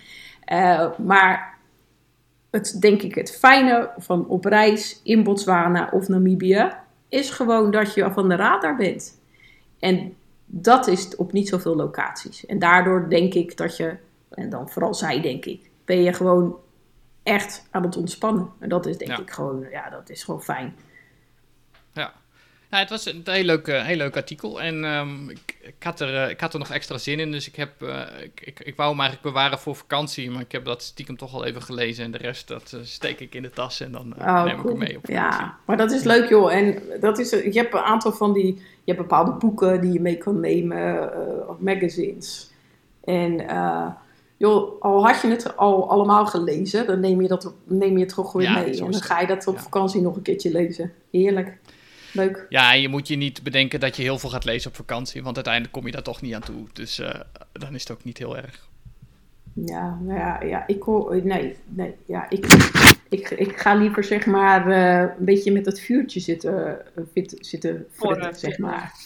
maar 0.96 1.57
het, 2.50 2.76
denk 2.80 3.02
ik, 3.02 3.14
het 3.14 3.36
fijne 3.38 3.90
van 3.96 4.26
op 4.26 4.44
reis 4.44 5.00
in 5.02 5.22
Botswana 5.22 5.88
of 5.92 6.08
Namibië 6.08 6.70
is 7.08 7.30
gewoon 7.30 7.70
dat 7.70 7.94
je 7.94 8.12
van 8.12 8.28
de 8.28 8.36
radar 8.36 8.76
bent. 8.76 9.20
En 9.78 10.14
dat 10.46 10.86
is 10.86 11.16
op 11.16 11.32
niet 11.32 11.48
zoveel 11.48 11.76
locaties. 11.76 12.46
En 12.46 12.58
daardoor 12.58 13.08
denk 13.08 13.34
ik 13.34 13.56
dat 13.56 13.76
je, 13.76 13.96
en 14.28 14.50
dan 14.50 14.68
vooral 14.68 14.94
zij 14.94 15.20
denk 15.20 15.44
ik, 15.44 15.70
ben 15.84 16.02
je 16.02 16.12
gewoon 16.12 16.56
echt 17.22 17.66
aan 17.70 17.82
het 17.82 17.96
ontspannen. 17.96 18.50
En 18.58 18.68
dat 18.68 18.86
is 18.86 18.98
denk 18.98 19.10
ja. 19.10 19.18
ik 19.18 19.30
gewoon, 19.30 19.66
ja, 19.70 19.90
dat 19.90 20.10
is 20.10 20.24
gewoon 20.24 20.42
fijn. 20.42 20.74
Nou, 22.70 22.82
het 22.82 22.90
was 22.90 23.06
een 23.06 23.22
heel 23.24 23.44
leuk, 23.44 23.66
heel 23.66 23.96
leuk 23.96 24.16
artikel 24.16 24.60
en 24.60 24.84
um, 24.84 25.30
ik, 25.30 25.56
ik, 25.60 25.82
had 25.82 26.00
er, 26.00 26.14
uh, 26.14 26.30
ik 26.30 26.40
had 26.40 26.52
er 26.52 26.58
nog 26.58 26.70
extra 26.70 26.98
zin 26.98 27.20
in, 27.20 27.30
dus 27.32 27.48
ik, 27.48 27.56
heb, 27.56 27.82
uh, 27.82 28.00
ik, 28.22 28.40
ik, 28.44 28.60
ik, 28.60 28.76
wou 28.76 28.90
hem 28.90 29.00
eigenlijk 29.00 29.34
bewaren 29.34 29.58
voor 29.58 29.76
vakantie, 29.76 30.30
maar 30.30 30.40
ik 30.40 30.52
heb 30.52 30.64
dat 30.64 30.82
stiekem 30.82 31.16
toch 31.16 31.34
al 31.34 31.44
even 31.44 31.62
gelezen 31.62 32.04
en 32.04 32.10
de 32.10 32.18
rest 32.18 32.48
dat 32.48 32.72
uh, 32.74 32.80
steek 32.82 33.20
ik 33.20 33.34
in 33.34 33.42
de 33.42 33.50
tas 33.50 33.80
en 33.80 33.92
dan 33.92 34.14
oh, 34.18 34.44
neem 34.44 34.60
cool. 34.60 34.72
ik 34.72 34.78
hem 34.78 34.78
mee 34.78 34.96
op 34.96 35.06
vakantie. 35.06 35.40
Ja, 35.40 35.56
maar 35.64 35.76
dat 35.76 35.90
is 35.90 36.02
leuk 36.02 36.28
joh 36.28 36.52
en 36.52 36.82
dat 37.00 37.18
is, 37.18 37.30
je 37.30 37.50
hebt 37.52 37.74
een 37.74 37.80
aantal 37.80 38.12
van 38.12 38.32
die, 38.32 38.54
je 38.54 38.92
hebt 38.92 38.98
bepaalde 38.98 39.32
boeken 39.32 39.80
die 39.80 39.92
je 39.92 40.00
mee 40.00 40.16
kan 40.16 40.40
nemen, 40.40 41.10
of 41.48 41.58
magazines 41.58 42.50
en 43.04 43.46
joh, 44.36 44.82
al 44.82 45.06
had 45.06 45.20
je 45.20 45.28
het 45.28 45.56
al 45.56 45.90
allemaal 45.90 46.26
gelezen, 46.26 46.86
dan 46.86 47.00
neem 47.00 47.22
je, 47.22 47.28
dat, 47.28 47.52
neem 47.64 47.92
je 47.92 48.04
het 48.04 48.14
toch 48.14 48.32
weer 48.32 48.42
Ja, 48.42 48.60
mee 48.60 48.74
zo 48.74 48.84
en 48.84 48.90
dan 48.90 49.02
ga 49.02 49.20
je 49.20 49.26
dat 49.26 49.46
op 49.46 49.54
Ja. 49.54 49.62
vakantie 49.62 50.00
nog 50.00 50.16
een 50.16 50.22
keertje 50.22 50.50
lezen. 50.50 50.92
Heerlijk. 51.10 51.58
Leuk. 52.12 52.46
Ja, 52.48 52.72
en 52.72 52.80
je 52.80 52.88
moet 52.88 53.08
je 53.08 53.16
niet 53.16 53.42
bedenken 53.42 53.80
dat 53.80 53.96
je 53.96 54.02
heel 54.02 54.18
veel 54.18 54.30
gaat 54.30 54.44
lezen 54.44 54.70
op 54.70 54.76
vakantie, 54.76 55.22
want 55.22 55.34
uiteindelijk 55.36 55.74
kom 55.74 55.86
je 55.86 55.92
daar 55.92 56.02
toch 56.02 56.20
niet 56.20 56.34
aan 56.34 56.40
toe. 56.42 56.66
Dus 56.72 56.98
eh, 56.98 57.20
dan 57.52 57.74
is 57.74 57.80
het 57.82 57.90
ook 57.90 58.04
niet 58.04 58.18
heel 58.18 58.36
erg. 58.36 58.66
Ja, 59.52 59.98
nou 60.00 60.18
ja, 60.18 60.42
ja, 60.42 60.66
ik 60.66 60.82
hoor, 60.82 61.24
nee, 61.24 61.56
nee, 61.64 61.94
ja, 62.06 62.26
ik, 62.30 62.46
ik, 63.08 63.30
ik 63.30 63.56
ga 63.58 63.74
liever 63.74 64.04
zeg 64.04 64.26
maar 64.26 64.70
eh, 64.70 65.14
een 65.18 65.24
beetje 65.24 65.52
met 65.52 65.64
dat 65.64 65.80
vuurtje 65.80 66.20
zitten, 66.20 66.80
eh, 66.96 67.02
fit- 67.12 67.36
zitten 67.40 67.86
Vormen. 67.92 68.34
zeg 68.34 68.58
maar. 68.58 68.92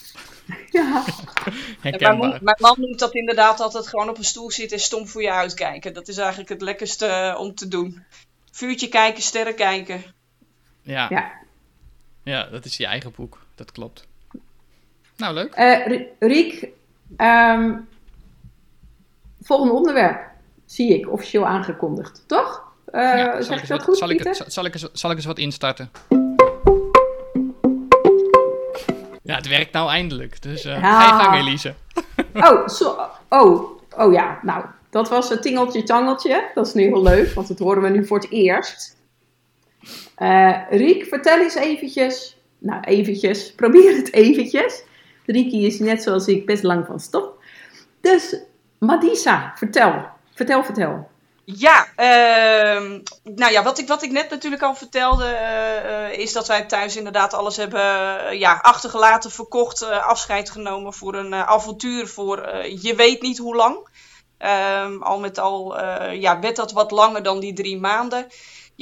Ja, 0.71 1.05
mijn, 1.99 2.19
mijn 2.19 2.57
man 2.59 2.75
noemt 2.81 2.99
dat 2.99 3.15
inderdaad 3.15 3.61
altijd 3.61 3.87
gewoon 3.87 4.09
op 4.09 4.19
een 4.19 4.25
stoel 4.25 4.51
zitten 4.51 4.77
en 4.77 4.83
stom 4.83 5.07
voor 5.09 5.23
je 5.23 5.33
uitkijken. 5.33 5.95
Dat 5.95 6.09
is 6.09 6.17
eigenlijk 6.17 6.49
het 6.49 6.63
lekkerste 6.63 7.07
eh, 7.07 7.41
om 7.41 7.55
te 7.55 7.69
doen. 7.69 8.03
Vuurtje 8.51 8.89
kijken, 8.89 9.23
sterren 9.23 9.55
kijken. 9.55 10.03
Ja. 10.83 11.07
Ja. 11.11 11.33
Ja, 12.23 12.47
dat 12.51 12.65
is 12.65 12.77
je 12.77 12.87
eigen 12.87 13.13
boek. 13.17 13.39
Dat 13.55 13.73
klopt. 13.73 14.07
Nou, 15.17 15.35
leuk. 15.35 15.53
Eh, 15.55 15.87
Ri- 15.87 16.07
Riek, 16.19 16.67
ehm, 17.17 17.75
volgende 19.43 19.73
onderwerp 19.73 20.21
zie 20.67 20.99
ik 20.99 21.11
officieel 21.13 21.47
aangekondigd, 21.47 22.25
toch? 22.27 22.63
Eh, 22.85 23.01
Ja, 23.03 23.33
zal 23.33 23.43
zeg 23.43 23.63
ik 23.63 23.69
dat 23.69 23.83
goed, 23.83 23.97
zal 23.99 24.11
ik, 24.11 24.35
zal, 24.47 24.65
ik 24.65 24.75
eens, 24.75 24.89
zal 24.93 25.11
ik 25.11 25.17
eens 25.17 25.27
wat 25.27 25.39
instarten? 25.39 25.91
Ja, 29.23 29.35
het 29.37 29.49
werkt 29.49 29.73
nou 29.73 29.91
eindelijk. 29.91 30.43
Dus 30.43 30.65
eh 30.65 30.81
Ja. 30.81 31.01
ga 31.01 31.17
je 31.17 31.23
gang, 31.23 31.37
Elise. 31.37 31.75
Oh, 32.35 32.69
zo, 32.69 32.99
oh, 33.29 33.81
oh 33.97 34.13
ja, 34.13 34.39
nou, 34.43 34.65
dat 34.91 35.09
was 35.09 35.29
het 35.29 35.43
tingeltje 35.43 35.83
tangeltje. 35.83 36.51
Dat 36.55 36.67
is 36.67 36.75
nu 36.75 36.83
heel 36.83 37.03
leuk, 37.03 37.33
want 37.33 37.49
dat 37.49 37.59
horen 37.59 37.83
we 37.83 37.89
nu 37.89 38.07
voor 38.07 38.19
het 38.19 38.31
eerst. 38.31 38.97
Eh, 40.15 40.59
Riek, 40.71 41.05
vertel 41.05 41.41
eens 41.41 41.55
eventjes, 41.55 42.37
nou 42.59 42.81
eventjes, 42.81 43.53
probeer 43.57 43.97
het 43.97 44.13
eventjes. 44.13 44.83
Riekie 45.27 45.67
is 45.67 45.79
net 45.79 46.03
zoals 46.03 46.27
ik 46.27 46.47
best 46.47 46.63
lang 46.63 46.87
van 46.87 47.01
stop. 47.01 47.43
Dus, 48.01 48.37
Madisa, 48.79 49.53
vertel, 49.57 50.07
vertel, 50.35 50.65
vertel. 50.65 51.11
Ja, 51.45 51.87
ehm, 51.97 53.01
nou 53.23 53.53
ja, 53.53 53.63
wat 53.63 53.79
ik, 53.79 53.89
wat 53.89 54.03
ik 54.03 54.11
net 54.11 54.31
natuurlijk 54.31 54.63
al 54.63 54.75
vertelde, 54.75 55.25
eh, 55.25 56.07
eh, 56.07 56.19
is 56.19 56.33
dat 56.33 56.47
wij 56.47 56.67
thuis 56.67 56.97
inderdaad 56.97 57.35
alles 57.35 57.57
hebben 57.57 57.81
ja, 58.39 58.59
achtergelaten, 58.63 59.31
verkocht, 59.31 59.83
afscheid 59.83 60.51
genomen 60.51 60.93
voor 60.93 61.15
een 61.15 61.35
avontuur 61.35 62.07
voor 62.07 62.65
je 62.67 62.95
weet 62.95 63.23
niet 63.23 63.39
hoe 63.39 63.57
lang. 63.57 63.89
Ehm, 64.39 65.03
al 65.03 65.19
met 65.19 65.39
al 65.39 65.81
ja, 66.13 66.41
werd 66.41 66.57
dat 66.57 66.73
wat 66.73 66.91
langer 66.91 67.23
dan 67.23 67.41
die 67.41 67.53
drie 67.53 67.81
maanden. 67.81 68.27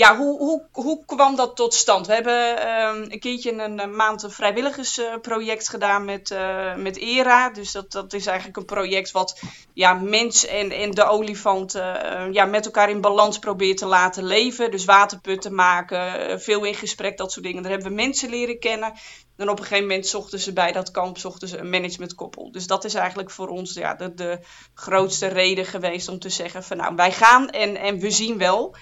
Ja, 0.00 0.16
hoe, 0.16 0.38
hoe, 0.38 0.66
hoe 0.72 1.04
kwam 1.04 1.36
dat 1.36 1.56
tot 1.56 1.74
stand? 1.74 2.06
We 2.06 2.12
hebben 2.12 2.58
ehm, 2.58 3.02
een 3.12 3.20
keertje 3.20 3.52
een, 3.52 3.78
een 3.78 3.96
maand 3.96 4.22
een 4.22 4.30
vrijwilligersproject 4.30 5.68
gedaan 5.68 6.04
met, 6.04 6.30
eh, 6.30 6.74
met 6.74 6.96
ERA. 6.98 7.50
Dus 7.50 7.72
dat, 7.72 7.92
dat 7.92 8.12
is 8.12 8.26
eigenlijk 8.26 8.56
een 8.56 8.64
project 8.64 9.10
wat 9.10 9.40
ja, 9.74 9.92
mens 9.94 10.46
en, 10.46 10.70
en 10.70 10.90
de 10.90 11.04
olifant 11.04 11.74
eh, 11.74 12.26
ja, 12.32 12.44
met 12.44 12.64
elkaar 12.64 12.90
in 12.90 13.00
balans 13.00 13.38
probeert 13.38 13.76
te 13.76 13.86
laten 13.86 14.24
leven. 14.24 14.70
Dus 14.70 14.84
waterputten 14.84 15.54
maken, 15.54 16.28
eh, 16.28 16.38
veel 16.38 16.64
in 16.64 16.74
gesprek, 16.74 17.16
dat 17.16 17.32
soort 17.32 17.44
dingen. 17.44 17.62
Daar 17.62 17.72
hebben 17.72 17.88
we 17.88 17.94
mensen 17.94 18.30
leren 18.30 18.58
kennen. 18.58 18.92
En 19.36 19.48
op 19.48 19.58
een 19.58 19.64
gegeven 19.64 19.86
moment 19.86 20.06
zochten 20.06 20.38
ze 20.38 20.52
bij 20.52 20.72
dat 20.72 20.90
kamp 20.90 21.18
zochten 21.18 21.48
ze 21.48 21.58
een 21.58 21.70
managementkoppel. 21.70 22.52
Dus 22.52 22.66
dat 22.66 22.84
is 22.84 22.94
eigenlijk 22.94 23.30
voor 23.30 23.48
ons 23.48 23.74
ja, 23.74 23.94
de, 23.94 24.14
de 24.14 24.38
grootste 24.74 25.26
reden 25.26 25.64
geweest 25.64 26.08
om 26.08 26.18
te 26.18 26.28
zeggen 26.28 26.62
van 26.62 26.76
nou, 26.76 26.94
wij 26.94 27.12
gaan 27.12 27.50
en, 27.50 27.76
en 27.76 27.98
we 27.98 28.10
zien 28.10 28.38
wel. 28.38 28.76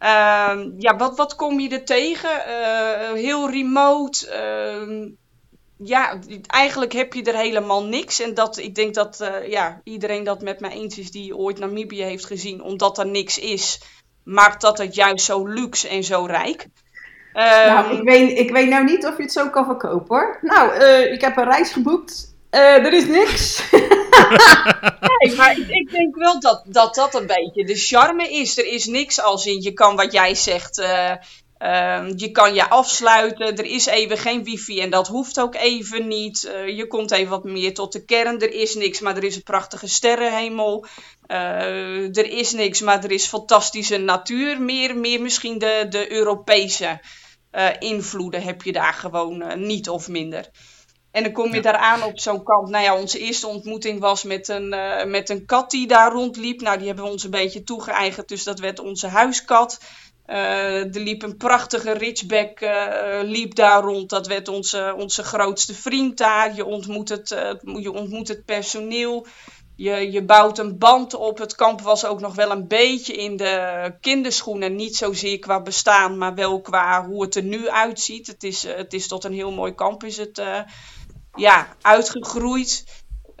Ehm, 0.00 0.70
ja, 0.78 0.96
wat, 0.96 1.16
wat 1.16 1.34
kom 1.34 1.60
je 1.60 1.68
er 1.68 1.84
tegen? 1.84 2.44
Eh, 2.46 3.12
heel 3.12 3.50
remote. 3.50 4.28
ehm, 4.28 5.08
ja, 5.76 6.18
eigenlijk 6.46 6.92
heb 6.92 7.12
je 7.12 7.22
er 7.22 7.36
helemaal 7.36 7.84
niks. 7.84 8.20
En 8.20 8.34
dat, 8.34 8.58
ik 8.58 8.74
denk 8.74 8.94
dat 8.94 9.20
eh, 9.20 9.48
ja, 9.48 9.80
iedereen 9.84 10.24
dat 10.24 10.42
met 10.42 10.60
mij 10.60 10.70
eens 10.70 10.98
is 10.98 11.10
die 11.10 11.36
ooit 11.36 11.58
Namibië 11.58 12.02
heeft 12.02 12.26
gezien. 12.26 12.62
Omdat 12.62 12.98
er 12.98 13.06
niks 13.06 13.38
is, 13.38 13.80
maakt 14.24 14.60
dat 14.60 14.78
het 14.78 14.94
juist 14.94 15.24
zo 15.24 15.46
luxe 15.46 15.88
en 15.88 16.04
zo 16.04 16.24
rijk. 16.24 16.66
Ehm, 17.32 17.66
nou, 17.66 17.96
ik 17.96 18.02
weet, 18.02 18.38
ik 18.38 18.50
weet 18.50 18.68
nou 18.68 18.84
niet 18.84 19.06
of 19.06 19.16
je 19.16 19.22
het 19.22 19.32
zo 19.32 19.48
kan 19.48 19.64
verkopen 19.64 20.16
hoor. 20.16 20.38
Nou, 20.42 20.72
eh, 20.74 21.12
ik 21.12 21.20
heb 21.20 21.36
een 21.36 21.44
reis 21.50 21.72
geboekt. 21.72 22.34
Er 22.50 22.92
is 22.92 23.06
niks. 23.06 23.62
Nee, 24.30 25.36
maar 25.36 25.58
ik, 25.58 25.68
ik 25.68 25.90
denk 25.90 26.16
wel 26.16 26.40
dat, 26.40 26.62
dat 26.66 26.94
dat 26.94 27.14
een 27.14 27.26
beetje 27.26 27.64
de 27.64 27.74
charme 27.74 28.28
is. 28.28 28.58
Er 28.58 28.66
is 28.66 28.86
niks 28.86 29.20
als 29.20 29.46
in, 29.46 29.62
je 29.62 29.72
kan 29.72 29.96
wat 29.96 30.12
jij 30.12 30.34
zegt, 30.34 30.78
eh, 30.78 31.14
ehm, 31.58 32.12
je 32.16 32.30
kan 32.30 32.54
je 32.54 32.68
afsluiten. 32.68 33.56
Er 33.56 33.64
is 33.64 33.86
even 33.86 34.18
geen 34.18 34.44
wifi 34.44 34.80
en 34.80 34.90
dat 34.90 35.08
hoeft 35.08 35.40
ook 35.40 35.54
even 35.54 36.08
niet. 36.08 36.44
Eh, 36.44 36.76
je 36.76 36.86
komt 36.86 37.10
even 37.10 37.30
wat 37.30 37.44
meer 37.44 37.74
tot 37.74 37.92
de 37.92 38.04
kern. 38.04 38.40
Er 38.40 38.52
is 38.52 38.74
niks, 38.74 39.00
maar 39.00 39.16
er 39.16 39.24
is 39.24 39.36
een 39.36 39.42
prachtige 39.42 39.88
sterrenhemel. 39.88 40.86
Eh, 41.26 42.16
er 42.16 42.26
is 42.26 42.52
niks, 42.52 42.80
maar 42.80 43.04
er 43.04 43.10
is 43.10 43.26
fantastische 43.26 43.98
natuur. 43.98 44.60
Meer, 44.62 44.96
meer 44.96 45.20
misschien 45.20 45.58
de, 45.58 45.86
de 45.88 46.12
Europese 46.12 47.00
invloeden 47.78 48.42
heb 48.42 48.62
je 48.62 48.72
daar 48.72 48.92
gewoon 48.94 49.66
niet 49.66 49.88
of 49.88 50.08
minder. 50.08 50.50
En 51.10 51.22
dan 51.22 51.32
kom 51.32 51.48
je 51.48 51.54
Ja. 51.54 51.60
daar 51.62 51.76
aan 51.76 52.02
op 52.02 52.18
zo'n 52.20 52.42
kamp. 52.42 52.68
Nou 52.68 52.84
ja, 52.84 52.96
onze 52.96 53.18
eerste 53.18 53.46
ontmoeting 53.46 54.00
was 54.00 54.22
met 54.22 54.48
een, 54.48 54.72
eh, 54.72 55.04
met 55.06 55.28
een 55.28 55.46
kat 55.46 55.70
die 55.70 55.86
daar 55.86 56.12
rondliep. 56.12 56.60
Nou, 56.60 56.76
die 56.78 56.86
hebben 56.86 57.04
we 57.04 57.10
ons 57.10 57.24
een 57.24 57.30
beetje 57.30 57.62
toegeëigend, 57.62 58.28
dus 58.28 58.44
dat 58.44 58.58
werd 58.58 58.78
onze 58.80 59.06
huiskat. 59.06 59.80
Eh, 60.26 60.94
er 60.94 61.00
liep 61.00 61.22
een 61.22 61.36
prachtige 61.36 61.92
ridgeback 61.92 62.60
eh, 62.60 63.18
liep 63.22 63.54
daar 63.54 63.82
rond. 63.82 64.10
Dat 64.10 64.26
werd 64.26 64.48
onze, 64.48 64.94
onze 64.96 65.22
grootste 65.22 65.74
vriend 65.74 66.18
daar. 66.18 66.54
Je 66.54 66.64
ontmoet 66.64 67.08
het, 67.08 67.28
je 67.80 67.92
ontmoet 67.92 68.28
het 68.28 68.44
personeel. 68.44 69.26
Je, 69.76 70.12
je 70.12 70.24
bouwt 70.24 70.58
een 70.58 70.78
band 70.78 71.14
op. 71.14 71.38
Het 71.38 71.54
kamp 71.54 71.80
was 71.80 72.04
ook 72.04 72.20
nog 72.20 72.34
wel 72.34 72.50
een 72.50 72.68
beetje 72.68 73.12
in 73.12 73.36
de 73.36 73.94
kinderschoenen. 74.00 74.74
Niet 74.76 74.96
zozeer 74.96 75.38
qua 75.38 75.62
bestaan, 75.62 76.18
maar 76.18 76.34
wel 76.34 76.60
qua 76.60 77.06
hoe 77.06 77.22
het 77.22 77.34
er 77.34 77.42
nu 77.42 77.68
uitziet. 77.68 78.26
Het 78.26 78.42
is, 78.42 78.62
het 78.62 78.92
is 78.92 79.08
tot 79.08 79.24
een 79.24 79.32
heel 79.32 79.52
mooi 79.52 79.74
kamp 79.74 80.04
is 80.04 80.16
het, 80.16 80.42
ja, 81.34 81.66
uitgegroeid. 81.82 82.84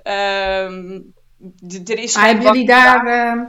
Ehm, 0.02 1.00
er 1.86 1.98
is 1.98 2.14
Maar 2.16 2.26
hebben 2.26 2.44
jullie 2.44 2.66
daar, 2.66 3.06
eh, 3.06 3.42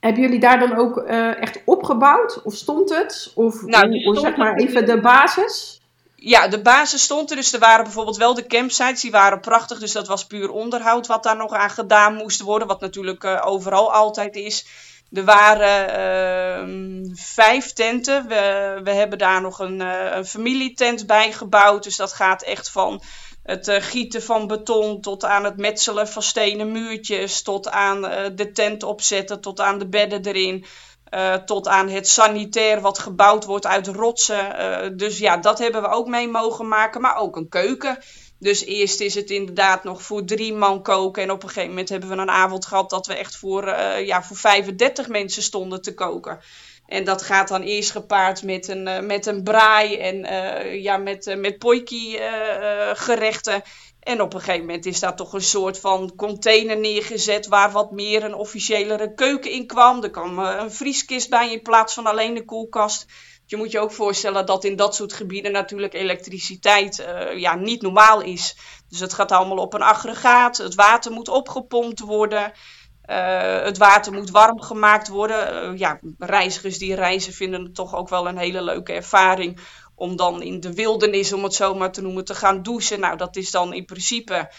hebben 0.00 0.22
jullie 0.22 0.40
daar 0.40 0.58
dan 0.58 0.76
ook 0.76 0.96
eh, 0.98 1.40
echt 1.42 1.60
opgebouwd? 1.64 2.42
Of 2.42 2.54
stond 2.54 2.90
het? 2.90 3.32
Of 3.34 3.62
Nou, 3.62 3.88
hoe- 3.88 4.00
stond 4.00 4.20
zeg 4.20 4.36
maar 4.36 4.54
even 4.54 4.86
de 4.86 5.00
basis? 5.00 5.80
Ja, 6.16 6.48
de 6.48 6.62
basis 6.62 7.02
stond 7.02 7.30
er. 7.30 7.36
Dus 7.36 7.52
er 7.52 7.58
waren 7.60 7.84
bijvoorbeeld 7.84 8.16
wel 8.16 8.34
de 8.34 8.46
campsites, 8.46 9.00
die 9.00 9.10
waren 9.10 9.40
prachtig. 9.40 9.78
Dus 9.78 9.92
dat 9.92 10.06
was 10.06 10.26
puur 10.26 10.50
onderhoud 10.50 11.06
wat 11.06 11.22
daar 11.22 11.36
nog 11.36 11.52
aan 11.52 11.70
gedaan 11.70 12.14
moest 12.14 12.40
worden. 12.40 12.68
Wat 12.68 12.80
natuurlijk 12.80 13.24
eh, 13.24 13.42
overal 13.46 13.92
altijd 13.92 14.36
is. 14.36 14.66
Er 15.12 15.24
waren 15.24 15.88
ehm, 15.88 17.14
vijf 17.14 17.72
tenten. 17.72 18.28
We, 18.28 18.80
we 18.84 18.90
hebben 18.90 19.18
daar 19.18 19.40
nog 19.40 19.58
een, 19.58 19.80
eh, 19.80 20.16
een 20.16 20.26
familietent 20.26 21.06
bij 21.06 21.32
gebouwd. 21.32 21.82
Dus 21.82 21.96
dat 21.96 22.12
gaat 22.12 22.42
echt 22.42 22.70
van 22.70 23.02
het 23.42 23.68
eh, 23.68 23.82
gieten 23.82 24.22
van 24.22 24.46
beton 24.46 25.00
tot 25.00 25.24
aan 25.24 25.44
het 25.44 25.56
metselen 25.56 26.08
van 26.08 26.22
stenen 26.22 26.72
muurtjes. 26.72 27.42
Tot 27.42 27.70
aan 27.70 28.06
eh, 28.06 28.30
de 28.34 28.52
tent 28.52 28.82
opzetten, 28.82 29.40
tot 29.40 29.60
aan 29.60 29.78
de 29.78 29.88
bedden 29.88 30.24
erin. 30.24 30.64
tot 31.44 31.68
aan 31.68 31.88
het 31.88 32.08
sanitair 32.08 32.80
wat 32.80 32.98
gebouwd 32.98 33.44
wordt 33.44 33.66
uit 33.66 33.86
rotsen. 33.86 34.96
Dus 34.96 35.18
ja, 35.18 35.36
dat 35.36 35.58
hebben 35.58 35.82
we 35.82 35.88
ook 35.88 36.08
mee 36.08 36.28
mogen 36.28 36.68
maken. 36.68 37.00
Maar 37.00 37.16
ook 37.16 37.36
een 37.36 37.48
keuken. 37.48 37.98
Dus 38.40 38.64
eerst 38.64 39.00
is 39.00 39.14
het 39.14 39.30
inderdaad 39.30 39.84
nog 39.84 40.02
voor 40.02 40.24
drie 40.24 40.52
man 40.52 40.82
koken. 40.82 41.22
En 41.22 41.30
op 41.30 41.42
een 41.42 41.48
gegeven 41.48 41.68
moment 41.68 41.88
hebben 41.88 42.08
we 42.08 42.16
een 42.16 42.30
avond 42.30 42.66
gehad 42.66 42.90
dat 42.90 43.06
we 43.06 43.14
echt 43.14 43.36
voor, 43.36 43.66
eh, 43.66 44.06
ja, 44.06 44.22
voor 44.22 44.36
35 44.36 45.08
mensen 45.08 45.42
stonden 45.42 45.82
te 45.82 45.94
koken. 45.94 46.40
En 46.86 47.04
dat 47.04 47.22
gaat 47.22 47.48
dan 47.48 47.62
eerst 47.62 47.90
gepaard 47.90 48.42
met 48.42 48.68
een, 48.68 48.88
eh, 48.88 49.02
met 49.02 49.26
een 49.26 49.42
braai 49.42 49.96
en 49.96 50.24
eh, 50.24 50.82
ja, 50.82 50.96
met, 50.96 51.34
met 51.38 51.58
poiki 51.58 52.18
gerechten. 52.92 53.62
En 54.00 54.22
op 54.22 54.34
een 54.34 54.40
gegeven 54.40 54.66
moment 54.66 54.86
is 54.86 55.00
daar 55.00 55.16
toch 55.16 55.32
een 55.32 55.42
soort 55.42 55.78
van 55.78 56.12
container 56.16 56.76
neergezet 56.76 57.46
waar 57.46 57.72
wat 57.72 57.90
meer 57.90 58.24
een 58.24 58.34
officiëlere 58.34 59.14
keuken 59.14 59.50
in 59.50 59.66
kwam. 59.66 60.02
Er 60.02 60.10
kwam 60.10 60.38
een 60.38 60.72
vrieskist 60.72 61.30
bij 61.30 61.52
in 61.52 61.62
plaats 61.62 61.94
van 61.94 62.06
alleen 62.06 62.34
de 62.34 62.44
koelkast. 62.44 63.06
Je 63.50 63.56
moet 63.56 63.70
je 63.70 63.78
ook 63.78 63.92
voorstellen 63.92 64.46
dat 64.46 64.64
in 64.64 64.76
dat 64.76 64.94
soort 64.94 65.12
gebieden 65.12 65.52
natuurlijk 65.52 65.94
elektriciteit 65.94 66.98
eh, 66.98 67.38
ja, 67.38 67.54
niet 67.54 67.82
normaal 67.82 68.20
is. 68.22 68.56
Dus 68.88 69.00
het 69.00 69.12
gaat 69.12 69.32
allemaal 69.32 69.56
op 69.56 69.74
een 69.74 69.82
aggregaat. 69.82 70.56
Het 70.56 70.74
water 70.74 71.12
moet 71.12 71.28
opgepompt 71.28 72.00
worden. 72.00 72.52
Eh, 73.02 73.62
het 73.62 73.78
water 73.78 74.12
moet 74.12 74.30
warm 74.30 74.60
gemaakt 74.60 75.08
worden. 75.08 75.62
Eh, 75.62 75.78
ja, 75.78 76.00
reizigers 76.18 76.78
die 76.78 76.94
reizen 76.94 77.32
vinden 77.32 77.62
het 77.62 77.74
toch 77.74 77.94
ook 77.94 78.08
wel 78.08 78.28
een 78.28 78.38
hele 78.38 78.62
leuke 78.62 78.92
ervaring. 78.92 79.58
Om 79.94 80.16
dan 80.16 80.42
in 80.42 80.60
de 80.60 80.74
wildernis, 80.74 81.32
om 81.32 81.42
het 81.42 81.54
zo 81.54 81.74
maar 81.74 81.92
te 81.92 82.02
noemen, 82.02 82.24
te 82.24 82.34
gaan 82.34 82.62
douchen. 82.62 83.00
Nou, 83.00 83.16
dat 83.16 83.36
is 83.36 83.50
dan 83.50 83.72
in 83.72 83.84
principe 83.84 84.52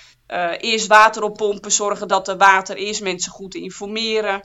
eerst 0.58 0.88
water 0.88 1.24
oppompen. 1.24 1.72
Zorgen 1.72 2.08
dat 2.08 2.28
er 2.28 2.38
water 2.38 2.78
is. 2.78 3.00
Mensen 3.00 3.32
goed 3.32 3.56
informeren. 3.56 4.42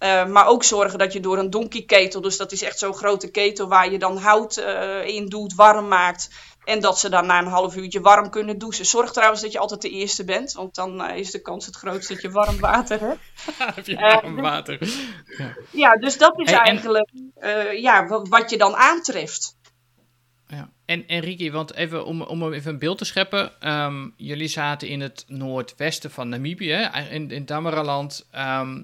Eh, 0.00 0.26
maar 0.26 0.46
ook 0.46 0.64
zorgen 0.64 0.98
dat 0.98 1.12
je 1.12 1.20
door 1.20 1.38
een 1.38 1.50
donkeyketel, 1.50 2.20
dus 2.20 2.36
dat 2.36 2.52
is 2.52 2.62
echt 2.62 2.78
zo'n 2.78 2.94
grote 2.94 3.30
ketel 3.30 3.68
waar 3.68 3.90
je 3.92 3.98
dan 3.98 4.16
hout 4.16 4.56
eh, 4.56 5.06
in 5.06 5.26
doet, 5.28 5.54
warm 5.54 5.88
maakt. 5.88 6.30
En 6.64 6.80
dat 6.80 6.98
ze 6.98 7.08
dan 7.08 7.26
na 7.26 7.38
een 7.38 7.46
half 7.46 7.76
uurtje 7.76 8.00
warm 8.00 8.30
kunnen 8.30 8.58
douchen. 8.58 8.86
Zorg 8.86 9.12
trouwens 9.12 9.40
dat 9.42 9.52
je 9.52 9.58
altijd 9.58 9.82
de 9.82 9.90
eerste 9.90 10.24
bent, 10.24 10.52
want 10.52 10.74
dan 10.74 11.02
eh, 11.02 11.16
is 11.18 11.30
de 11.30 11.42
kans 11.42 11.66
het 11.66 11.76
grootst 11.76 12.08
dat 12.08 12.22
je 12.22 12.30
warm 12.30 12.60
water 12.60 13.00
hebt. 13.00 13.20
heb 13.76 13.86
je 13.86 13.94
warm 13.96 14.36
water. 14.40 14.78
Ja, 15.70 15.92
dus 15.96 16.18
dat 16.18 16.38
is 16.40 16.50
Hey, 16.50 16.58
eigenlijk 16.60 17.10
ja, 17.72 18.06
wa- 18.06 18.22
wat 18.22 18.50
je 18.50 18.58
dan 18.58 18.74
aantreft. 18.76 19.58
Ja. 20.46 20.70
en, 20.84 21.06
en 21.06 21.20
Riki, 21.20 21.50
want 21.50 21.74
even 21.74 22.04
om, 22.04 22.22
om 22.22 22.52
even 22.52 22.72
een 22.72 22.78
beeld 22.78 22.98
te 22.98 23.04
scheppen. 23.04 23.60
ehm, 23.60 24.08
jullie 24.16 24.48
zaten 24.48 24.88
in 24.88 25.00
het 25.00 25.24
noordwesten 25.28 26.10
van 26.10 26.28
Namibië, 26.28 26.90
in, 27.10 27.30
in 27.30 27.44
Damaraland. 27.46 28.26
ehm 28.30 28.82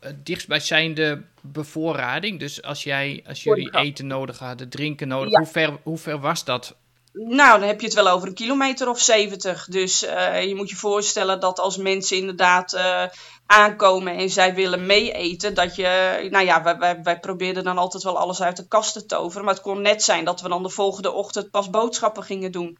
het 0.00 0.26
dichtstbijzijnde 0.26 1.22
bevoorrading. 1.42 2.38
Dus 2.38 2.62
als, 2.62 2.82
jij, 2.82 3.24
als 3.26 3.42
jullie 3.42 3.76
eten 3.76 4.06
nodig 4.06 4.38
hadden, 4.38 4.68
drinken 4.68 5.08
nodig, 5.08 5.32
Ja. 5.32 5.38
hoe, 5.38 5.48
ver, 5.48 5.78
hoe 5.82 5.98
ver 5.98 6.20
was 6.20 6.44
dat? 6.44 6.76
Nou, 7.12 7.58
dan 7.60 7.68
heb 7.68 7.80
je 7.80 7.86
het 7.86 7.94
wel 7.94 8.08
over 8.08 8.28
een 8.28 8.34
kilometer 8.34 8.88
of 8.88 9.00
70. 9.00 9.66
Dus 9.66 10.04
eh, 10.04 10.44
je 10.48 10.54
moet 10.54 10.70
je 10.70 10.76
voorstellen 10.76 11.40
dat 11.40 11.58
als 11.58 11.76
mensen 11.76 12.16
inderdaad 12.16 12.76
aankomen 13.46 14.16
en 14.16 14.30
zij 14.30 14.54
willen 14.54 14.86
meeeten, 14.86 15.54
dat 15.54 15.76
je, 15.76 16.28
nou 16.30 16.44
ja, 16.44 16.62
wij, 16.62 16.78
wij, 16.78 17.02
wij 17.02 17.20
probeerden 17.20 17.64
dan 17.64 17.78
altijd 17.78 18.02
wel 18.02 18.18
alles 18.18 18.42
uit 18.42 18.56
de 18.56 18.68
kast 18.68 18.92
te 18.92 19.06
toveren. 19.06 19.44
Maar 19.44 19.54
het 19.54 19.62
kon 19.62 19.82
net 19.82 20.02
zijn 20.02 20.24
dat 20.24 20.40
we 20.40 20.48
dan 20.48 20.62
de 20.62 20.68
volgende 20.68 21.12
ochtend 21.12 21.50
pas 21.50 21.70
boodschappen 21.70 22.22
gingen 22.22 22.52
doen. 22.52 22.78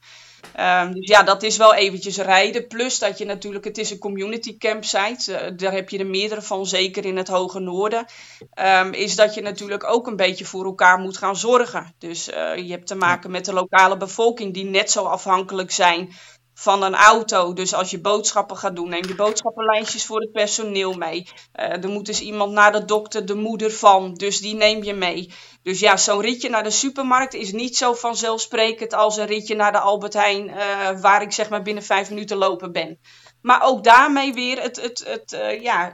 Ehm, 0.53 0.92
dus 0.92 1.09
ja, 1.09 1.22
dat 1.22 1.42
is 1.42 1.57
wel 1.57 1.74
eventjes 1.74 2.16
rijden. 2.18 2.66
Plus 2.66 2.99
dat 2.99 3.18
je 3.18 3.24
natuurlijk, 3.24 3.64
het 3.64 3.78
is 3.78 3.90
een 3.90 3.99
community 3.99 4.57
campsite. 4.59 5.36
eh, 5.36 5.53
daar 5.57 5.72
heb 5.72 5.88
je 5.90 5.99
er 5.99 6.07
meerdere 6.07 6.42
van, 6.42 6.66
zeker 6.66 7.05
in 7.05 7.16
het 7.16 7.28
hoge 7.28 7.59
noorden. 7.59 8.05
Ehm, 8.51 8.92
is 8.92 9.16
dat 9.16 9.34
je 9.34 9.42
natuurlijk 9.42 9.84
ook 9.84 10.07
een 10.07 10.16
beetje 10.16 10.44
voor 10.44 10.64
elkaar 10.64 10.99
moet 10.99 11.16
gaan 11.16 11.36
zorgen. 11.36 11.94
Dus 11.99 12.28
eh, 12.30 12.57
je 12.57 12.70
hebt 12.70 12.86
te 12.86 12.94
maken 12.94 13.30
met 13.30 13.44
de 13.44 13.53
lokale 13.53 13.97
bevolking 13.97 14.55
die 14.55 14.64
net 14.64 14.90
zo 14.90 15.05
afhankelijk 15.05 15.70
zijn 15.70 16.12
van 16.59 16.82
een 16.82 16.94
auto. 16.94 17.52
Dus 17.52 17.74
als 17.74 17.90
je 17.90 18.00
boodschappen 18.00 18.57
gaat 18.57 18.76
doen, 18.76 18.88
neem 18.88 19.07
je 19.07 19.14
boodschappenlijstjes 19.14 20.07
voor 20.07 20.20
het 20.20 20.32
personeel 20.32 20.92
mee. 20.92 21.28
Eh, 21.52 21.82
er 21.82 21.88
moet 21.88 22.07
dus 22.07 22.20
iemand 22.20 22.52
naar 22.52 22.72
de 22.72 22.84
dokter, 22.84 23.26
de 23.26 23.34
moeder 23.34 23.70
van, 23.70 24.14
dus 24.14 24.40
die 24.40 24.54
neem 24.54 24.82
je 24.82 24.94
mee. 24.94 25.32
Dus 25.62 25.80
ja, 25.80 25.96
zo'n 25.96 26.20
ritje 26.20 26.48
naar 26.48 26.62
de 26.62 26.70
supermarkt 26.70 27.34
is 27.34 27.52
niet 27.52 27.76
zo 27.76 27.94
vanzelfsprekend 27.94 28.92
als 28.92 29.16
een 29.16 29.26
ritje 29.26 29.54
naar 29.54 29.72
de 29.72 29.78
Albert 29.78 30.14
Heijn, 30.14 30.48
eh, 30.48 31.00
waar 31.00 31.22
ik 31.22 31.32
zeg 31.32 31.48
maar 31.48 31.62
binnen 31.62 31.82
vijf 31.82 32.09
minuten 32.09 32.36
lopen 32.36 32.72
ben. 32.72 32.98
Maar 33.42 33.62
ook 33.62 33.84
daarmee 33.84 34.32
weer, 34.32 34.62
het, 34.62 34.82
het, 34.82 35.04
het, 35.07 35.32
eh, 35.32 35.62
ja, 35.62 35.92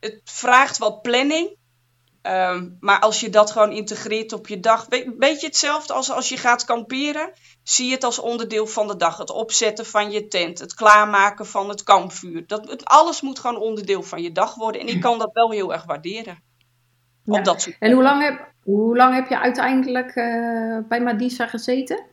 het 0.00 0.20
vraagt 0.24 0.78
wat 0.78 1.02
planning. 1.02 1.56
Ehm, 2.22 2.68
maar 2.80 3.00
als 3.00 3.20
je 3.20 3.30
dat 3.30 3.50
gewoon 3.50 3.72
integreert 3.72 4.32
op 4.32 4.48
je 4.48 4.60
dag, 4.60 4.86
weet, 4.88 5.08
weet 5.18 5.40
je 5.40 5.46
hetzelfde 5.46 5.92
als 5.92 6.10
als 6.10 6.28
je 6.28 6.36
gaat 6.36 6.64
kamperen? 6.64 7.32
Zie 7.62 7.92
het 7.92 8.04
als 8.04 8.18
onderdeel 8.18 8.66
van 8.66 8.86
de 8.86 8.96
dag. 8.96 9.18
Het 9.18 9.30
opzetten 9.30 9.86
van 9.86 10.10
je 10.10 10.28
tent, 10.28 10.58
het 10.58 10.74
klaarmaken 10.74 11.46
van 11.46 11.68
het 11.68 11.82
kampvuur. 11.82 12.46
Dat, 12.46 12.70
het, 12.70 12.84
alles 12.84 13.20
moet 13.20 13.38
gewoon 13.38 13.60
onderdeel 13.60 14.02
van 14.02 14.22
je 14.22 14.32
dag 14.32 14.54
worden. 14.54 14.80
En 14.80 14.86
ik 14.86 15.00
kan 15.00 15.18
dat 15.18 15.30
wel 15.32 15.50
heel 15.50 15.72
erg 15.72 15.84
waarderen. 15.84 16.42
Ja. 17.24 17.38
Op 17.38 17.44
dat 17.44 17.62
soort 17.62 17.76
En 17.78 17.92
hoe 17.92 18.02
lang 18.02 18.22
heb, 18.22 18.52
hoe 18.62 18.96
lang 18.96 19.14
heb 19.14 19.28
je 19.28 19.38
uiteindelijk 19.38 20.14
eh, 20.14 20.78
bij 20.88 21.00
Madisa 21.00 21.46
gezeten? 21.46 22.10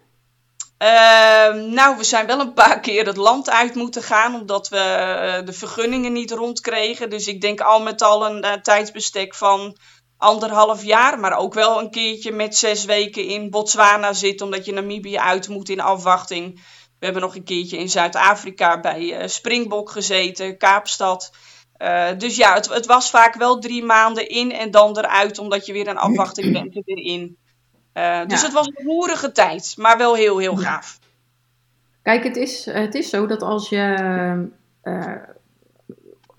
Ehm, 0.80 1.70
nou, 1.74 1.98
we 1.98 2.04
zijn 2.04 2.26
wel 2.26 2.40
een 2.40 2.54
paar 2.54 2.80
keer 2.80 3.06
het 3.06 3.18
land 3.18 3.50
uit 3.50 3.76
moeten 3.76 4.04
gaan, 4.04 4.36
omdat 4.36 4.70
we 4.70 4.78
eh, 4.78 5.46
de 5.46 5.54
vergunningen 5.54 6.14
niet 6.14 6.32
rondkregen. 6.32 7.10
Dus 7.10 7.28
ik 7.28 7.42
denk 7.42 7.62
al 7.62 7.82
met 7.82 8.02
al 8.02 8.26
een 8.26 8.42
eh, 8.42 8.54
tijdsbestek 8.54 9.36
van 9.36 9.78
anderhalf 10.20 10.84
jaar, 10.84 11.20
maar 11.20 11.38
ook 11.38 11.54
wel 11.54 11.80
een 11.80 11.90
keertje 11.92 12.32
met 12.32 12.56
zes 12.56 12.86
weken 12.86 13.26
in 13.26 13.50
Botswana 13.50 14.14
zitten, 14.14 14.46
omdat 14.46 14.66
je 14.66 14.74
Namibië 14.74 15.18
uit 15.18 15.48
moet 15.48 15.70
in 15.70 15.80
afwachting. 15.80 16.56
We 17.00 17.06
hebben 17.06 17.22
nog 17.22 17.36
een 17.36 17.44
keertje 17.44 17.78
in 17.78 17.90
Zuid-Afrika 17.90 18.80
bij 18.80 19.18
eh, 19.18 19.28
Springbok 19.28 19.90
gezeten, 19.92 20.58
Kaapstad. 20.58 21.32
Eh, 21.78 22.08
dus 22.18 22.36
ja, 22.36 22.54
het, 22.54 22.70
het 22.70 22.86
was 22.86 23.10
vaak 23.10 23.36
wel 23.36 23.60
drie 23.60 23.84
maanden 23.84 24.30
in 24.30 24.52
en 24.52 24.72
dan 24.72 24.98
eruit, 24.98 25.38
omdat 25.38 25.66
je 25.66 25.74
weer 25.74 25.88
in 25.88 25.98
afwachting 25.98 26.54
bent 26.62 26.76
er 26.76 26.82
weer 26.86 27.06
in. 27.06 27.38
Eh, 27.94 28.22
dus 28.28 28.40
Ja. 28.40 28.46
het 28.46 28.56
was 28.56 28.68
een 28.68 28.86
roerige 28.86 29.32
tijd, 29.32 29.74
maar 29.78 29.98
wel 29.98 30.16
heel, 30.16 30.38
heel 30.38 30.56
gaaf. 30.56 31.00
Kijk, 32.02 32.24
het 32.24 32.36
is, 32.36 32.66
het 32.66 32.96
is 32.96 33.10
zo 33.10 33.26
dat 33.28 33.42
als 33.42 33.70
je, 33.70 34.50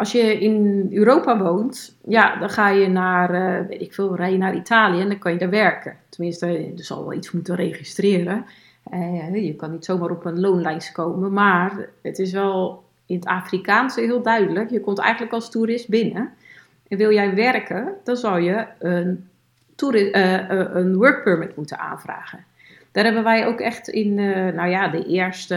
als 0.01 0.13
je 0.13 0.39
in 0.39 0.89
Europa 0.91 1.39
woont, 1.39 1.97
ja, 2.07 2.37
dan 2.37 2.51
ga 2.51 2.69
je 2.69 2.89
naar, 2.89 3.31
weet 3.67 3.81
ik 3.81 3.95
veel, 3.95 4.17
rij 4.17 4.33
je 4.33 4.39
naar 4.39 4.55
Italië 4.55 5.01
en 5.01 5.09
dan 5.09 5.19
kan 5.19 5.33
je 5.33 5.39
daar 5.39 5.51
werken. 5.51 5.97
Tenminste, 6.09 6.47
er 6.77 6.85
zal 6.85 7.03
wel 7.03 7.13
iets 7.13 7.31
moeten 7.31 7.55
registreren. 7.55 8.45
Eh, 8.91 9.45
je 9.45 9.55
kan 9.55 9.71
niet 9.71 9.85
zomaar 9.85 10.11
op 10.11 10.25
een 10.25 10.41
loonlijst 10.41 10.93
komen, 10.93 11.33
maar 11.33 11.89
het 12.03 12.19
is 12.19 12.33
wel 12.33 12.85
in 13.07 13.17
het 13.17 13.25
Afrikaans 13.25 13.95
heel 13.95 14.23
duidelijk. 14.23 14.71
Je 14.71 14.81
komt 14.81 14.99
eigenlijk 14.99 15.33
als 15.33 15.51
toerist 15.51 15.89
binnen. 15.89 16.31
En 16.89 16.99
wil 16.99 17.13
jij 17.13 17.35
werken, 17.35 17.95
dan 18.05 18.17
zal 18.17 18.37
je 18.37 18.67
een, 18.79 19.29
eh, 20.13 20.49
een 20.49 20.97
work 20.97 21.23
permit 21.23 21.57
moeten 21.57 21.79
aanvragen. 21.79 22.45
Daar 22.93 23.05
hebben 23.05 23.25
wij 23.25 23.47
ook 23.47 23.61
echt 23.61 23.89
in, 23.89 24.15
nou 24.55 24.69
ja, 24.69 24.89
de 24.89 25.07
eerste 25.07 25.55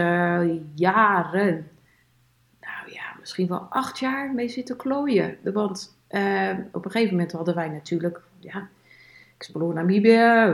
jaren, 0.74 1.54
ja, 1.54 1.72
misschien 3.24 3.46
wel 3.46 3.66
acht 3.70 3.98
jaar 3.98 4.34
mee 4.34 4.48
zitten 4.48 4.76
klooien. 4.76 5.36
Want 5.42 5.96
eh, 6.08 6.50
op 6.72 6.84
een 6.84 6.90
gegeven 6.90 7.14
moment 7.14 7.32
hadden 7.32 7.54
wij 7.54 7.68
natuurlijk, 7.68 8.20
ja, 8.38 8.68
Explore 9.36 9.74
Namibië, 9.74 10.10
eh, 10.10 10.48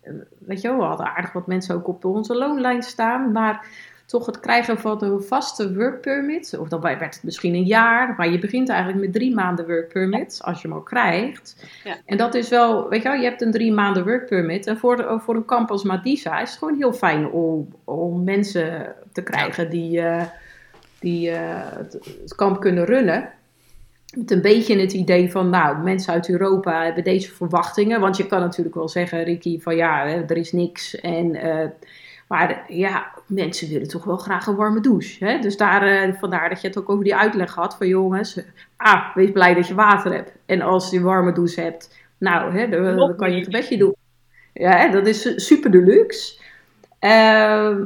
eh, 0.00 0.12
weet 0.38 0.60
je 0.60 0.68
wel, 0.68 0.78
we 0.78 0.84
hadden 0.84 1.06
aardig 1.06 1.32
wat 1.32 1.46
mensen 1.46 1.74
ook 1.74 1.88
op 1.88 2.04
onze 2.04 2.34
loonlijn 2.34 2.82
staan, 2.82 3.32
maar 3.32 3.66
toch 4.06 4.26
het 4.26 4.40
krijgen 4.40 4.78
van 4.78 5.02
een 5.02 5.22
vaste 5.22 5.74
work 5.74 6.00
permit, 6.00 6.58
of 6.58 6.68
dan 6.68 6.80
werd 6.80 7.00
het 7.00 7.20
misschien 7.22 7.54
een 7.54 7.64
jaar, 7.64 8.14
maar 8.16 8.30
je 8.30 8.38
begint 8.38 8.68
eigenlijk 8.68 9.00
met 9.00 9.12
drie 9.12 9.34
maanden 9.34 9.66
work 9.66 9.88
permit, 9.88 10.40
als 10.42 10.62
je 10.62 10.68
hem 10.68 10.76
al 10.76 10.82
krijgt. 10.82 11.66
Ja. 11.84 11.96
En 12.04 12.16
dat 12.16 12.34
is 12.34 12.48
wel, 12.48 12.88
weet 12.88 13.02
je 13.02 13.08
wel, 13.08 13.18
je 13.18 13.28
hebt 13.28 13.42
een 13.42 13.50
drie 13.50 13.72
maanden 13.72 14.04
work 14.04 14.26
permit, 14.26 14.66
en 14.66 14.78
voor, 14.78 14.96
de, 14.96 15.18
voor 15.20 15.34
een 15.34 15.44
kamp 15.44 15.70
als 15.70 15.82
Madisa 15.82 16.40
is 16.40 16.50
het 16.50 16.58
gewoon 16.58 16.76
heel 16.76 16.92
fijn 16.92 17.30
om, 17.30 17.68
om 17.84 18.24
mensen 18.24 18.94
te 19.12 19.22
krijgen 19.22 19.70
die, 19.70 20.00
eh, 20.00 20.24
die 21.00 21.30
eh, 21.30 21.76
het, 21.76 21.92
het 22.22 22.34
kamp 22.34 22.60
kunnen 22.60 22.84
runnen. 22.84 23.30
Met 24.16 24.30
een 24.30 24.42
beetje 24.42 24.78
het 24.80 24.92
idee 24.92 25.30
van, 25.30 25.50
nou, 25.50 25.82
mensen 25.82 26.12
uit 26.12 26.28
Europa 26.28 26.84
hebben 26.84 27.04
deze 27.04 27.34
verwachtingen. 27.34 28.00
Want 28.00 28.16
je 28.16 28.26
kan 28.26 28.40
natuurlijk 28.40 28.74
wel 28.74 28.88
zeggen, 28.88 29.24
Ricky, 29.24 29.60
van 29.60 29.76
ja, 29.76 30.06
hè, 30.06 30.22
er 30.22 30.36
is 30.36 30.52
niks. 30.52 31.00
En, 31.00 31.34
eh, 31.34 31.68
maar 32.28 32.64
ja, 32.68 33.12
mensen 33.26 33.68
willen 33.68 33.88
toch 33.88 34.04
wel 34.04 34.16
graag 34.16 34.46
een 34.46 34.56
warme 34.56 34.80
douche. 34.80 35.24
Hè? 35.24 35.38
Dus 35.38 35.56
daar, 35.56 35.82
eh, 35.82 36.14
vandaar 36.14 36.48
dat 36.48 36.60
je 36.60 36.66
het 36.68 36.78
ook 36.78 36.90
over 36.90 37.04
die 37.04 37.16
uitleg 37.16 37.54
had 37.54 37.76
van 37.76 37.88
jongens. 37.88 38.40
Ah, 38.76 39.14
wees 39.14 39.30
blij 39.32 39.54
dat 39.54 39.68
je 39.68 39.74
water 39.74 40.12
hebt. 40.12 40.32
En 40.46 40.60
als 40.60 40.90
je 40.90 40.96
een 40.96 41.02
warme 41.02 41.32
douche 41.32 41.60
hebt, 41.60 41.98
nou, 42.18 42.58
hè, 42.58 42.68
dan, 42.68 43.16
kan 43.16 43.28
je 43.28 43.34
meer. 43.34 43.42
het 43.42 43.52
bedje 43.52 43.76
doen. 43.76 43.94
Ja, 44.52 44.88
dat 44.88 45.06
is 45.06 45.46
super 45.46 45.70
deluxe. 45.70 46.40
Ehm, 46.98 47.84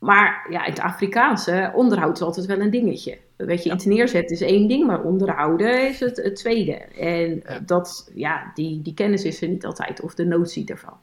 maar 0.00 0.46
ja, 0.50 0.64
in 0.64 0.70
het 0.72 0.80
Afrikaanse, 0.80 1.72
onderhoud 1.74 2.16
is 2.16 2.22
altijd 2.22 2.46
wel 2.46 2.60
een 2.60 2.70
dingetje. 2.70 3.18
Weet 3.36 3.62
je, 3.64 3.72
iets 3.72 3.84
neerzetten 3.84 4.36
is 4.36 4.42
één 4.42 4.68
ding, 4.68 4.86
maar 4.86 5.02
onderhouden 5.02 5.88
is 5.88 6.00
het, 6.00 6.16
het 6.16 6.36
tweede. 6.36 6.72
En 6.98 7.42
Ja. 7.46 7.58
dat, 7.66 8.10
ja, 8.14 8.50
die, 8.54 8.82
die 8.82 8.94
kennis 8.94 9.24
is 9.24 9.42
er 9.42 9.48
niet 9.48 9.64
altijd, 9.64 10.00
of 10.00 10.14
de 10.14 10.24
notie 10.24 10.66
ervan. 10.66 10.96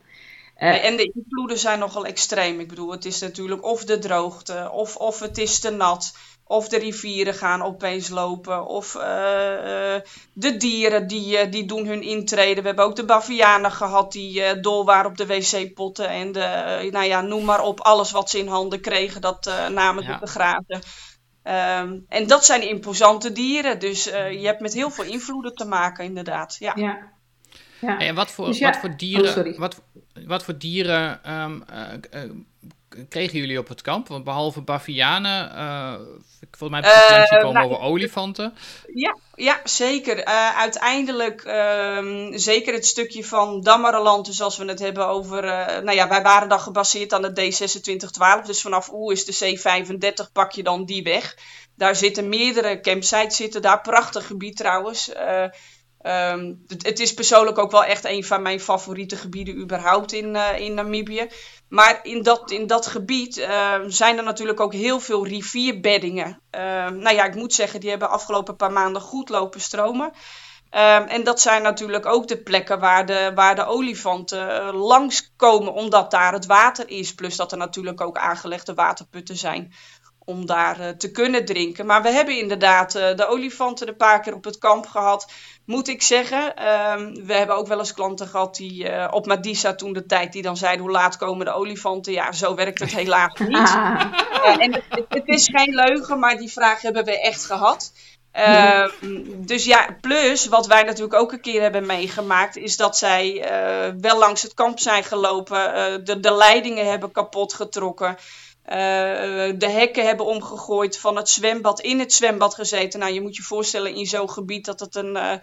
Eh, 0.55 0.85
En 0.85 0.97
de 0.97 1.11
invloeden 1.13 1.57
zijn 1.57 1.79
nogal 1.79 2.05
extreem. 2.05 2.59
Ik 2.59 2.67
bedoel, 2.67 2.91
het 2.91 3.05
is 3.05 3.19
natuurlijk 3.19 3.63
of 3.65 3.85
de 3.85 3.99
droogte, 3.99 4.69
of, 4.73 4.95
of 4.95 5.19
het 5.19 5.37
is 5.37 5.59
te 5.59 5.69
nat, 5.69 6.13
of 6.47 6.67
de 6.67 6.77
rivieren 6.77 7.33
gaan 7.33 7.61
opeens 7.61 8.09
lopen, 8.09 8.65
of 8.65 8.95
eh, 8.95 9.95
eh, 9.95 10.01
de 10.33 10.57
dieren 10.57 11.07
die, 11.07 11.37
eh, 11.37 11.51
die 11.51 11.65
doen 11.65 11.85
hun 11.85 12.01
intrede. 12.01 12.61
We 12.61 12.67
hebben 12.67 12.85
ook 12.85 12.95
de 12.95 13.05
bavianen 13.05 13.71
gehad 13.71 14.11
die 14.11 14.43
eh, 14.43 14.61
dol 14.61 14.85
waren 14.85 15.09
op 15.11 15.17
de 15.17 15.25
wc-potten 15.25 16.09
en 16.09 16.31
de, 16.31 16.87
nou 16.91 17.05
ja, 17.05 17.21
noem 17.21 17.45
maar 17.45 17.61
op, 17.61 17.79
alles 17.79 18.11
wat 18.11 18.29
ze 18.29 18.39
in 18.39 18.47
handen 18.47 18.81
kregen, 18.81 19.21
dat 19.21 19.47
eh, 19.47 19.67
namen 19.67 20.03
ze 20.03 20.09
Ja. 20.09 20.17
te 20.19 20.27
grazen. 20.27 20.81
Ehm, 21.43 21.99
en 22.09 22.27
dat 22.27 22.45
zijn 22.45 22.67
imposante 22.69 23.31
dieren, 23.31 23.79
dus 23.79 24.07
eh, 24.07 24.31
je 24.41 24.45
hebt 24.45 24.59
met 24.61 24.73
heel 24.73 24.89
veel 24.89 25.03
invloeden 25.05 25.53
te 25.55 25.65
maken, 25.65 26.05
inderdaad. 26.05 26.55
Ja. 26.59 26.73
ja. 26.75 27.11
ja. 27.81 27.99
En 27.99 28.15
wat 28.15 28.31
voor, 28.31 28.45
Dus 28.45 28.57
ja- 28.57 28.69
wat 28.69 28.77
voor 28.79 28.97
dieren, 28.97 29.25
Oh, 29.25 29.31
sorry. 29.33 29.55
wat, 29.57 29.81
wat 30.25 30.43
voor 30.43 30.57
dieren 30.57 31.23
ehm, 31.23 31.61
eh, 31.61 32.23
eh, 32.23 32.29
kregen 33.09 33.39
jullie 33.39 33.59
op 33.59 33.67
het 33.67 33.81
kamp? 33.81 34.07
Want 34.07 34.23
behalve 34.23 34.61
bavianen, 34.61 35.55
eh 35.55 35.93
volgens 36.51 36.81
mij 36.81 36.91
heb 36.91 37.01
ik 37.01 37.17
Eh, 37.17 37.37
gekomen 37.37 37.53
nou, 37.53 37.65
over 37.71 37.83
olifanten. 37.83 38.53
Ja, 38.93 39.17
ja 39.35 39.59
zeker. 39.63 40.23
Eh, 40.23 40.57
uiteindelijk, 40.57 41.41
ehm, 41.41 42.37
zeker 42.37 42.73
het 42.73 42.85
stukje 42.85 43.23
van 43.23 43.61
Damaraland, 43.61 44.25
dus 44.25 44.41
als 44.41 44.57
we 44.57 44.65
het 44.65 44.79
hebben 44.79 45.07
over... 45.07 45.41
nou 45.83 45.91
ja, 45.91 46.07
wij 46.07 46.21
waren 46.21 46.49
dan 46.49 46.59
gebaseerd 46.59 47.13
aan 47.13 47.21
de 47.21 47.31
D2612, 47.31 48.45
dus 48.45 48.61
vanaf 48.61 48.91
Oe 48.91 49.11
is 49.11 49.25
de 49.25 49.57
C35, 49.57 50.31
pak 50.33 50.51
je 50.51 50.63
dan 50.63 50.85
die 50.85 51.03
weg. 51.03 51.37
Daar 51.75 51.95
zitten 51.95 52.29
meerdere 52.29 52.79
campsites, 52.79 53.35
zitten 53.35 53.61
daar. 53.61 53.81
Prachtig 53.81 54.27
gebied 54.27 54.57
trouwens. 54.57 55.11
Eh, 56.01 56.31
ehm, 56.31 56.53
het, 56.67 56.99
is 56.99 57.13
persoonlijk 57.13 57.57
ook 57.57 57.71
wel 57.71 57.83
echt 57.83 58.05
een 58.05 58.23
van 58.23 58.41
mijn 58.41 58.59
favoriete 58.59 59.15
gebieden 59.15 59.57
überhaupt 59.57 60.11
in, 60.11 60.35
eh, 60.35 60.59
in 60.59 60.73
Namibië. 60.73 61.27
Maar 61.69 61.99
in 62.03 62.23
dat, 62.23 62.51
in 62.51 62.67
dat 62.67 62.87
gebied 62.87 63.37
eh, 63.37 63.73
zijn 63.87 64.17
er 64.17 64.23
natuurlijk 64.23 64.59
ook 64.59 64.73
heel 64.73 64.99
veel 64.99 65.27
rivierbeddingen. 65.27 66.41
Eh, 66.49 66.61
nou 66.89 67.15
ja, 67.15 67.25
ik 67.25 67.35
moet 67.35 67.53
zeggen, 67.53 67.79
die 67.79 67.89
hebben 67.89 68.09
afgelopen 68.09 68.55
paar 68.55 68.71
maanden 68.71 69.01
goed 69.01 69.29
lopen 69.29 69.61
stromen. 69.61 70.11
Ehm, 70.69 71.07
en 71.07 71.23
dat 71.23 71.41
zijn 71.41 71.61
natuurlijk 71.61 72.05
ook 72.05 72.27
de 72.27 72.37
plekken 72.37 72.79
waar 72.79 73.05
de, 73.05 73.31
waar 73.35 73.55
de 73.55 73.65
olifanten 73.65 74.49
uh, 74.49 74.87
langskomen, 74.87 75.73
omdat 75.73 76.11
daar 76.11 76.33
het 76.33 76.45
water 76.45 76.89
is. 76.89 77.13
Plus 77.13 77.35
dat 77.35 77.51
er 77.51 77.57
natuurlijk 77.57 78.01
ook 78.01 78.17
aangelegde 78.17 78.73
waterputten 78.73 79.37
zijn 79.37 79.73
om 80.27 80.45
daar 80.45 80.79
uh, 80.79 80.89
te 80.89 81.11
kunnen 81.11 81.45
drinken. 81.45 81.85
Maar 81.85 82.01
we 82.01 82.09
hebben 82.09 82.37
inderdaad 82.37 82.95
uh, 82.95 83.15
de 83.15 83.27
olifanten 83.27 83.87
een 83.87 83.95
paar 83.95 84.21
keer 84.21 84.33
op 84.33 84.43
het 84.43 84.57
kamp 84.57 84.87
gehad. 84.87 85.31
Moet 85.65 85.87
ik 85.87 86.01
zeggen, 86.01 86.67
um, 86.67 87.25
we 87.25 87.33
hebben 87.33 87.55
ook 87.55 87.67
wel 87.67 87.79
eens 87.79 87.93
klanten 87.93 88.27
gehad 88.27 88.55
die 88.55 88.89
uh, 88.89 89.07
op 89.11 89.25
Madisa 89.25 89.75
toen 89.75 89.93
de 89.93 90.05
tijd, 90.05 90.33
die 90.33 90.41
dan 90.41 90.57
zeiden 90.57 90.81
hoe 90.81 90.91
laat 90.91 91.17
komen 91.17 91.45
de 91.45 91.53
olifanten. 91.53 92.13
Ja, 92.13 92.31
zo 92.31 92.55
werkt 92.55 92.79
het 92.79 92.95
helaas 92.95 93.39
niet. 93.47 93.77
en 94.59 94.73
het, 94.73 95.05
het, 95.09 95.27
is 95.27 95.49
geen 95.51 95.75
leugen, 95.75 96.19
maar 96.19 96.37
die 96.37 96.51
vraag 96.51 96.81
hebben 96.81 97.05
we 97.05 97.21
echt 97.21 97.45
gehad. 97.45 97.91
Uh, 98.33 98.87
dus 99.35 99.65
ja, 99.65 99.97
plus 100.01 100.47
wat 100.47 100.67
wij 100.67 100.83
natuurlijk 100.83 101.19
ook 101.19 101.31
een 101.31 101.41
keer 101.41 101.61
hebben 101.61 101.85
meegemaakt, 101.85 102.55
is 102.55 102.77
dat 102.77 102.97
zij 102.97 103.33
uh, 103.33 103.93
wel 104.01 104.17
langs 104.17 104.41
het 104.41 104.53
kamp 104.53 104.79
zijn 104.79 105.03
gelopen, 105.03 105.75
uh, 105.75 106.05
de, 106.05 106.19
de 106.19 106.33
leidingen 106.33 106.89
hebben 106.89 107.11
kapot 107.11 107.53
getrokken. 107.53 108.17
Uh, 108.69 108.73
de 109.57 109.69
hekken 109.69 110.05
hebben 110.05 110.25
omgegooid, 110.25 110.97
van 110.97 111.15
het 111.15 111.29
zwembad 111.29 111.79
in 111.79 111.99
het 111.99 112.13
zwembad 112.13 112.55
gezeten. 112.55 112.99
Nou, 112.99 113.13
je 113.13 113.21
moet 113.21 113.35
je 113.35 113.41
voorstellen 113.41 113.95
in 113.95 114.05
zo'n 114.05 114.29
gebied 114.29 114.65
dat 114.65 114.79
het 114.79 114.95
een, 114.95 115.15
uh, 115.15 115.33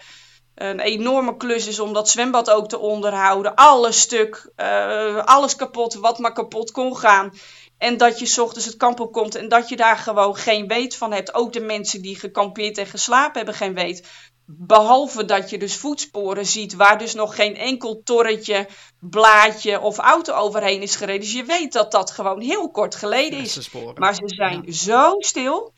een 0.55 0.81
enorme 0.81 1.37
klus 1.37 1.67
is 1.67 1.81
om 1.81 1.93
dat 1.93 2.09
zwembad 2.09 2.51
ook 2.51 2.69
te 2.69 2.79
onderhouden. 2.79 3.55
Alles 3.55 4.01
stuk, 4.01 4.51
uh, 4.57 5.25
alles 5.25 5.57
kapot, 5.57 5.95
wat 5.95 6.19
maar 6.19 6.33
kapot 6.33 6.71
kon 6.71 6.97
gaan. 6.97 7.33
En 7.79 7.97
dat 7.97 8.19
je 8.19 8.43
ochtends 8.43 8.67
het 8.67 8.77
kamp 8.77 9.01
op 9.01 9.13
komt 9.13 9.35
en 9.35 9.49
dat 9.49 9.69
je 9.69 9.77
daar 9.77 9.97
gewoon 9.97 10.37
geen 10.37 10.67
weet 10.67 10.97
van 10.97 11.13
hebt. 11.13 11.35
Ook 11.35 11.53
de 11.53 11.61
mensen 11.61 12.03
die 12.03 12.19
gekampeerd 12.19 12.79
en 12.79 12.87
geslapen 12.87 13.37
hebben 13.37 13.55
geen 13.55 13.75
weet. 13.75 14.09
Behalve 14.47 15.25
dat 15.25 15.51
je 15.51 15.59
dus 15.59 15.77
voetsporen 15.77 16.47
ziet 16.47 16.75
waar 16.75 16.99
dus 16.99 17.15
nog 17.15 17.35
geen 17.35 17.57
enkel 17.57 18.01
torretje, 18.05 18.69
blaadje 19.01 19.81
of 19.81 19.99
auto 19.99 20.35
overheen 20.35 20.83
is 20.83 20.97
gereden. 20.97 21.21
Dus 21.21 21.33
je 21.33 21.45
weet 21.45 21.73
dat 21.73 21.93
dat 21.93 22.11
gewoon 22.11 22.41
heel 22.41 22.71
kort 22.71 22.95
geleden 22.95 23.39
is. 23.39 23.71
Maar 23.95 24.15
ze 24.15 24.23
zijn 24.27 24.63
ja. 24.65 24.73
zo 24.73 25.15
stil. 25.19 25.73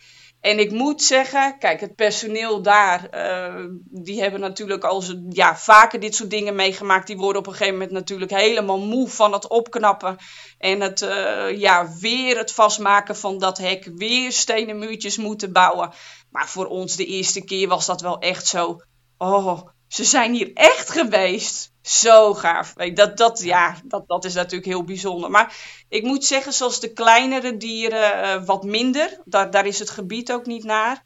En 0.47 0.59
ik 0.59 0.71
moet 0.71 1.03
zeggen, 1.03 1.59
kijk, 1.59 1.81
het 1.81 1.95
personeel 1.95 2.63
daar, 2.63 3.09
uh, 3.15 3.65
die 3.85 4.21
hebben 4.21 4.41
natuurlijk 4.41 4.85
al 4.85 5.03
ja, 5.29 5.57
vaker 5.57 6.01
dit 6.01 6.15
soort 6.15 6.31
dingen 6.31 6.55
meegemaakt. 6.55 7.07
Die 7.07 7.17
worden 7.17 7.41
op 7.41 7.47
een 7.47 7.53
gegeven 7.53 7.73
moment 7.73 7.93
natuurlijk 7.93 8.31
helemaal 8.31 8.79
moe 8.79 9.09
van 9.09 9.33
het 9.33 9.49
opknappen. 9.49 10.17
En 10.59 10.81
het, 10.81 11.01
uh, 11.01 11.59
ja, 11.59 11.89
weer 12.01 12.39
het 12.39 12.53
vastmaken 12.53 13.17
van 13.17 13.39
dat 13.39 13.59
hek, 13.59 13.91
weer 13.95 14.33
stenen 14.33 14.79
muurtjes 14.79 15.17
moeten 15.17 15.53
bouwen. 15.53 15.93
Maar 16.31 16.49
voor 16.49 16.67
ons 16.67 16.97
de 16.97 17.07
eerste 17.07 17.45
keer 17.45 17.69
was 17.69 17.87
dat 17.87 18.01
wel 18.01 18.19
echt 18.19 18.47
zo, 18.47 18.81
oh, 19.19 19.61
ze 19.89 20.05
zijn 20.05 20.33
hier 20.33 20.51
echt 20.55 20.91
geweest. 20.91 21.75
Zo 21.83 22.35
gaaf. 22.35 22.73
Dat, 22.73 23.17
dat, 23.17 23.43
ja, 23.43 23.77
dat, 23.85 24.05
dat 24.07 24.25
is 24.25 24.35
natuurlijk 24.35 24.65
heel 24.65 24.85
bijzonder. 24.85 25.31
Maar 25.31 25.57
ik 25.89 26.03
moet 26.03 26.25
zeggen, 26.25 26.53
zoals 26.53 26.81
de 26.81 26.93
kleinere 26.93 27.57
dieren, 27.57 28.25
uh, 28.25 28.45
wat 28.45 28.65
minder. 28.65 29.21
Daar, 29.25 29.51
daar 29.51 29.67
is 29.67 29.79
het 29.79 29.91
gebied 29.91 30.33
ook 30.33 30.47
niet 30.47 30.65
naar. 30.65 31.03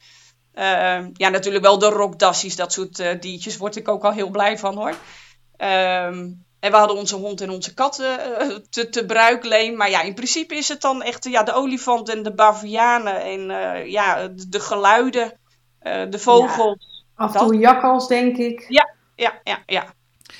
Uh, 0.55 1.07
ja, 1.13 1.29
natuurlijk 1.29 1.65
wel 1.65 1.79
de 1.79 1.89
rokdassies, 1.89 2.57
dat 2.57 2.73
soort 2.73 2.99
uh, 2.99 3.21
diertjes, 3.21 3.57
word 3.57 3.77
ik 3.77 3.89
ook 3.89 4.05
al 4.05 4.13
heel 4.13 4.31
blij 4.31 4.59
van 4.59 4.77
hoor. 4.77 4.95
Um, 5.59 6.45
en 6.61 6.71
we 6.71 6.77
hadden 6.77 6.97
onze 6.97 7.17
hond 7.17 7.41
en 7.41 7.51
onze 7.51 7.75
katten 7.75 8.19
uh, 8.41 8.57
te, 8.71 8.89
te 8.89 9.07
bruikleen. 9.07 9.77
Maar 9.77 9.91
ja, 9.91 10.03
in 10.03 10.15
principe 10.15 10.55
is 10.55 10.69
het 10.69 10.81
dan 10.81 11.03
echt 11.03 11.25
ja, 11.25 11.43
de 11.43 11.53
olifant 11.53 12.09
en 12.09 12.23
de 12.23 12.35
bavianen. 12.35 13.23
En 13.23 13.41
ja, 13.91 14.29
de, 14.29 14.49
de 14.49 14.61
geluiden, 14.61 15.41
de 15.83 16.19
vogels. 16.19 16.89
Ja, 16.89 17.00
af 17.21 17.35
en 17.35 17.41
toe 17.41 17.59
jakkals, 17.59 18.09
denk 18.09 18.37
ik. 18.37 18.67
Ja, 18.69 18.95
ja, 19.15 19.41
ja, 19.45 19.63
ja. 19.67 19.95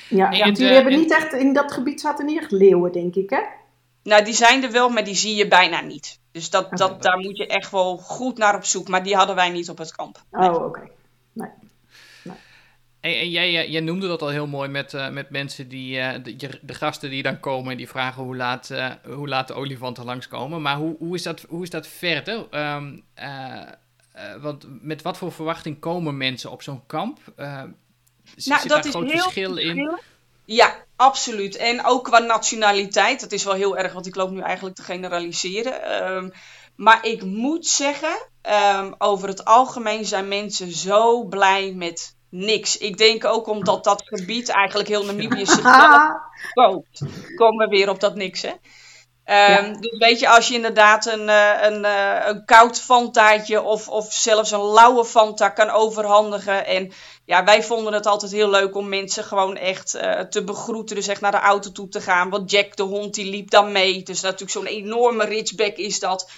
Ja, 0.09 0.31
ja. 0.31 0.47
jullie 0.47 0.75
hebben 0.75 0.99
niet 0.99 1.13
echt, 1.13 1.33
in 1.33 1.53
dat 1.53 1.73
gebied 1.73 2.01
zaten 2.01 2.27
niet 2.27 2.39
echt 2.39 2.51
leeuwen, 2.51 2.93
denk 2.93 3.15
ik, 3.15 3.31
hè? 3.31 3.41
Nou, 4.03 4.25
die 4.25 4.35
zijn 4.35 4.63
er 4.63 4.71
wel, 4.71 4.89
maar 4.89 5.05
die 5.05 5.15
zie 5.15 5.35
je 5.35 5.49
bijna 5.49 5.81
niet. 5.81 6.19
Dus 6.33 6.51
dat, 6.51 6.65
okay. 6.65 6.79
dat, 6.79 7.03
daar 7.03 7.19
moet 7.19 7.37
je 7.37 7.47
echt 7.47 7.71
wel 7.71 7.97
goed 7.97 8.39
naar 8.39 8.55
op 8.55 8.65
zoek. 8.65 8.89
Maar 8.89 9.03
die 9.03 9.17
hadden 9.17 9.37
wij 9.37 9.51
niet 9.51 9.69
op 9.69 9.79
het 9.79 9.97
kamp. 9.97 10.23
Nee. 10.31 10.49
Oh, 10.49 10.55
oké. 10.55 10.65
Okay. 10.65 10.91
Nee. 11.33 11.49
En, 13.01 13.19
en 13.19 13.31
jij, 13.31 13.69
jij, 13.69 13.81
noemde 13.81 14.09
dat 14.09 14.23
al 14.23 14.29
heel 14.29 14.47
mooi 14.47 14.69
met, 14.69 14.93
uh, 14.93 15.11
met 15.11 15.31
mensen 15.31 15.69
die, 15.69 15.99
uh, 15.99 16.13
de, 16.23 16.59
de, 16.63 16.75
gasten 16.75 17.11
die 17.11 17.23
dan 17.23 17.41
komen 17.41 17.71
en 17.71 17.77
die 17.77 17.89
vragen 17.89 18.23
hoe 18.23 18.37
laat, 18.37 18.71
uh, 18.71 18.91
hoe 19.05 19.29
laat 19.29 19.49
de 19.49 19.55
olifanten 19.55 20.05
langskomen. 20.05 20.63
Maar 20.63 20.77
hoe, 20.77 20.97
hoe, 20.99 21.15
is, 21.15 21.23
dat, 21.23 21.47
hoe 21.49 21.63
is 21.63 21.71
dat 21.71 21.87
verder? 21.87 22.47
Um, 22.75 23.05
want 24.41 24.67
met 24.83 25.03
wat 25.03 25.17
voor 25.17 25.33
verwachting 25.33 25.81
komen 25.81 26.17
mensen 26.17 26.51
op 26.51 26.63
zo'n 26.63 26.87
kamp? 26.87 27.19
nou, 27.37 27.73
zit 28.35 28.69
dat 28.69 28.85
is 28.85 28.93
heel 28.93 29.09
verschil 29.09 29.57
in? 29.57 29.99
Ja, 30.45 30.77
absoluut. 30.97 31.57
En 31.57 31.85
ook 31.85 32.05
qua 32.05 32.19
nationaliteit. 32.19 33.21
Dat 33.21 33.33
is 33.33 33.45
wel 33.45 33.55
heel 33.55 33.77
erg, 33.77 33.93
want 33.93 34.07
ik 34.07 34.15
loop 34.15 34.31
nu 34.31 34.41
eigenlijk 34.41 34.77
te 34.77 34.83
generaliseren. 34.83 36.05
Um, 36.15 36.33
maar 36.77 37.07
ik 37.07 37.23
moet 37.23 37.67
zeggen, 37.67 38.27
um, 38.77 38.95
over 38.99 39.29
het 39.29 39.45
algemeen 39.45 40.05
zijn 40.05 40.29
mensen 40.29 40.73
zo 40.73 41.25
blij 41.25 41.73
met 41.75 42.17
niks. 42.29 42.79
Ik 42.79 42.97
denk 42.97 43.25
ook 43.25 43.47
omdat 43.47 43.85
dat 43.85 44.03
gebied 44.05 44.49
eigenlijk 44.49 44.89
heel 44.89 45.05
Namibië 45.05 45.47
zichzelf 45.47 46.13
koopt. 46.53 47.03
Komen 47.37 47.69
we 47.69 47.77
weer 47.77 47.89
op 47.89 48.01
dat 48.01 48.15
niks, 48.15 48.43
hè? 48.43 48.53
Ja. 49.35 49.63
Dus 49.81 49.99
weet 49.99 50.21
je, 50.21 50.29
als 50.29 50.49
je 50.49 50.55
inderdaad 50.55 51.07
een, 51.07 51.29
een, 51.65 51.85
een 52.29 52.45
koud 52.45 52.81
fantaatje 52.81 53.63
of, 53.63 53.89
of 53.89 54.13
zelfs 54.13 54.51
een 54.51 54.65
lauwe 54.65 55.05
fanta 55.05 55.49
kan 55.49 55.71
overhandigen. 55.71 56.67
En 56.67 56.93
ja, 57.25 57.45
wij 57.45 57.63
vonden 57.63 57.93
het 57.93 58.07
altijd 58.07 58.33
heel 58.33 58.51
leuk 58.51 58.75
om 58.75 58.89
mensen 58.89 59.25
gewoon 59.25 59.57
echt 59.57 59.95
uh, 59.95 60.21
te 60.21 60.45
begroeten. 60.45 60.97
Dus 60.97 61.09
echt 61.09 61.21
naar 61.21 61.31
de 61.31 61.39
auto 61.39 61.73
toe 61.73 61.89
te 61.89 62.01
gaan. 62.01 62.31
Want 62.31 62.51
Jack, 62.51 62.77
de 62.77 62.83
hond, 62.83 63.15
die 63.15 63.31
liep 63.31 63.51
dan 63.51 63.73
mee. 63.73 64.03
Dus 64.03 64.21
natuurlijk 64.21 64.51
zo'n 64.51 64.67
enorme 64.67 65.25
ridgeback 65.25 65.77
is 65.77 66.01
dat. 66.01 66.31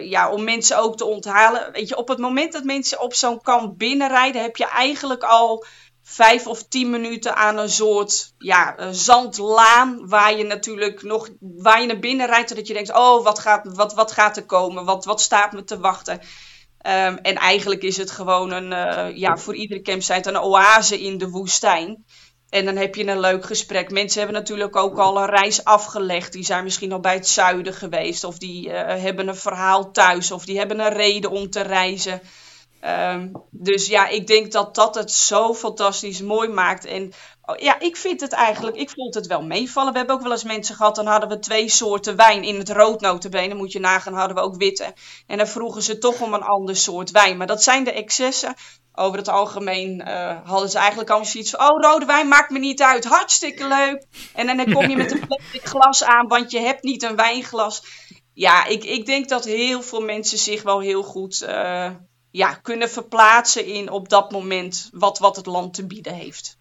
Ja, 0.00 0.30
om 0.30 0.44
mensen 0.44 0.78
ook 0.78 0.96
te 0.96 1.04
onthalen. 1.04 1.72
Weet 1.72 1.88
je, 1.88 1.96
op 1.96 2.08
het 2.08 2.18
moment 2.18 2.52
dat 2.52 2.64
mensen 2.64 3.00
op 3.00 3.14
zo'n 3.14 3.40
kamp 3.40 3.78
binnenrijden, 3.78 4.42
heb 4.42 4.56
je 4.56 4.66
eigenlijk 4.66 5.22
al 5.22 5.64
vijf 6.02 6.46
of 6.46 6.62
tien 6.62 6.90
minuten 6.90 7.36
aan 7.36 7.58
een 7.58 7.70
soort 7.70 8.34
ja, 8.38 8.78
een 8.78 8.94
zandlaan. 8.94 10.08
Waar 10.08 10.36
je 10.36 10.44
natuurlijk 10.44 11.02
nog 11.02 11.28
waar 11.40 11.80
je 11.80 11.86
naar 11.86 11.98
binnen 11.98 12.26
rijdt. 12.26 12.56
Dat 12.56 12.66
je 12.66 12.74
denkt: 12.74 12.94
oh, 12.94 13.24
wat 13.24 13.38
gaat, 13.38 13.74
wat, 13.74 13.94
wat 13.94 14.12
gaat 14.12 14.36
er 14.36 14.46
komen? 14.46 14.84
Wat, 14.84 15.04
wat 15.04 15.20
staat 15.20 15.52
me 15.52 15.64
te 15.64 15.78
wachten? 15.78 16.20
Um, 16.86 17.16
en 17.16 17.34
eigenlijk 17.34 17.82
is 17.82 17.96
het 17.96 18.10
gewoon 18.10 18.50
een, 18.50 18.72
uh, 18.72 19.16
ja, 19.16 19.36
voor 19.36 19.54
iedere 19.54 19.82
campsite 19.82 20.28
een 20.28 20.38
oase 20.38 21.00
in 21.00 21.18
de 21.18 21.28
woestijn. 21.28 22.04
En 22.48 22.64
dan 22.64 22.76
heb 22.76 22.94
je 22.94 23.06
een 23.06 23.20
leuk 23.20 23.44
gesprek. 23.44 23.90
Mensen 23.90 24.20
hebben 24.20 24.38
natuurlijk 24.38 24.76
ook 24.76 24.98
al 24.98 25.16
een 25.18 25.28
reis 25.28 25.64
afgelegd. 25.64 26.32
Die 26.32 26.44
zijn 26.44 26.64
misschien 26.64 26.92
al 26.92 27.00
bij 27.00 27.14
het 27.14 27.28
zuiden 27.28 27.74
geweest. 27.74 28.24
Of 28.24 28.38
die 28.38 28.68
uh, 28.68 28.72
hebben 28.74 29.28
een 29.28 29.36
verhaal 29.36 29.90
thuis. 29.90 30.30
Of 30.30 30.44
die 30.44 30.58
hebben 30.58 30.80
een 30.80 30.92
reden 30.92 31.30
om 31.30 31.50
te 31.50 31.60
reizen. 31.60 32.20
Um, 32.84 33.32
dus 33.50 33.86
ja, 33.86 34.08
ik 34.08 34.26
denk 34.26 34.52
dat 34.52 34.74
dat 34.74 34.94
het 34.94 35.10
zo 35.10 35.54
fantastisch 35.54 36.20
mooi 36.20 36.48
maakt. 36.48 36.84
En 36.84 37.12
oh, 37.42 37.58
ja, 37.58 37.80
ik 37.80 37.96
vind 37.96 38.20
het 38.20 38.32
eigenlijk, 38.32 38.76
ik 38.76 38.90
vond 38.90 39.14
het 39.14 39.26
wel 39.26 39.42
meevallen. 39.42 39.92
We 39.92 39.98
hebben 39.98 40.16
ook 40.16 40.22
wel 40.22 40.32
eens 40.32 40.44
mensen 40.44 40.74
gehad, 40.74 40.94
dan 40.94 41.06
hadden 41.06 41.28
we 41.28 41.38
twee 41.38 41.68
soorten 41.68 42.16
wijn. 42.16 42.42
In 42.42 42.58
het 42.58 42.70
rood 42.70 43.00
notabene, 43.00 43.54
moet 43.54 43.72
je 43.72 43.80
nagaan, 43.80 44.14
hadden 44.14 44.36
we 44.36 44.42
ook 44.42 44.56
witte. 44.56 44.94
En 45.26 45.36
dan 45.36 45.46
vroegen 45.46 45.82
ze 45.82 45.98
toch 45.98 46.20
om 46.20 46.34
een 46.34 46.42
ander 46.42 46.76
soort 46.76 47.10
wijn. 47.10 47.36
Maar 47.36 47.46
dat 47.46 47.62
zijn 47.62 47.84
de 47.84 47.92
excessen 47.92 48.54
over 48.94 49.18
het 49.18 49.28
algemeen 49.28 50.08
uh, 50.08 50.36
hadden 50.44 50.70
ze 50.70 50.78
eigenlijk 50.78 51.10
allemaal 51.10 51.28
zoiets 51.28 51.50
van... 51.50 51.70
Oh, 51.70 51.90
rode 51.90 52.06
wijn 52.06 52.28
maakt 52.28 52.50
me 52.50 52.58
niet 52.58 52.82
uit. 52.82 53.04
Hartstikke 53.04 53.68
leuk. 53.68 54.04
En 54.34 54.46
dan 54.46 54.72
kom 54.72 54.88
je 54.88 54.96
met 54.96 55.12
een 55.12 55.26
plastic 55.26 55.64
glas 55.64 56.04
aan, 56.04 56.28
want 56.28 56.50
je 56.50 56.60
hebt 56.60 56.82
niet 56.82 57.02
een 57.02 57.16
wijnglas. 57.16 57.82
Ja, 58.34 58.64
ik, 58.64 58.84
ik 58.84 59.06
denk 59.06 59.28
dat 59.28 59.44
heel 59.44 59.82
veel 59.82 60.00
mensen 60.00 60.38
zich 60.38 60.62
wel 60.62 60.80
heel 60.80 61.02
goed 61.02 61.42
uh, 61.42 61.90
ja, 62.32 62.54
kunnen 62.54 62.90
verplaatsen 62.90 63.64
in 63.64 63.90
op 63.90 64.08
dat 64.08 64.30
moment 64.30 64.88
wat, 64.92 65.18
wat 65.18 65.36
het 65.36 65.46
land 65.46 65.74
te 65.74 65.86
bieden 65.86 66.14
heeft. 66.14 66.58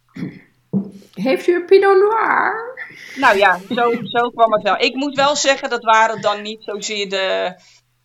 Heeft 1.14 1.48
u 1.48 1.56
een 1.56 1.66
Pinot 1.66 1.98
Noir? 1.98 2.76
Nou 3.16 3.38
ja, 3.38 3.60
zo, 3.70 3.92
zo 4.04 4.30
kwam 4.30 4.54
het 4.54 4.64
wel. 4.64 4.80
Ik 4.80 4.96
moet 4.96 5.16
wel 5.16 5.36
zeggen, 5.36 5.70
dat 5.70 5.84
waren 5.84 6.22
dan 6.22 6.42
niet 6.42 6.64
zozeer 6.64 7.10
de 7.10 7.56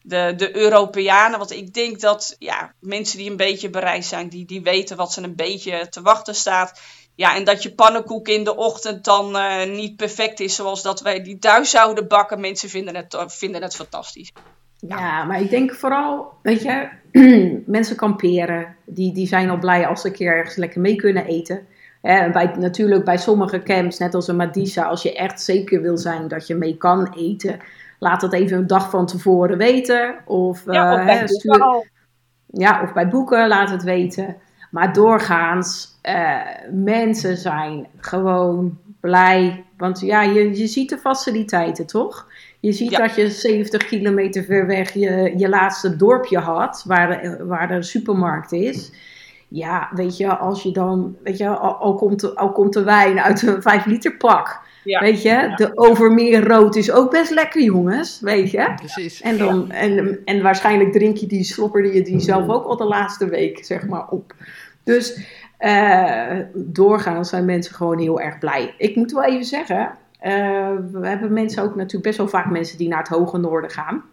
de, 0.06 0.32
de 0.36 0.56
Europeanen. 0.56 1.38
Want 1.38 1.50
ik 1.50 1.74
denk 1.74 2.00
dat 2.00 2.36
ja, 2.38 2.74
mensen 2.80 3.18
die 3.18 3.30
een 3.30 3.36
beetje 3.36 3.70
bereid 3.70 4.04
zijn, 4.04 4.28
die, 4.28 4.46
die 4.46 4.62
weten 4.62 4.96
wat 4.96 5.12
ze 5.12 5.22
een 5.22 5.36
beetje 5.36 5.88
te 5.88 6.02
wachten 6.02 6.34
staat. 6.34 6.80
Ja, 7.14 7.34
en 7.34 7.44
dat 7.44 7.62
je 7.62 7.74
pannenkoek 7.74 8.28
in 8.28 8.44
de 8.44 8.56
ochtend 8.56 9.04
dan 9.04 9.36
uh, 9.36 9.64
niet 9.64 9.96
perfect 9.96 10.40
is 10.40 10.54
zoals 10.54 10.82
dat 10.82 11.00
wij 11.00 11.22
die 11.22 11.38
thuis 11.38 11.70
zouden 11.70 12.08
bakken. 12.08 12.40
Mensen 12.40 12.68
vinden 12.68 12.96
het, 12.96 13.16
vinden 13.26 13.62
het 13.62 13.76
fantastisch. 13.76 14.32
Ja. 14.78 14.98
ja, 14.98 15.24
maar 15.24 15.40
ik 15.40 15.50
denk 15.50 15.74
vooral, 15.74 16.32
weet 16.42 16.62
je, 16.62 16.88
mensen 17.66 17.96
kamperen. 17.96 18.76
Die, 18.84 19.12
die 19.14 19.26
zijn 19.26 19.50
al 19.50 19.58
blij 19.58 19.86
als 19.86 20.00
ze 20.00 20.06
een 20.06 20.12
keer 20.12 20.32
ergens 20.32 20.56
lekker 20.56 20.80
mee 20.80 20.96
kunnen 20.96 21.24
eten. 21.24 21.66
Bij, 22.02 22.54
natuurlijk 22.58 23.04
bij 23.04 23.16
sommige 23.16 23.62
camps, 23.62 23.98
net 23.98 24.14
als 24.14 24.28
een 24.28 24.36
Madisa, 24.36 24.84
als 24.84 25.02
je 25.02 25.14
echt 25.14 25.42
zeker 25.42 25.82
wil 25.82 25.96
zijn 25.96 26.28
dat 26.28 26.46
je 26.46 26.54
mee 26.54 26.76
kan 26.76 27.14
eten, 27.16 27.60
laat 27.98 28.22
het 28.22 28.32
even 28.32 28.58
een 28.58 28.66
dag 28.66 28.90
van 28.90 29.06
tevoren 29.06 29.58
weten. 29.58 30.14
Of, 30.24 30.62
ja, 30.66 30.92
of, 30.92 30.98
uh, 30.98 31.04
bij, 31.04 31.26
stuur, 31.26 31.88
ja, 32.46 32.82
of 32.82 32.92
bij 32.92 33.08
boeken, 33.08 33.48
laat 33.48 33.70
het 33.70 33.82
weten. 33.82 34.36
Maar 34.70 34.92
doorgaans, 34.92 35.98
uh, 36.02 36.40
mensen 36.70 37.36
zijn 37.36 37.86
gewoon 37.96 38.78
blij. 39.00 39.64
Want 39.76 40.00
ja, 40.00 40.22
je, 40.22 40.58
je 40.58 40.66
ziet 40.66 40.88
de 40.88 40.98
faciliteiten, 40.98 41.86
toch? 41.86 42.28
Je 42.66 42.72
ziet 42.72 42.96
dat 42.96 43.14
je 43.14 43.30
70 43.30 43.86
kilometer 43.86 44.44
ver 44.44 44.66
weg 44.66 44.92
je, 44.92 45.34
je 45.36 45.48
laatste 45.48 45.96
dorpje 45.96 46.38
had, 46.38 46.84
waar 46.86 47.22
de, 47.22 47.44
waar 47.44 47.68
de 47.68 47.82
supermarkt 47.82 48.52
is. 48.52 48.92
Ja, 49.48 49.88
weet 49.94 50.16
je, 50.16 50.36
als 50.36 50.62
je 50.62 50.72
dan, 50.72 51.16
weet 51.22 51.38
je, 51.38 51.48
al, 51.48 51.74
al 51.74 51.94
komt, 51.94 52.20
de, 52.20 52.34
al 52.34 52.52
komt 52.52 52.72
de 52.72 52.82
wijn 52.82 53.20
uit 53.20 53.42
een 53.42 53.62
5 53.62 53.84
liter 53.84 54.16
pak. 54.16 54.60
Weet 54.82 55.22
je, 55.22 55.52
de 55.56 55.70
overmeer 55.74 56.46
rood 56.46 56.76
is 56.76 56.90
ook 56.90 57.10
best 57.10 57.30
lekker, 57.30 57.62
jongens. 57.62 58.20
Weet 58.20 58.50
je? 58.50 58.72
Precies. 58.76 59.20
En, 59.20 59.38
dan, 59.38 59.70
en, 59.70 60.18
en 60.24 60.42
waarschijnlijk 60.42 60.92
drink 60.92 61.16
je 61.16 61.26
die, 61.26 61.44
slopperde 61.44 61.94
je 61.94 62.02
die 62.02 62.20
zelf 62.20 62.48
ook 62.48 62.64
al 62.64 62.76
de 62.76 62.84
laatste 62.84 63.28
week, 63.28 63.64
zeg 63.64 63.86
maar, 63.86 64.08
op. 64.08 64.34
Dus 64.84 65.18
uh, 65.60 66.38
doorgaans 66.54 67.28
zijn 67.28 67.44
mensen 67.44 67.74
gewoon 67.74 67.98
heel 67.98 68.20
erg 68.20 68.38
blij. 68.38 68.74
Ik 68.78 68.96
moet 68.96 69.12
wel 69.12 69.24
even 69.24 69.44
zeggen, 69.44 69.98
we 70.20 71.00
hebben 71.02 71.32
mensen 71.32 71.62
ook 71.62 71.74
natuurlijk 71.74 72.04
best 72.04 72.18
wel 72.18 72.28
vaak 72.28 72.50
mensen 72.50 72.78
die 72.78 72.88
naar 72.88 72.98
het 72.98 73.08
hoge 73.08 73.38
noorden 73.38 73.70
gaan. 73.70 74.04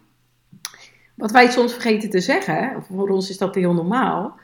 Wat 1.15 1.31
wij 1.31 1.51
soms 1.51 1.73
vergeten 1.73 2.09
te 2.09 2.19
zeggen, 2.19 2.83
voor 2.83 3.09
ons 3.09 3.29
is 3.29 3.37
dat 3.37 3.55
heel 3.55 3.73
normaal. 3.73 4.39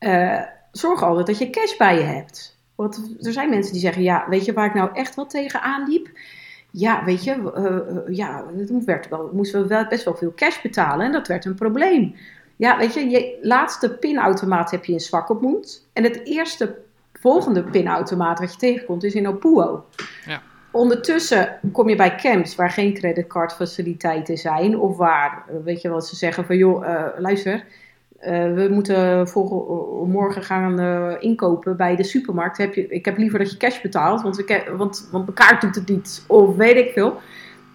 Uh, 0.00 0.40
zorg 0.72 1.02
altijd 1.02 1.26
dat 1.26 1.38
je 1.38 1.50
cash 1.50 1.76
bij 1.76 1.98
je 1.98 2.04
hebt. 2.04 2.58
Want 2.74 3.16
er 3.20 3.32
zijn 3.32 3.50
mensen 3.50 3.72
die 3.72 3.80
zeggen, 3.80 4.02
ja, 4.02 4.26
weet 4.28 4.44
je 4.44 4.52
waar 4.52 4.66
ik 4.66 4.74
nou 4.74 4.90
echt 4.92 5.14
wel 5.14 5.26
tegenaan 5.26 5.88
liep? 5.88 6.08
Ja, 6.70 7.04
weet 7.04 7.24
je, 7.24 7.52
uh, 7.56 8.16
ja, 8.16 8.44
het 8.56 8.84
werd 8.84 9.08
wel, 9.08 9.30
moesten 9.32 9.62
we 9.62 9.68
wel 9.68 9.86
best 9.86 10.04
wel 10.04 10.16
veel 10.16 10.32
cash 10.34 10.62
betalen 10.62 11.06
en 11.06 11.12
dat 11.12 11.28
werd 11.28 11.44
een 11.44 11.54
probleem. 11.54 12.14
Ja, 12.56 12.78
weet 12.78 12.94
je, 12.94 13.08
je 13.08 13.38
laatste 13.42 13.96
pinautomaat 13.98 14.70
heb 14.70 14.84
je 14.84 14.92
in 14.92 15.00
Swakopmund. 15.00 15.88
En 15.92 16.04
het 16.04 16.20
eerste 16.24 16.78
volgende 17.12 17.64
pinautomaat 17.64 18.38
wat 18.38 18.52
je 18.52 18.58
tegenkomt 18.58 19.04
is 19.04 19.14
in 19.14 19.28
Opuo. 19.28 19.84
Ja. 20.26 20.42
Ondertussen 20.70 21.58
kom 21.72 21.88
je 21.88 21.96
bij 21.96 22.16
camps 22.16 22.54
waar 22.54 22.70
geen 22.70 22.94
creditcardfaciliteiten 22.94 24.38
zijn. 24.38 24.78
Of 24.78 24.96
waar, 24.96 25.44
weet 25.64 25.80
je 25.80 25.88
wat 25.88 26.06
ze 26.06 26.16
zeggen 26.16 26.44
van 26.44 26.56
joh, 26.56 26.84
uh, 26.84 27.04
luister, 27.18 27.64
uh, 28.22 28.54
we 28.54 28.68
moeten 28.70 29.28
morgen 30.06 30.42
gaan 30.42 30.80
uh, 30.80 31.12
inkopen 31.18 31.76
bij 31.76 31.96
de 31.96 32.04
supermarkt. 32.04 32.58
Heb 32.58 32.74
je, 32.74 32.86
ik 32.86 33.04
heb 33.04 33.18
liever 33.18 33.38
dat 33.38 33.50
je 33.50 33.56
cash 33.56 33.80
betaalt, 33.80 34.22
want, 34.22 34.36
we, 34.36 34.74
want, 34.76 35.08
want 35.10 35.24
mijn 35.24 35.36
kaart 35.36 35.60
doet 35.60 35.74
het 35.74 35.88
niet. 35.88 36.24
Of 36.26 36.56
weet 36.56 36.76
ik 36.76 36.92
veel. 36.92 37.20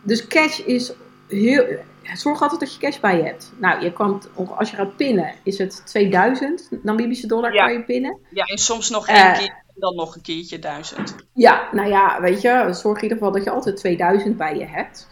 Dus 0.01 0.27
cash 0.27 0.59
is 0.59 0.93
heel. 1.27 1.65
Zorg 2.13 2.41
altijd 2.41 2.59
dat 2.59 2.73
je 2.73 2.79
cash 2.79 2.99
bij 2.99 3.17
je 3.17 3.23
hebt. 3.23 3.53
Nou, 3.57 3.83
je 3.83 3.93
kan, 3.93 4.21
als 4.57 4.69
je 4.69 4.75
gaat 4.75 4.95
pinnen, 4.95 5.33
is 5.43 5.57
het 5.57 5.81
2000 5.85 6.69
Namibische 6.83 7.27
dollar 7.27 7.53
ja. 7.53 7.65
kan 7.65 7.73
je 7.73 7.83
pinnen. 7.83 8.17
Ja, 8.29 8.43
en 8.43 8.57
soms 8.57 8.89
nog 8.89 9.07
één 9.07 9.33
keer 9.33 9.63
dan 9.75 9.95
nog 9.95 10.15
een 10.15 10.21
keertje 10.21 10.59
1000. 10.59 11.15
Ja, 11.33 11.69
nou 11.71 11.89
ja, 11.89 12.21
weet 12.21 12.41
je, 12.41 12.67
zorg 12.71 12.97
in 12.97 13.03
ieder 13.03 13.17
geval 13.17 13.31
dat 13.31 13.43
je 13.43 13.49
altijd 13.49 13.77
2000 13.77 14.37
bij 14.37 14.57
je 14.57 14.65
hebt. 14.65 15.07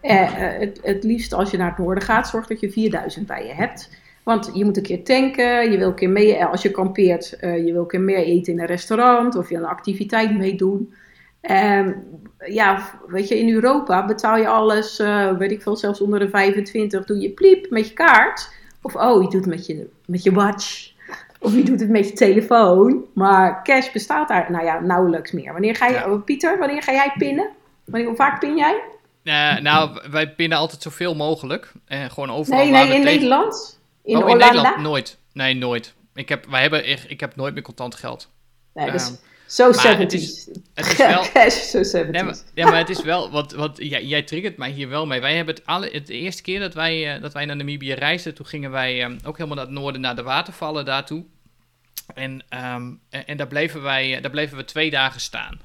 het, 0.00 0.80
het 0.82 1.04
liefst 1.04 1.32
als 1.32 1.50
je 1.50 1.56
naar 1.56 1.68
het 1.68 1.78
noorden 1.78 2.04
gaat, 2.04 2.28
zorg 2.28 2.46
dat 2.46 2.60
je 2.60 2.70
4000 2.70 3.26
bij 3.26 3.46
je 3.46 3.52
hebt. 3.52 3.90
Want 4.22 4.50
je 4.52 4.64
moet 4.64 4.76
een 4.76 4.82
keer 4.82 5.04
tanken, 5.04 5.70
je 5.70 5.78
wil 5.78 5.88
een 5.88 5.94
keer 5.94 6.10
mee, 6.10 6.44
als 6.44 6.62
je 6.62 6.70
kampeert, 6.70 7.38
uh, 7.40 7.66
je 7.66 7.72
wil 7.72 7.80
een 7.80 7.86
keer 7.86 8.00
meer 8.00 8.24
eten 8.24 8.52
in 8.52 8.60
een 8.60 8.66
restaurant 8.66 9.36
of 9.36 9.48
je 9.48 9.56
een 9.56 9.64
activiteit 9.64 10.38
meedoen. 10.38 10.94
En 11.40 12.04
ja, 12.46 12.98
weet 13.06 13.28
je, 13.28 13.38
in 13.38 13.54
Europa 13.54 14.06
betaal 14.06 14.36
je 14.36 14.48
alles, 14.48 14.98
weet 15.38 15.50
ik 15.50 15.62
veel, 15.62 15.76
zelfs 15.76 16.00
onder 16.00 16.18
de 16.18 16.28
25, 16.28 17.04
doe 17.04 17.18
je 17.18 17.30
pliep 17.30 17.70
met 17.70 17.88
je 17.88 17.94
kaart. 17.94 18.50
Of 18.82 18.94
oh, 18.94 19.22
je 19.22 19.28
doet 19.28 19.46
met 19.46 19.66
je, 19.66 19.88
met 20.06 20.22
je 20.22 20.32
watch. 20.32 20.94
Of 21.46 21.54
je 21.54 21.62
doet 21.62 21.80
het 21.80 21.88
met 21.88 22.08
je 22.08 22.12
telefoon. 22.12 23.04
Maar 23.14 23.64
cash 23.64 23.92
bestaat 23.92 24.28
daar, 24.28 24.50
nou 24.50 24.64
ja, 24.64 24.80
nauwelijks 24.80 25.32
meer. 25.32 25.52
Wanneer 25.52 25.76
ga 25.76 25.86
je, 25.86 25.94
ja. 25.94 26.12
oh, 26.12 26.24
Pieter, 26.24 26.58
wanneer 26.58 26.82
ga 26.82 26.92
jij 26.92 27.12
pinnen? 27.18 27.48
Wanneer, 27.84 28.08
hoe 28.08 28.16
vaak 28.16 28.40
pin 28.40 28.56
jij? 28.56 28.82
Uh, 29.24 29.58
nou, 29.58 30.00
wij 30.10 30.30
pinnen 30.30 30.58
altijd 30.58 30.82
zoveel 30.82 31.14
mogelijk. 31.14 31.72
En 31.84 32.10
gewoon 32.10 32.30
overal. 32.30 32.58
Nee, 32.58 32.70
nee, 32.70 32.94
in 32.94 33.04
Nederland? 33.04 33.80
In, 34.02 34.16
oh, 34.16 34.30
in 34.30 34.36
Nederland 34.36 34.76
nooit. 34.76 35.18
Nee, 35.32 35.54
nooit. 35.54 35.94
Ik 36.14 36.28
heb, 36.28 36.46
wij 36.46 36.60
hebben, 36.60 36.88
ik, 36.88 37.04
ik 37.08 37.20
heb 37.20 37.36
nooit 37.36 37.54
meer 37.54 37.62
contant 37.62 37.94
geld. 37.94 38.30
Nee, 38.72 38.90
dus 38.90 39.12
zo 39.46 39.72
70 39.72 39.98
het 39.98 40.12
is, 40.12 40.48
het 40.74 40.86
is 40.86 40.96
wel, 40.96 41.24
Cash, 41.32 41.70
zo 41.70 41.82
70 41.82 42.22
nee, 42.22 42.34
ja, 42.54 42.70
maar 42.70 42.78
het 42.78 42.90
is 42.90 43.02
wel, 43.02 43.30
wat, 43.30 43.52
wat 43.52 43.76
jij, 43.76 44.04
jij 44.04 44.22
triggert 44.22 44.56
mij 44.56 44.70
hier 44.70 44.88
wel 44.88 45.06
mee. 45.06 45.20
Wij 45.20 45.36
hebben 45.36 45.54
het, 45.54 45.66
alle, 45.66 45.88
het 45.92 46.06
de 46.06 46.14
eerste 46.14 46.42
keer 46.42 46.60
dat 46.60 46.74
wij, 46.74 47.14
uh, 47.14 47.22
dat 47.22 47.32
wij 47.32 47.44
naar 47.44 47.56
Namibië 47.56 47.92
reisden, 47.92 48.34
toen 48.34 48.46
gingen 48.46 48.70
wij 48.70 49.04
um, 49.04 49.18
ook 49.24 49.36
helemaal 49.36 49.56
naar 49.56 49.66
het 49.66 49.74
noorden, 49.74 50.00
naar 50.00 50.16
de 50.16 50.22
watervallen 50.22 50.84
daartoe. 50.84 51.24
En, 52.14 52.30
um, 52.32 53.00
en, 53.10 53.26
en, 53.26 53.36
daar, 53.36 53.46
bleven 53.46 53.82
wij, 53.82 54.20
daar 54.20 54.30
bleven 54.30 54.56
we 54.56 54.64
twee 54.64 54.90
dagen 54.90 55.20
staan. 55.20 55.60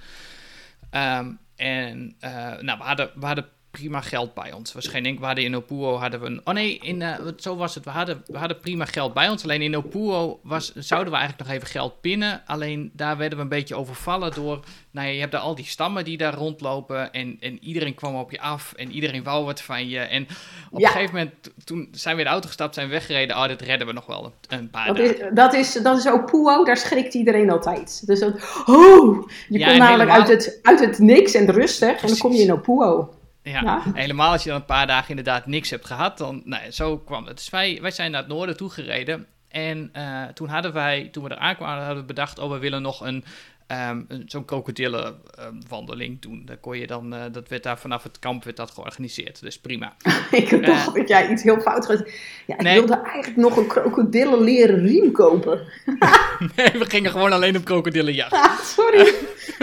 Um, 0.92 1.40
en 1.56 2.16
uh, 2.22 2.32
nou, 2.60 2.78
we 2.78 2.84
hadden, 2.84 3.12
we 3.16 3.26
hadden 3.26 3.46
prima 3.72 4.02
geld 4.02 4.34
bij 4.34 4.52
ons. 4.54 4.74
Was 4.74 4.88
geen 4.88 5.20
we 5.20 5.26
hadden 5.26 5.44
in 5.44 5.56
Opuo 5.56 5.98
hadden 5.98 6.20
we 6.20 6.26
een. 6.26 6.42
Oh 6.44 6.54
nee, 6.54 6.78
in, 6.78 7.02
uh, 7.02 7.16
zo 7.38 7.56
was 7.56 7.76
het. 7.76 7.84
We 7.84 7.90
hadden, 7.90 8.24
we 8.26 8.38
hadden 8.38 8.60
prima 8.60 8.86
geld 8.86 9.14
bij 9.14 9.30
ons. 9.30 9.44
Alleen 9.44 9.62
in 9.62 9.78
Opuo 9.78 10.40
was, 10.44 10.76
zouden 10.76 11.14
we 11.14 11.20
eigenlijk 11.20 11.48
nog 11.48 11.58
even 11.58 11.70
geld 11.72 12.02
pinnen. 12.02 12.42
Alleen 12.46 12.92
daar 12.94 13.18
werden 13.18 13.38
we 13.38 13.44
een 13.44 13.50
beetje 13.50 13.76
overvallen 13.76 14.34
door. 14.34 14.60
Nou 14.92 15.08
ja, 15.08 15.14
je 15.14 15.20
hebt 15.20 15.32
daar 15.32 15.42
al 15.42 15.56
die 15.56 15.66
stammen 15.66 16.04
die 16.04 16.18
daar 16.18 16.34
rondlopen. 16.34 17.14
En, 17.14 17.38
en 17.40 17.64
iedereen 17.64 17.96
kwam 17.96 18.16
op 18.16 18.32
je 18.32 18.42
af. 18.42 18.74
En 18.74 18.92
iedereen 18.92 19.24
wou 19.24 19.46
wat 19.46 19.62
van 19.62 19.90
je. 19.90 20.00
En 20.00 20.28
op 20.72 20.80
ja. 20.80 20.88
een 20.88 20.94
gegeven 20.94 21.16
moment, 21.16 21.34
toen 21.64 21.88
zijn 21.92 22.16
we 22.16 22.22
in 22.22 22.28
de 22.28 22.34
auto 22.34 22.48
gestapt, 22.48 22.74
zijn 22.74 22.88
we 22.88 22.94
weggereden. 22.94 23.36
Oh, 23.36 23.48
dit 23.48 23.62
redden 23.62 23.88
we 23.88 23.94
nog 23.94 24.06
wel 24.06 24.34
een 24.48 24.70
paar 24.70 24.88
dat 24.88 24.96
dagen. 24.96 25.28
Is, 25.28 25.34
dat, 25.34 25.54
is, 25.54 25.74
dat 25.74 25.98
is 25.98 26.08
Opuo, 26.08 26.64
daar 26.64 26.78
schrikt 26.78 27.14
iedereen 27.14 27.50
altijd. 27.50 28.04
Dus 28.06 28.20
dat, 28.20 28.34
oh, 28.66 29.30
je 29.50 29.60
ja, 29.60 29.68
komt 29.68 29.78
namelijk 29.78 30.10
helemaal... 30.10 30.30
uit, 30.30 30.46
het, 30.46 30.60
uit 30.62 30.80
het 30.80 31.00
niks 31.00 31.34
en 31.34 31.52
rustig. 31.52 31.90
Precies. 31.90 32.02
En 32.02 32.08
dan 32.08 32.18
kom 32.18 32.32
je 32.32 32.44
in 32.44 32.54
Opuo. 32.54 33.20
Ja, 33.44 33.82
helemaal 33.94 34.32
als 34.32 34.44
je 34.44 34.50
dan 34.50 34.60
een 34.60 34.66
paar 34.66 34.88
dagen 34.88 35.10
inderdaad 35.10 35.46
niks 35.46 35.70
hebt 35.70 35.86
gehad, 35.86 36.18
dan, 36.18 36.42
nou, 36.46 36.72
zo 36.72 36.98
kwam 36.98 37.26
het. 37.26 37.36
Dus 37.36 37.50
wij, 37.50 37.82
wij 37.82 37.92
zijn 37.92 38.12
naar 38.12 38.20
het 38.22 38.30
noorden 38.30 38.58
toe 38.58 38.70
gereden. 38.70 39.28
En 39.48 39.92
uh, 39.98 40.24
toen 40.26 40.48
hadden 40.48 40.74
wij, 40.74 41.10
toen 41.12 41.24
we 41.24 41.30
er 41.30 41.38
aankwamen, 41.38 41.84
hadden 41.84 42.02
we 42.02 42.08
bedacht, 42.08 42.40
oh, 42.40 42.52
we 42.52 42.58
willen 42.58 42.82
nog 42.82 43.02
een, 43.02 43.26
um, 43.72 44.08
zo'n 44.26 44.46
krokodillenwandeling 44.46 46.22
doen. 46.22 46.42
Daar 46.46 46.58
kon 46.58 46.78
je 46.78 46.88
dan, 46.88 47.14
uh, 47.14 47.24
dat 47.32 47.48
werd 47.48 47.64
daar 47.64 47.80
vanaf 47.80 48.04
het 48.04 48.20
kamp 48.20 48.44
werd 48.44 48.58
dat 48.58 48.72
georganiseerd. 48.72 49.42
Dus 49.42 49.60
prima. 49.60 49.96
ik 50.32 50.66
dacht 50.66 50.88
uh, 50.88 50.94
dat 50.94 51.08
jij 51.08 51.30
iets 51.30 51.44
heel 51.44 51.62
fout 51.62 51.88
had. 51.88 52.10
Ja, 52.48 52.56
ik 52.56 52.62
nee. 52.62 52.74
wilde 52.74 53.02
eigenlijk 53.02 53.36
nog 53.36 53.58
een 53.58 53.68
krokodillen 53.68 54.42
leren 54.42 54.86
riem 54.86 55.12
kopen. 55.12 55.62
nee, 56.56 56.72
we 56.72 56.86
gingen 56.88 57.12
gewoon 57.12 57.32
alleen 57.32 57.58
op 57.58 57.66
krokodillenjacht. 57.66 58.34
Ah, 58.34 58.60
sorry. 58.60 59.14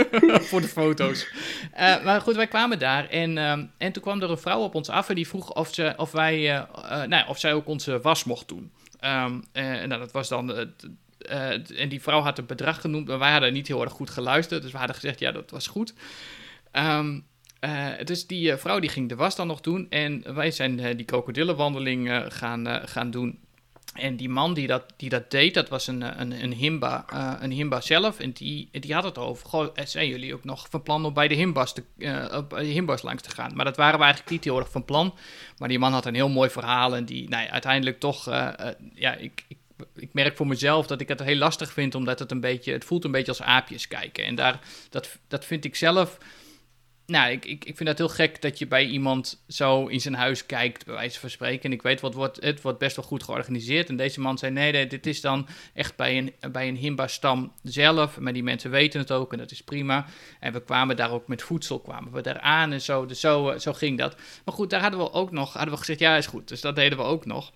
voor 0.51 0.61
de 0.61 0.69
foto's. 0.69 1.33
Uh, 1.79 2.05
maar 2.05 2.21
goed, 2.21 2.37
wij 2.37 2.49
kwamen 2.49 2.79
daar 2.79 3.09
en, 3.09 3.37
uh, 3.37 3.51
en 3.79 3.93
toen 3.93 4.03
kwam 4.03 4.23
er 4.23 4.31
een 4.31 4.39
vrouw 4.39 4.61
op 4.61 4.75
ons 4.75 4.89
af 4.89 5.09
en 5.09 5.15
die 5.15 5.29
vroeg 5.29 5.55
of, 5.55 5.75
ze, 5.75 5.95
of, 5.97 6.13
wij, 6.13 6.67
nou, 7.07 7.29
of 7.29 7.39
zij 7.39 7.55
ook 7.55 7.67
onze 7.67 8.01
was 8.01 8.25
mocht 8.25 8.49
doen. 8.49 8.73
Um, 9.05 9.45
nou, 9.53 9.89
dat 9.89 10.13
was 10.13 10.29
dan. 10.29 10.73
En 11.77 11.89
die 11.89 12.03
vrouw 12.03 12.21
had 12.21 12.39
een 12.39 12.47
bedrag 12.47 12.81
genoemd, 12.81 13.07
maar 13.07 13.19
wij 13.19 13.33
hadden 13.33 13.53
niet 13.53 13.69
heel 13.69 13.83
erg 13.83 13.93
goed 13.93 14.11
geluisterd. 14.11 14.63
Dus 14.63 14.73
we 14.73 14.79
hadden 14.79 14.97
gezegd, 14.97 15.19
ja, 15.19 15.33
dat 15.33 15.51
was 15.51 15.67
goed. 15.67 15.95
Um, 16.73 17.27
dus 18.05 18.27
die 18.27 18.57
vrouw 18.57 18.79
die 18.79 18.91
ging 18.91 19.09
de 19.09 19.17
was 19.17 19.37
dan 19.37 19.47
nog 19.47 19.61
doen. 19.61 19.87
En 19.91 20.35
wij 20.35 20.51
zijn 20.51 20.97
die 20.97 21.05
krokodillenwandeling 21.05 22.25
gaan, 22.29 22.89
gaan 22.89 23.11
doen. 23.11 23.39
En 23.95 24.17
die 24.17 24.29
man 24.29 24.55
die 24.55 24.67
dat, 24.67 24.85
die 24.97 25.09
dat 25.09 25.31
deed, 25.31 25.55
dat 25.55 25.69
was 25.69 25.87
een, 25.87 26.21
een, 26.21 26.43
een, 26.43 26.53
himba, 26.53 27.05
een 27.41 27.51
himba 27.51 27.81
zelf. 27.81 28.19
En 28.19 28.33
die, 28.33 28.69
die 28.71 28.95
had 28.95 29.05
het 29.05 29.19
over. 29.19 29.71
Zijn 29.85 30.09
jullie 30.09 30.35
ook 30.35 30.45
nog 30.45 30.67
van 30.71 30.83
plan 30.83 31.05
om 31.05 31.15
bij 31.15 31.29
de 31.29 31.35
himbas, 31.35 31.75
te, 31.75 31.83
op 32.35 32.51
de 32.51 32.65
himbas 32.65 33.03
langs 33.03 33.23
te 33.23 33.31
gaan? 33.31 33.55
Maar 33.55 33.65
dat 33.65 33.77
waren 33.77 33.99
we 33.99 34.05
eigenlijk 34.05 34.33
niet 34.33 34.45
heel 34.45 34.59
erg 34.59 34.71
van 34.71 34.85
plan. 34.85 35.15
Maar 35.59 35.69
die 35.69 35.79
man 35.79 35.93
had 35.93 36.07
een 36.07 36.15
heel 36.15 36.29
mooi 36.29 36.51
verhaal. 36.51 36.97
En 36.97 37.05
die 37.05 37.29
nou 37.29 37.43
ja, 37.45 37.51
uiteindelijk 37.51 38.01
toch. 38.01 38.25
Ja, 38.95 39.15
ik, 39.15 39.45
ik, 39.95 40.13
merk 40.13 40.37
voor 40.37 40.47
mezelf 40.47 40.87
dat 40.87 41.01
ik 41.01 41.09
het 41.09 41.23
heel 41.23 41.37
lastig 41.37 41.73
vind. 41.73 41.95
Omdat 41.95 42.19
het 42.19 42.31
een 42.31 42.41
beetje. 42.41 42.73
Het 42.73 42.85
voelt 42.85 43.05
een 43.05 43.11
beetje 43.11 43.33
als 43.33 43.43
aapjes 43.43 43.89
kijken. 43.89 44.25
En 44.25 44.35
daar, 44.35 44.61
dat, 44.91 45.19
dat 45.29 45.45
vind 45.45 45.65
ik 45.65 45.77
zelf 45.77 46.19
nou, 47.09 47.31
ik, 47.31 47.45
ik, 47.45 47.65
ik 47.65 47.77
vind 47.77 47.89
het 47.89 47.99
heel 47.99 48.09
gek 48.09 48.43
dat 48.43 48.59
je 48.59 48.67
bij 48.67 48.87
iemand 48.87 49.43
zo 49.47 49.87
in 49.87 50.01
zijn 50.01 50.15
huis 50.15 50.47
kijkt, 50.47 50.85
bij 50.85 50.95
wijze 50.95 51.21
van 51.21 51.31
spreken. 51.31 51.63
En 51.63 51.73
ik 51.73 51.83
weet, 51.83 52.01
wat 52.01 52.15
wordt, 52.15 52.43
het 52.43 52.61
wordt 52.61 52.79
best 52.79 52.97
wel 52.97 53.05
goed 53.05 53.23
georganiseerd. 53.23 53.89
En 53.89 53.97
deze 53.97 54.21
man 54.21 54.39
zei, 54.39 54.53
nee, 54.53 54.73
nee 54.73 54.87
dit 54.87 55.07
is 55.07 55.21
dan 55.21 55.49
echt 55.75 55.97
bij 55.97 56.19
een, 56.19 56.53
bij 56.53 56.69
een 56.69 56.77
Himba-stam 56.77 57.53
zelf. 57.63 58.19
Maar 58.19 58.33
die 58.33 58.43
mensen 58.43 58.71
weten 58.71 59.01
het 59.01 59.13
ook 59.13 59.33
en 59.33 59.39
dat 59.39 59.51
is 59.51 59.63
prima. 59.63 60.07
En 60.41 60.53
we 60.53 60.63
kwamen 60.63 60.97
daar 60.97 61.11
ook 61.11 61.29
met 61.29 61.43
voedsel, 61.43 61.81
kwamen 61.81 62.13
we 62.13 62.21
daar 62.21 62.41
aan 62.41 62.73
en 62.73 62.81
zo. 62.81 63.07
Dus 63.07 63.21
zo, 63.21 63.55
zo 63.59 63.73
ging 63.73 63.99
dat. 63.99 64.17
Maar 64.45 64.55
goed, 64.55 64.71
daar 64.71 64.81
hadden 64.81 65.01
we 65.01 65.13
ook 65.13 65.31
nog, 65.31 65.53
hadden 65.53 65.73
we 65.73 65.79
gezegd, 65.79 65.99
ja, 65.99 66.17
is 66.17 66.27
goed. 66.27 66.49
Dus 66.49 66.61
dat 66.61 66.77
deden 66.77 66.99
we 66.99 67.05
ook 67.05 67.27
nog. 67.27 67.53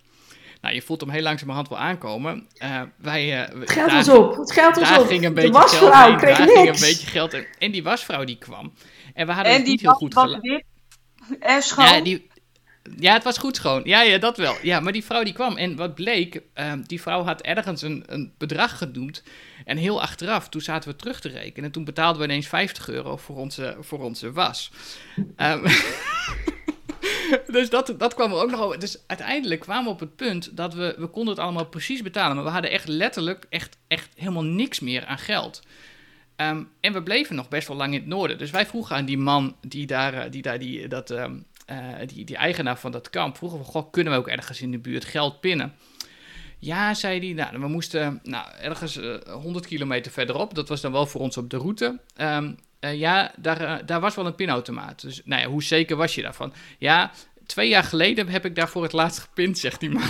Nou, 0.63 0.75
je 0.75 0.83
voelt 0.83 1.01
hem 1.01 1.11
heel 1.11 1.23
langzamerhand 1.23 1.69
wel 1.69 1.79
aankomen. 1.79 2.47
Uh, 2.59 2.83
wij, 2.97 3.51
uh, 3.51 3.61
het 3.61 3.71
geld 3.71 3.93
was 3.93 4.09
op. 4.09 4.37
Het 4.37 4.53
geld 4.53 4.77
was 4.77 4.89
daar 4.89 5.01
op. 5.01 5.07
Ging 5.07 5.25
een 5.25 5.35
beetje 5.35 5.51
de 5.51 5.59
wasvrouw 5.59 6.09
geld 6.09 6.21
kreeg 6.21 6.37
daar 6.37 6.47
niks. 6.47 6.59
ging 6.59 6.75
een 6.75 6.81
beetje 6.81 7.07
geld 7.07 7.33
in. 7.33 7.47
En 7.59 7.71
die 7.71 7.83
wasvrouw 7.83 8.25
die 8.25 8.39
kwam. 8.39 8.73
En 9.15 9.27
we 9.27 9.33
hadden 9.33 9.53
en 9.53 9.59
het 9.59 9.69
niet 9.69 9.81
heel 9.81 9.93
goed 9.93 10.15
wit 10.15 10.65
en 11.41 11.63
schoon. 11.63 11.85
Ja, 11.85 12.01
die, 12.01 12.31
Ja, 12.99 13.13
het 13.13 13.25
was 13.25 13.39
goed 13.39 13.57
schoon. 13.57 13.81
Ja, 13.85 14.03
ja, 14.03 14.19
dat 14.19 14.37
wel. 14.37 14.55
Ja, 14.63 14.81
maar 14.81 14.93
die 14.93 15.05
vrouw 15.05 15.23
die 15.23 15.33
kwam. 15.33 15.57
En 15.57 15.77
wat 15.77 15.95
bleek, 15.95 16.43
ehm, 16.55 16.83
die 16.83 17.01
vrouw 17.01 17.23
had 17.23 17.41
ergens 17.41 17.83
een, 17.83 18.05
een 18.07 18.33
bedrag 18.39 18.79
genoemd. 18.79 19.23
En 19.65 19.77
heel 19.77 20.01
achteraf, 20.01 20.49
toen 20.49 20.61
zaten 20.61 20.91
we 20.91 20.97
terug 20.97 21.21
te 21.21 21.29
rekenen. 21.29 21.65
En 21.65 21.73
toen 21.73 21.85
betaalden 21.85 22.21
we 22.21 22.29
ineens 22.29 22.49
50 22.49 22.89
euro 22.89 23.17
voor 23.17 23.37
onze, 23.37 23.77
voor 23.81 24.01
onze 24.01 24.33
was. 24.33 24.71
Ehm, 25.37 25.67
dus 27.47 27.71
dat, 27.71 27.95
dat 27.99 28.15
kwam 28.15 28.33
er 28.33 28.43
ook 28.43 28.51
nog 28.51 28.61
over. 28.61 28.79
Dus 28.79 28.99
uiteindelijk 29.07 29.61
kwamen 29.61 29.85
we 29.85 29.91
op 29.91 30.01
het 30.01 30.17
punt 30.17 30.57
dat 30.57 30.75
we, 30.75 30.95
we 30.99 31.07
konden 31.07 31.35
het 31.35 31.43
allemaal 31.43 31.67
precies 31.67 32.03
betalen. 32.03 32.35
Maar 32.35 32.45
we 32.45 32.51
hadden 32.51 32.71
echt 32.71 32.89
letterlijk 32.89 33.47
echt, 33.49 33.77
echt 33.89 34.09
helemaal 34.15 34.45
niks 34.45 34.81
meer 34.81 35.07
aan 35.07 35.19
geld. 35.19 35.63
Ehm, 36.37 36.63
en 36.81 36.93
we 36.93 37.03
bleven 37.03 37.37
nog 37.37 37.49
best 37.49 37.69
wel 37.69 37.77
lang 37.77 37.93
in 37.93 38.01
het 38.01 38.09
noorden. 38.09 38.39
Dus 38.39 38.51
wij 38.51 38.67
vroegen 38.67 38.97
aan 38.97 39.05
die 39.05 39.19
man 39.19 39.57
die 39.61 39.87
daar, 39.87 40.15
eh, 40.15 40.31
die, 40.31 40.43
daar 40.43 40.59
die, 40.59 40.89
dat, 40.89 41.11
ehm, 41.11 41.35
eh, 41.67 41.79
die, 42.07 42.25
die 42.25 42.37
eigenaar 42.37 42.79
van 42.79 42.93
dat 42.93 43.11
kamp, 43.11 43.37
vroegen 43.37 43.59
we, 43.59 43.65
goh, 43.65 43.91
kunnen 43.91 44.13
we 44.13 44.19
ook 44.19 44.29
ergens 44.29 44.61
in 44.61 44.71
de 44.71 44.79
buurt 44.79 45.05
geld 45.05 45.41
pinnen? 45.41 45.75
Ja, 46.59 46.95
zei 46.95 47.19
hij. 47.19 47.33
Nou, 47.33 47.61
we 47.61 47.69
moesten 47.69 48.21
nou, 48.23 48.47
ergens 48.61 48.97
uh, 48.97 49.15
eh, 49.15 49.33
100 49.33 49.67
kilometer 49.67 50.13
verderop. 50.13 50.55
Dat 50.55 50.69
was 50.69 50.81
dan 50.81 50.93
wel 50.93 51.07
voor 51.07 51.21
ons 51.21 51.37
op 51.37 51.51
de 51.51 51.57
route. 51.57 52.01
Um, 52.17 52.57
uh, 52.85 52.99
ja, 52.99 53.31
daar, 53.37 53.63
uh, 53.63 53.75
daar 53.87 54.01
was 54.01 54.15
wel 54.15 54.27
een 54.27 54.35
pinautomaat. 54.35 55.01
Dus 55.01 55.21
nou 55.25 55.43
ja, 55.43 55.49
hoe 55.49 55.63
zeker 55.63 55.97
was 55.97 56.15
je 56.15 56.23
daarvan? 56.23 56.53
Ja, 56.79 57.11
twee 57.47 57.69
jaar 57.69 57.85
geleden 57.85 58.29
heb 58.29 58.45
ik 58.45 58.55
daar 58.55 58.69
voor 58.69 58.83
het 58.83 58.93
laatst 58.93 59.21
gepind, 59.21 59.59
zegt 59.59 59.81
die 59.81 59.91
man. 59.91 60.03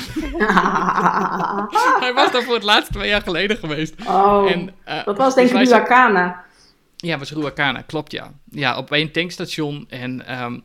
Hij 2.03 2.13
was 2.15 2.33
daar 2.33 2.43
voor 2.43 2.55
het 2.55 2.63
laatst 2.63 2.93
twee 2.93 3.09
jaar 3.09 3.23
geleden 3.23 3.57
geweest. 3.57 3.95
Oh, 4.07 4.51
en, 4.51 4.75
dat 5.05 5.17
was 5.17 5.35
denk 5.35 5.51
ik 5.51 5.59
dus 5.59 5.69
Ruacana. 5.69 6.45
Ja, 6.97 7.19
was 7.19 7.33
Ruacana, 7.33 7.83
klopt 7.87 8.13
ja. 8.13 8.33
Ja, 8.51 8.77
op 8.77 8.91
een 8.91 9.13
tankstation 9.13 9.87
en... 9.89 10.43
Um, 10.43 10.63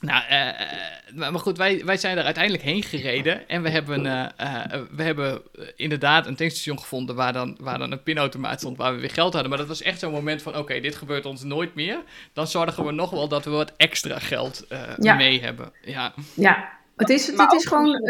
nou, 0.00 0.22
uh, 0.30 1.30
maar 1.30 1.40
goed, 1.40 1.56
wij, 1.56 1.84
wij 1.84 1.96
zijn 1.96 2.18
er 2.18 2.24
uiteindelijk 2.24 2.64
heen 2.64 2.82
gereden. 2.82 3.48
En 3.48 3.62
we 3.62 3.70
hebben, 3.70 4.04
uh, 4.04 4.26
uh, 4.40 4.82
we 4.90 5.02
hebben 5.02 5.42
inderdaad 5.76 6.26
een 6.26 6.36
tankstation 6.36 6.78
gevonden 6.80 7.14
waar 7.14 7.32
dan, 7.32 7.56
waar 7.60 7.78
dan 7.78 7.92
een 7.92 8.02
pinautomaat 8.02 8.58
stond 8.58 8.76
waar 8.76 8.94
we 8.94 9.00
weer 9.00 9.10
geld 9.10 9.32
hadden. 9.32 9.50
Maar 9.50 9.58
dat 9.58 9.68
was 9.68 9.82
echt 9.82 9.98
zo'n 9.98 10.12
moment 10.12 10.42
van, 10.42 10.56
oké, 10.56 10.80
dit 10.80 10.96
gebeurt 10.96 11.26
ons 11.26 11.42
nooit 11.42 11.74
meer. 11.74 11.98
Dan 12.32 12.46
zorgen 12.46 12.84
we 12.84 12.92
nog 12.92 13.10
wel 13.10 13.28
dat 13.28 13.44
we 13.44 13.50
wat 13.50 13.72
extra 13.76 14.18
geld 14.18 14.64
ja. 14.98 15.14
mee 15.14 15.40
hebben. 15.40 15.72
Ja, 15.82 16.14
ja. 16.34 16.68
het 16.96 17.08
is, 17.08 17.26
het, 17.26 17.38
het 17.38 17.52
is 17.52 17.66
gewoon... 17.66 18.00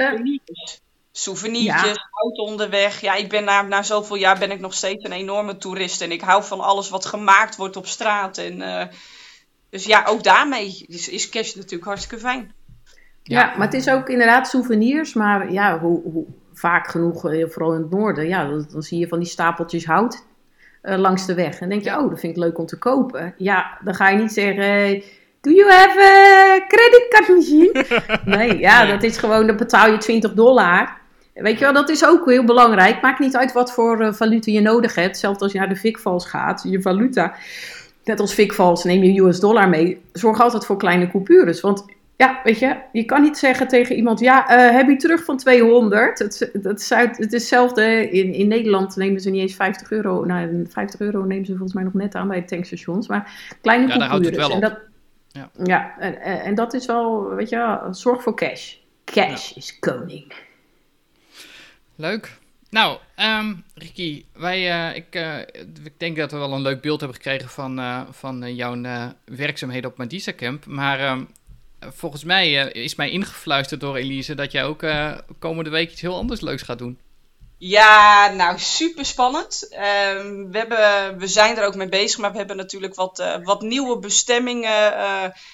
Souvenirtjes, 1.13 1.95
ja. 1.95 2.09
auto 2.23 2.43
onderweg. 2.43 3.01
Ja, 3.01 3.15
ik 3.15 3.29
ben 3.29 3.45
na, 3.45 3.63
na 3.63 3.83
zoveel 3.83 4.17
jaar 4.17 4.39
ben 4.39 4.51
ik 4.51 4.61
nog 4.61 4.75
steeds 4.75 5.05
een 5.05 5.13
enorme 5.13 5.57
toerist. 5.57 6.01
En 6.01 6.13
ik 6.13 6.21
hou 6.21 6.45
van 6.45 6.61
alles 6.61 6.89
wat 6.89 7.07
gemaakt 7.07 7.57
wordt 7.57 7.77
op 7.77 7.87
straat. 7.87 8.39
En 8.39 8.63
dus 9.71 9.85
ja, 9.85 10.05
ook 10.09 10.23
daarmee 10.23 10.85
is, 10.89 11.09
is 11.09 11.29
cash 11.29 11.55
natuurlijk 11.55 11.85
hartstikke 11.85 12.19
fijn. 12.19 12.53
Ja, 13.23 13.41
ja, 13.41 13.57
maar 13.57 13.67
het 13.67 13.77
is 13.77 13.91
ook 13.91 14.09
inderdaad 14.09 14.49
souvenirs. 14.49 15.15
Maar 15.15 15.53
ja, 15.53 15.79
hoe, 15.79 16.03
hoe 16.03 16.25
vaak 16.53 16.89
genoeg, 16.89 17.31
eh, 17.31 17.49
vooral 17.49 17.75
in 17.75 17.81
het 17.81 17.91
noorden, 17.91 18.29
ja, 18.29 18.49
dan, 18.49 18.67
dan 18.73 18.83
zie 18.83 18.99
je 18.99 19.09
van 19.09 19.19
die 19.19 19.29
stapeltjes 19.29 19.87
hout 19.87 20.27
uh, 20.83 20.97
langs 20.97 21.27
de 21.27 21.35
weg. 21.35 21.61
En 21.61 21.69
denk 21.69 21.83
je, 21.83 21.99
oh, 21.99 22.11
dat 22.11 22.21
vind 22.21 22.37
ik 22.37 22.43
leuk 22.43 22.59
om 22.59 22.67
te 22.67 22.79
kopen. 22.79 23.35
Ja, 23.37 23.79
dan 23.85 23.95
ga 23.95 24.09
je 24.09 24.19
niet 24.19 24.33
zeggen, 24.33 25.03
do 25.41 25.51
you 25.51 25.71
have 25.71 26.01
a 26.01 26.67
credit 26.67 27.07
card 27.09 27.29
machine? 27.29 27.85
nee, 28.37 28.59
ja, 28.59 28.87
dat 28.87 29.03
is 29.03 29.17
gewoon, 29.17 29.47
dan 29.47 29.57
betaal 29.57 29.91
je 29.91 29.99
20 29.99 30.33
dollar. 30.33 30.97
Weet 31.35 31.59
je 31.59 31.65
wel, 31.65 31.73
dat 31.73 31.89
is 31.89 32.05
ook 32.07 32.31
heel 32.31 32.45
belangrijk. 32.45 33.03
Maakt 33.03 33.19
niet 33.19 33.37
uit 33.37 33.53
wat 33.53 33.73
voor 33.73 34.03
uh, 34.03 34.13
valuta 34.13 34.51
je 34.51 34.61
nodig 34.61 34.95
hebt. 34.95 35.19
Zelfs 35.19 35.41
als 35.41 35.53
je 35.53 35.59
naar 35.59 35.69
de 35.69 35.77
fikvals 35.77 36.27
gaat, 36.27 36.65
je 36.69 36.83
valuta 36.83 37.35
net 38.09 38.21
als 38.21 38.33
fikvals, 38.33 38.85
neem 38.85 39.03
je 39.03 39.21
US 39.21 39.41
dollar 39.41 39.69
mee. 39.69 40.03
Zorg 40.13 40.41
altijd 40.41 40.67
voor 40.67 40.77
kleine 40.77 41.11
coupures. 41.11 41.61
Want 41.61 41.85
ja, 42.17 42.41
weet 42.45 42.59
je, 42.59 42.77
je 42.93 43.05
kan 43.05 43.23
niet 43.23 43.39
zeggen 43.39 43.69
tegen 43.69 43.97
iemand: 43.97 44.21
Ja, 44.21 44.69
uh, 44.69 44.77
heb 44.77 44.89
je 44.89 44.97
terug 44.97 45.25
van 45.25 45.37
200? 45.37 46.19
Het, 46.19 46.51
het, 46.63 46.81
is, 46.81 46.89
het 46.91 47.19
is 47.19 47.33
hetzelfde. 47.33 48.11
In, 48.11 48.33
in 48.33 48.49
Nederland 48.49 48.97
nemen 48.97 49.21
ze 49.21 49.31
niet 49.31 49.41
eens 49.41 49.55
50 49.55 49.91
euro. 49.91 50.25
Nou, 50.25 50.67
50 50.69 51.01
euro 51.01 51.25
nemen 51.25 51.47
ze 51.47 51.53
volgens 51.53 51.73
mij 51.73 51.85
nog 51.85 51.95
net 51.95 52.15
aan 52.15 52.29
bij 52.29 52.41
de 52.41 52.47
tankstations. 52.47 53.09
Maar 53.09 53.57
kleine 53.61 53.87
ja, 53.87 53.97
coupures. 53.97 54.09
Daar 54.09 54.09
houdt 54.09 54.27
het 54.27 54.37
wel 54.37 54.47
op. 54.47 54.55
En 54.55 54.61
dat, 54.61 54.79
ja, 55.29 55.51
ja 55.65 55.99
en, 55.99 56.21
en, 56.21 56.55
dat 56.55 56.75
is 56.75 56.87
wel, 56.87 57.35
weet 57.35 57.49
je, 57.49 57.79
zorg 57.91 58.23
voor 58.23 58.37
cash. 58.37 58.75
Cash 59.05 59.53
is 59.53 59.79
koning. 59.79 60.33
Leuk. 61.95 62.39
Nou, 62.71 62.99
um, 63.17 63.65
Ricky, 63.75 64.25
wij, 64.33 64.91
uh, 64.91 64.97
ik, 64.97 65.15
uh, 65.15 65.39
ik 65.85 65.99
denk 65.99 66.17
dat 66.17 66.31
we 66.31 66.39
wel 66.39 66.53
een 66.53 66.63
leuk 66.63 66.81
beeld 66.81 67.01
hebben 67.01 67.17
gekregen 67.17 67.49
van, 67.49 67.79
uh, 67.79 68.01
van 68.11 68.55
jouw 68.55 68.81
werkzaamheden 69.25 69.91
op 69.91 69.97
Madisa 69.97 70.33
Camp. 70.33 70.67
Maar 70.67 71.01
ehm, 71.01 71.25
volgens 71.81 72.25
mij 72.25 72.53
is 72.53 72.95
mij 72.95 73.11
ingefluisterd 73.11 73.81
door 73.81 73.97
Elise 73.97 74.35
dat 74.35 74.53
jij 74.53 74.65
ook 74.65 74.87
komende 75.39 75.71
week 75.71 75.91
iets 75.91 76.01
heel 76.01 76.17
anders 76.17 76.41
leuks 76.41 76.63
gaat 76.63 76.79
doen. 76.79 76.99
Ja, 77.61 78.29
nou 78.29 78.59
super 78.59 79.05
spannend. 79.05 79.69
Um, 79.73 80.51
we, 80.51 80.59
hebben, 80.59 81.19
we 81.19 81.27
zijn 81.27 81.57
er 81.57 81.65
ook 81.65 81.75
mee 81.75 81.89
bezig, 81.89 82.19
maar 82.19 82.33
we 82.33 82.39
hebben 82.39 82.57
natuurlijk 82.57 82.95
wat, 82.95 83.39
wat 83.43 83.63
nieuwe 83.63 83.99
bestemmingen 83.99 84.93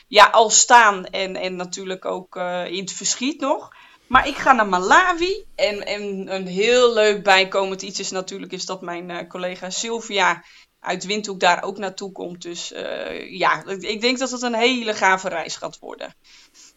ja, 0.09 0.25
al 0.25 0.51
staan. 0.51 1.05
En, 1.07 1.37
en 1.37 1.57
natuurlijk 1.57 2.05
ook 2.05 2.37
in 2.67 2.81
het 2.81 2.93
verschiet 2.93 3.41
nog. 3.41 3.71
Maar 4.07 4.29
ik 4.29 4.37
ga 4.37 4.53
naar 4.53 4.69
Malawi. 4.69 5.45
En, 5.55 5.87
en 5.87 6.35
een 6.35 6.47
heel 6.47 6.93
leuk 6.93 7.23
bijkomend 7.23 7.83
iets 7.83 8.01
is 8.01 8.11
natuurlijk 8.11 8.53
is 8.53 8.67
dat 8.67 8.81
mijn 8.81 9.11
uh, 9.11 9.29
collega 9.29 9.71
Sylvia 9.71 10.45
uit 10.81 11.05
Windhoek 11.05 11.41
daar 11.41 11.63
ook 11.63 11.79
naartoe 11.79 12.13
komt. 12.13 12.43
Dus 12.43 12.73
uh, 12.73 13.39
ja, 13.39 13.65
ik 13.67 14.01
denk 14.01 14.19
dat 14.19 14.31
het 14.31 14.43
een 14.43 14.55
hele 14.55 14.95
gave 14.95 15.29
reis 15.29 15.57
gaat 15.57 15.79
worden. 15.79 16.15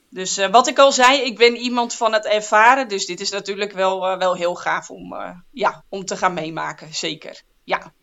Dus 0.10 0.38
uh, 0.38 0.48
wat 0.48 0.68
ik 0.68 0.80
al 0.80 0.92
zei, 0.92 1.22
ik 1.22 1.38
ben 1.38 1.56
iemand 1.56 1.94
van 1.94 2.14
het 2.14 2.26
ervaren. 2.26 2.88
Dus 2.88 3.06
dit 3.06 3.20
is 3.20 3.30
natuurlijk 3.30 3.72
wel, 3.72 4.18
wel 4.18 4.36
heel 4.36 4.56
gaaf 4.56 4.90
om, 4.90 5.16
ja, 5.52 5.84
om 5.90 6.06
te 6.06 6.18
gaan 6.18 6.34
meemaken. 6.34 6.94
Zeker. 6.94 7.42
Ja. 7.64 7.94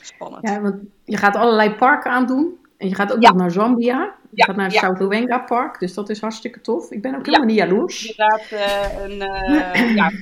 Spannend. 0.00 0.48
Ja, 0.48 0.60
want 0.60 0.76
je 1.04 1.16
gaat 1.16 1.36
allerlei 1.36 1.74
parken 1.74 2.10
aandoen. 2.10 2.58
En 2.80 2.88
je 2.88 2.94
gaat 2.94 3.12
ook 3.12 3.20
nog 3.20 3.34
naar 3.34 3.50
Zambia. 3.50 4.14
Je 4.30 4.44
gaat 4.44 4.56
naar 4.56 4.72
het 4.72 5.28
ja. 5.28 5.38
Park, 5.38 5.78
dus 5.78 5.94
dat 5.94 6.08
is 6.08 6.20
hartstikke 6.20 6.60
tof. 6.60 6.90
Ik 6.90 7.02
ben 7.02 7.14
ook 7.14 7.26
helemaal 7.26 7.46
niet 7.46 7.56
jaloers. 7.56 8.06
Inderdaad, 8.06 8.50
uh, 8.52 9.02
een, 9.02 9.50
uh, 9.50 9.94
ja, 9.94 10.12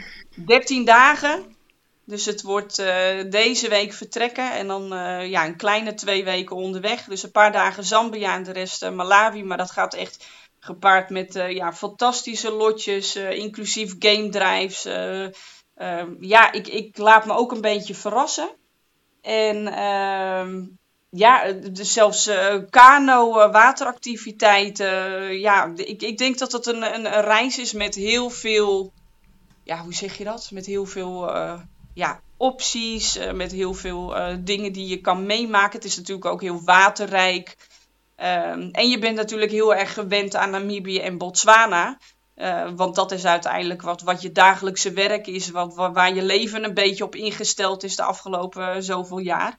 13 0.46 0.84
dagen. 0.84 1.56
Dus 2.04 2.26
het 2.26 2.42
wordt 2.42 2.78
uh, 2.78 2.86
deze 3.30 3.68
week 3.68 3.92
vertrekken 3.92 4.52
en 4.52 4.66
dan 4.66 4.88
ja, 5.28 5.46
een 5.46 5.56
kleine 5.56 5.94
twee 5.94 6.24
weken 6.24 6.56
onderweg. 6.56 7.04
Dus 7.04 7.22
een 7.22 7.30
paar 7.30 7.52
dagen 7.52 7.84
Zambia 7.84 8.34
en 8.34 8.42
de 8.42 8.52
rest 8.52 8.90
Malawi. 8.90 9.44
Maar 9.44 9.58
dat 9.58 9.70
gaat 9.70 9.94
echt 9.94 10.26
gepaard 10.58 11.10
met 11.10 11.34
ja, 11.48 11.72
fantastische 11.72 12.52
lotjes, 12.52 13.16
inclusief 13.16 13.94
game 13.98 14.28
drives. 14.28 14.82
ja, 16.20 16.52
ik, 16.52 16.68
ik 16.68 16.98
laat 16.98 17.26
me 17.26 17.32
ook 17.32 17.52
een 17.52 17.60
beetje 17.60 17.94
verrassen. 17.94 18.48
En 19.22 19.66
ehm, 19.66 20.64
ja, 21.10 21.54
zelfs 21.72 22.28
uh, 22.28 22.54
kano, 22.70 23.38
uh, 23.38 23.52
wateractiviteiten. 23.52 25.38
ja, 25.38 25.72
ik, 25.74 26.02
ik 26.02 26.18
denk 26.18 26.38
dat 26.38 26.52
het 26.52 26.66
een, 26.66 26.94
een, 26.94 27.16
een, 27.16 27.22
reis 27.22 27.58
is 27.58 27.72
met 27.72 27.94
heel 27.94 28.30
veel. 28.30 28.92
Ja, 29.64 29.82
hoe 29.82 29.94
zeg 29.94 30.18
je 30.18 30.24
dat? 30.24 30.50
Met 30.52 30.66
heel 30.66 30.86
veel 30.86 31.32
ja, 31.94 32.20
opties, 32.36 33.18
met 33.34 33.52
heel 33.52 33.74
veel 33.74 34.14
dingen 34.44 34.72
die 34.72 34.86
je 34.86 35.00
kan 35.00 35.26
meemaken. 35.26 35.76
Het 35.76 35.84
is 35.84 35.96
natuurlijk 35.96 36.26
ook 36.26 36.40
heel 36.40 36.62
waterrijk. 36.64 37.56
Um, 38.16 38.70
en 38.70 38.88
je 38.88 38.98
bent 38.98 39.16
natuurlijk 39.16 39.50
heel 39.50 39.74
erg 39.74 39.94
gewend 39.94 40.36
aan 40.36 40.50
Namibië 40.50 40.98
en 41.00 41.18
Botswana. 41.18 41.98
want 42.76 42.94
dat 42.94 43.12
is 43.12 43.24
uiteindelijk 43.24 43.82
wat, 43.82 44.02
wat 44.02 44.22
je 44.22 44.32
dagelijkse 44.32 44.92
werk 44.92 45.26
is, 45.26 45.50
wat, 45.50 45.74
waar 45.74 46.14
je 46.14 46.22
leven 46.22 46.64
een 46.64 46.74
beetje 46.74 47.04
op 47.04 47.14
ingesteld 47.14 47.82
is 47.82 47.96
de 47.96 48.02
afgelopen 48.02 48.82
zoveel 48.82 49.18
jaar. 49.18 49.58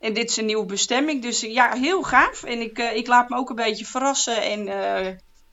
En 0.00 0.12
dit 0.12 0.30
is 0.30 0.36
een 0.36 0.46
nieuwe 0.46 0.66
bestemming. 0.66 1.22
Dus 1.22 1.40
ja, 1.40 1.72
heel 1.72 2.02
gaaf. 2.02 2.44
En 2.44 2.60
ik, 2.60 2.78
uh, 2.78 2.96
ik 2.96 3.06
laat 3.06 3.28
me 3.28 3.36
ook 3.36 3.50
een 3.50 3.56
beetje 3.56 3.84
verrassen. 3.84 4.42
En 4.42 4.66
uh, 4.66 5.06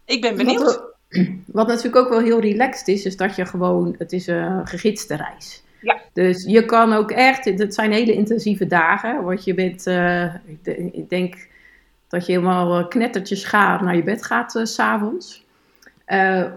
ik 0.05 0.21
ben 0.21 0.35
benieuwd. 0.35 0.81
Wat, 1.45 1.67
natuurlijk 1.67 1.95
ook 1.95 2.09
wel 2.09 2.19
heel 2.19 2.39
relaxed 2.39 2.87
is, 2.87 3.05
is 3.05 3.17
dat 3.17 3.35
je 3.35 3.45
gewoon, 3.45 3.95
het 3.97 4.11
is 4.11 4.27
een 4.27 4.67
gegidste 4.67 5.15
reis. 5.15 5.63
Ja. 5.81 6.01
Dus 6.13 6.43
je 6.43 6.65
kan 6.65 6.93
ook 6.93 7.11
echt, 7.11 7.45
het 7.45 7.73
zijn 7.73 7.91
hele 7.91 8.13
intensieve 8.13 8.67
dagen. 8.67 9.23
Want 9.23 9.43
je 9.43 9.53
bent, 9.53 9.87
uh, 9.87 10.33
ik 10.91 11.09
denk 11.09 11.47
dat 12.07 12.25
je 12.25 12.31
helemaal 12.31 12.87
knettertjes 12.87 13.41
schaar 13.41 13.83
naar 13.83 13.95
je 13.95 14.03
bed 14.03 14.25
gaat 14.25 14.59
s 14.63 14.73
s'avonds. 14.73 15.45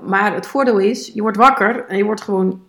maar 0.03 0.35
het 0.35 0.47
voordeel 0.47 0.79
is, 0.79 1.11
je 1.15 1.23
wordt 1.23 1.37
wakker 1.37 1.85
en 1.87 1.97
je 1.97 2.05
wordt 2.05 2.23
gewoon 2.23 2.63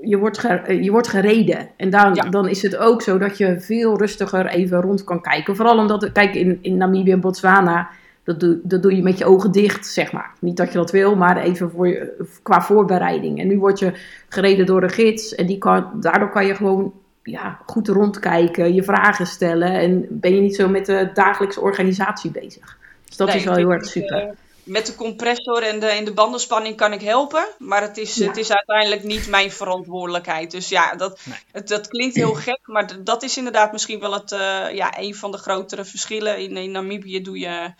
je 0.00 0.16
wordt, 0.18 0.44
eh, 0.44 0.82
je 0.82 0.90
wordt 0.90 1.08
gereden. 1.08 1.68
En 1.76 1.90
dan, 1.90 2.26
dan 2.30 2.48
is 2.48 2.62
het 2.62 2.76
ook 2.76 3.02
zo 3.02 3.18
dat 3.18 3.38
je 3.38 3.60
veel 3.60 3.98
rustiger 3.98 4.46
even 4.46 4.80
rond 4.80 5.04
kan 5.04 5.20
kijken. 5.20 5.56
Vooral 5.56 5.78
omdat, 5.78 6.12
kijk, 6.12 6.34
in, 6.34 6.58
in 6.62 6.76
Namibië 6.76 7.12
en 7.12 7.20
Botswana, 7.20 7.90
dat 8.24 8.40
doe, 8.40 8.58
dat 8.62 8.82
doe 8.82 8.96
je 8.96 9.02
met 9.02 9.18
je 9.18 9.24
ogen 9.24 9.52
dicht, 9.52 9.86
zeg 9.86 10.12
maar. 10.12 10.32
Niet 10.40 10.56
dat 10.56 10.72
je 10.72 10.78
dat 10.78 10.90
wil, 10.90 11.16
maar 11.16 11.36
even 11.36 11.70
voor 11.70 11.88
je, 11.88 12.26
qua 12.42 12.62
voorbereiding. 12.62 13.40
En 13.40 13.46
nu 13.46 13.58
word 13.58 13.78
je 13.78 13.92
gereden 14.28 14.66
door 14.66 14.82
een 14.82 14.90
gids. 14.90 15.34
En 15.34 15.46
die 15.46 15.58
kan, 15.58 15.90
daardoor 16.00 16.30
kan 16.30 16.46
je 16.46 16.54
gewoon 16.54 16.92
ja, 17.22 17.58
goed 17.66 17.88
rondkijken, 17.88 18.74
je 18.74 18.82
vragen 18.82 19.26
stellen. 19.26 19.72
En 19.72 20.06
ben 20.10 20.34
je 20.34 20.40
niet 20.40 20.56
zo 20.56 20.68
met 20.68 20.86
de 20.86 21.10
dagelijkse 21.14 21.60
organisatie 21.60 22.30
bezig. 22.30 22.78
Dus 23.04 23.16
dat 23.16 23.34
is 23.34 23.44
wel 23.44 23.54
heel 23.54 23.72
erg 23.72 23.86
super. 23.86 24.34
Met 24.66 24.86
de 24.86 24.94
compressor 24.94 25.62
en 25.62 25.80
de, 25.80 25.86
en 25.86 26.04
de 26.04 26.12
bandenspanning 26.12 26.76
kan 26.76 26.92
ik 26.92 27.00
helpen. 27.00 27.46
Maar 27.58 27.82
het 27.82 27.96
is, 27.96 28.14
Ja. 28.14 28.26
het 28.26 28.36
is 28.36 28.50
uiteindelijk 28.52 29.02
niet 29.02 29.26
mijn 29.28 29.50
verantwoordelijkheid. 29.50 30.50
Dus 30.50 30.68
ja, 30.68 30.94
dat, 30.94 31.20
Nee. 31.24 31.38
het, 31.52 31.68
dat 31.68 31.88
klinkt 31.88 32.14
heel 32.14 32.34
gek. 32.34 32.58
Maar 32.62 33.04
dat 33.04 33.22
is 33.22 33.36
inderdaad 33.36 33.72
misschien 33.72 34.00
wel 34.00 34.12
het, 34.12 34.32
eh, 34.32 34.74
ja, 34.74 34.98
een 34.98 35.14
van 35.14 35.30
de 35.30 35.38
grotere 35.38 35.84
verschillen. 35.84 36.38
In, 36.38 36.56
in 36.56 36.70
Namibië 36.70 37.22
doe 37.22 37.38
je, 37.38 37.74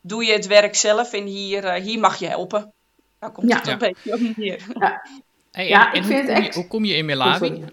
doe 0.00 0.24
je 0.24 0.32
het 0.32 0.46
werk 0.46 0.74
zelf. 0.74 1.12
En 1.12 1.24
hier, 1.24 1.64
eh, 1.64 1.82
hier 1.82 1.98
mag 1.98 2.18
je 2.18 2.26
helpen. 2.28 2.72
Daar 3.18 3.30
komt 3.32 3.48
Ja. 3.50 3.56
het 3.56 3.66
een 3.66 3.72
Ja. 3.72 3.76
beetje 3.78 4.12
op 4.12 4.36
neer. 4.36 4.60
Hey, 5.52 5.68
Ja, 5.68 5.92
en, 5.92 5.96
ik 5.96 6.02
en 6.02 6.04
vind 6.04 6.20
hoe, 6.26 6.30
het 6.30 6.34
kom 6.34 6.36
je, 6.42 6.46
echt- 6.46 6.54
hoe 6.54 6.66
kom 6.66 6.84
je 6.84 6.94
in 6.94 7.10
Oh, 7.10 7.16
Malawi? 7.16 7.46
sorry. 7.46 7.72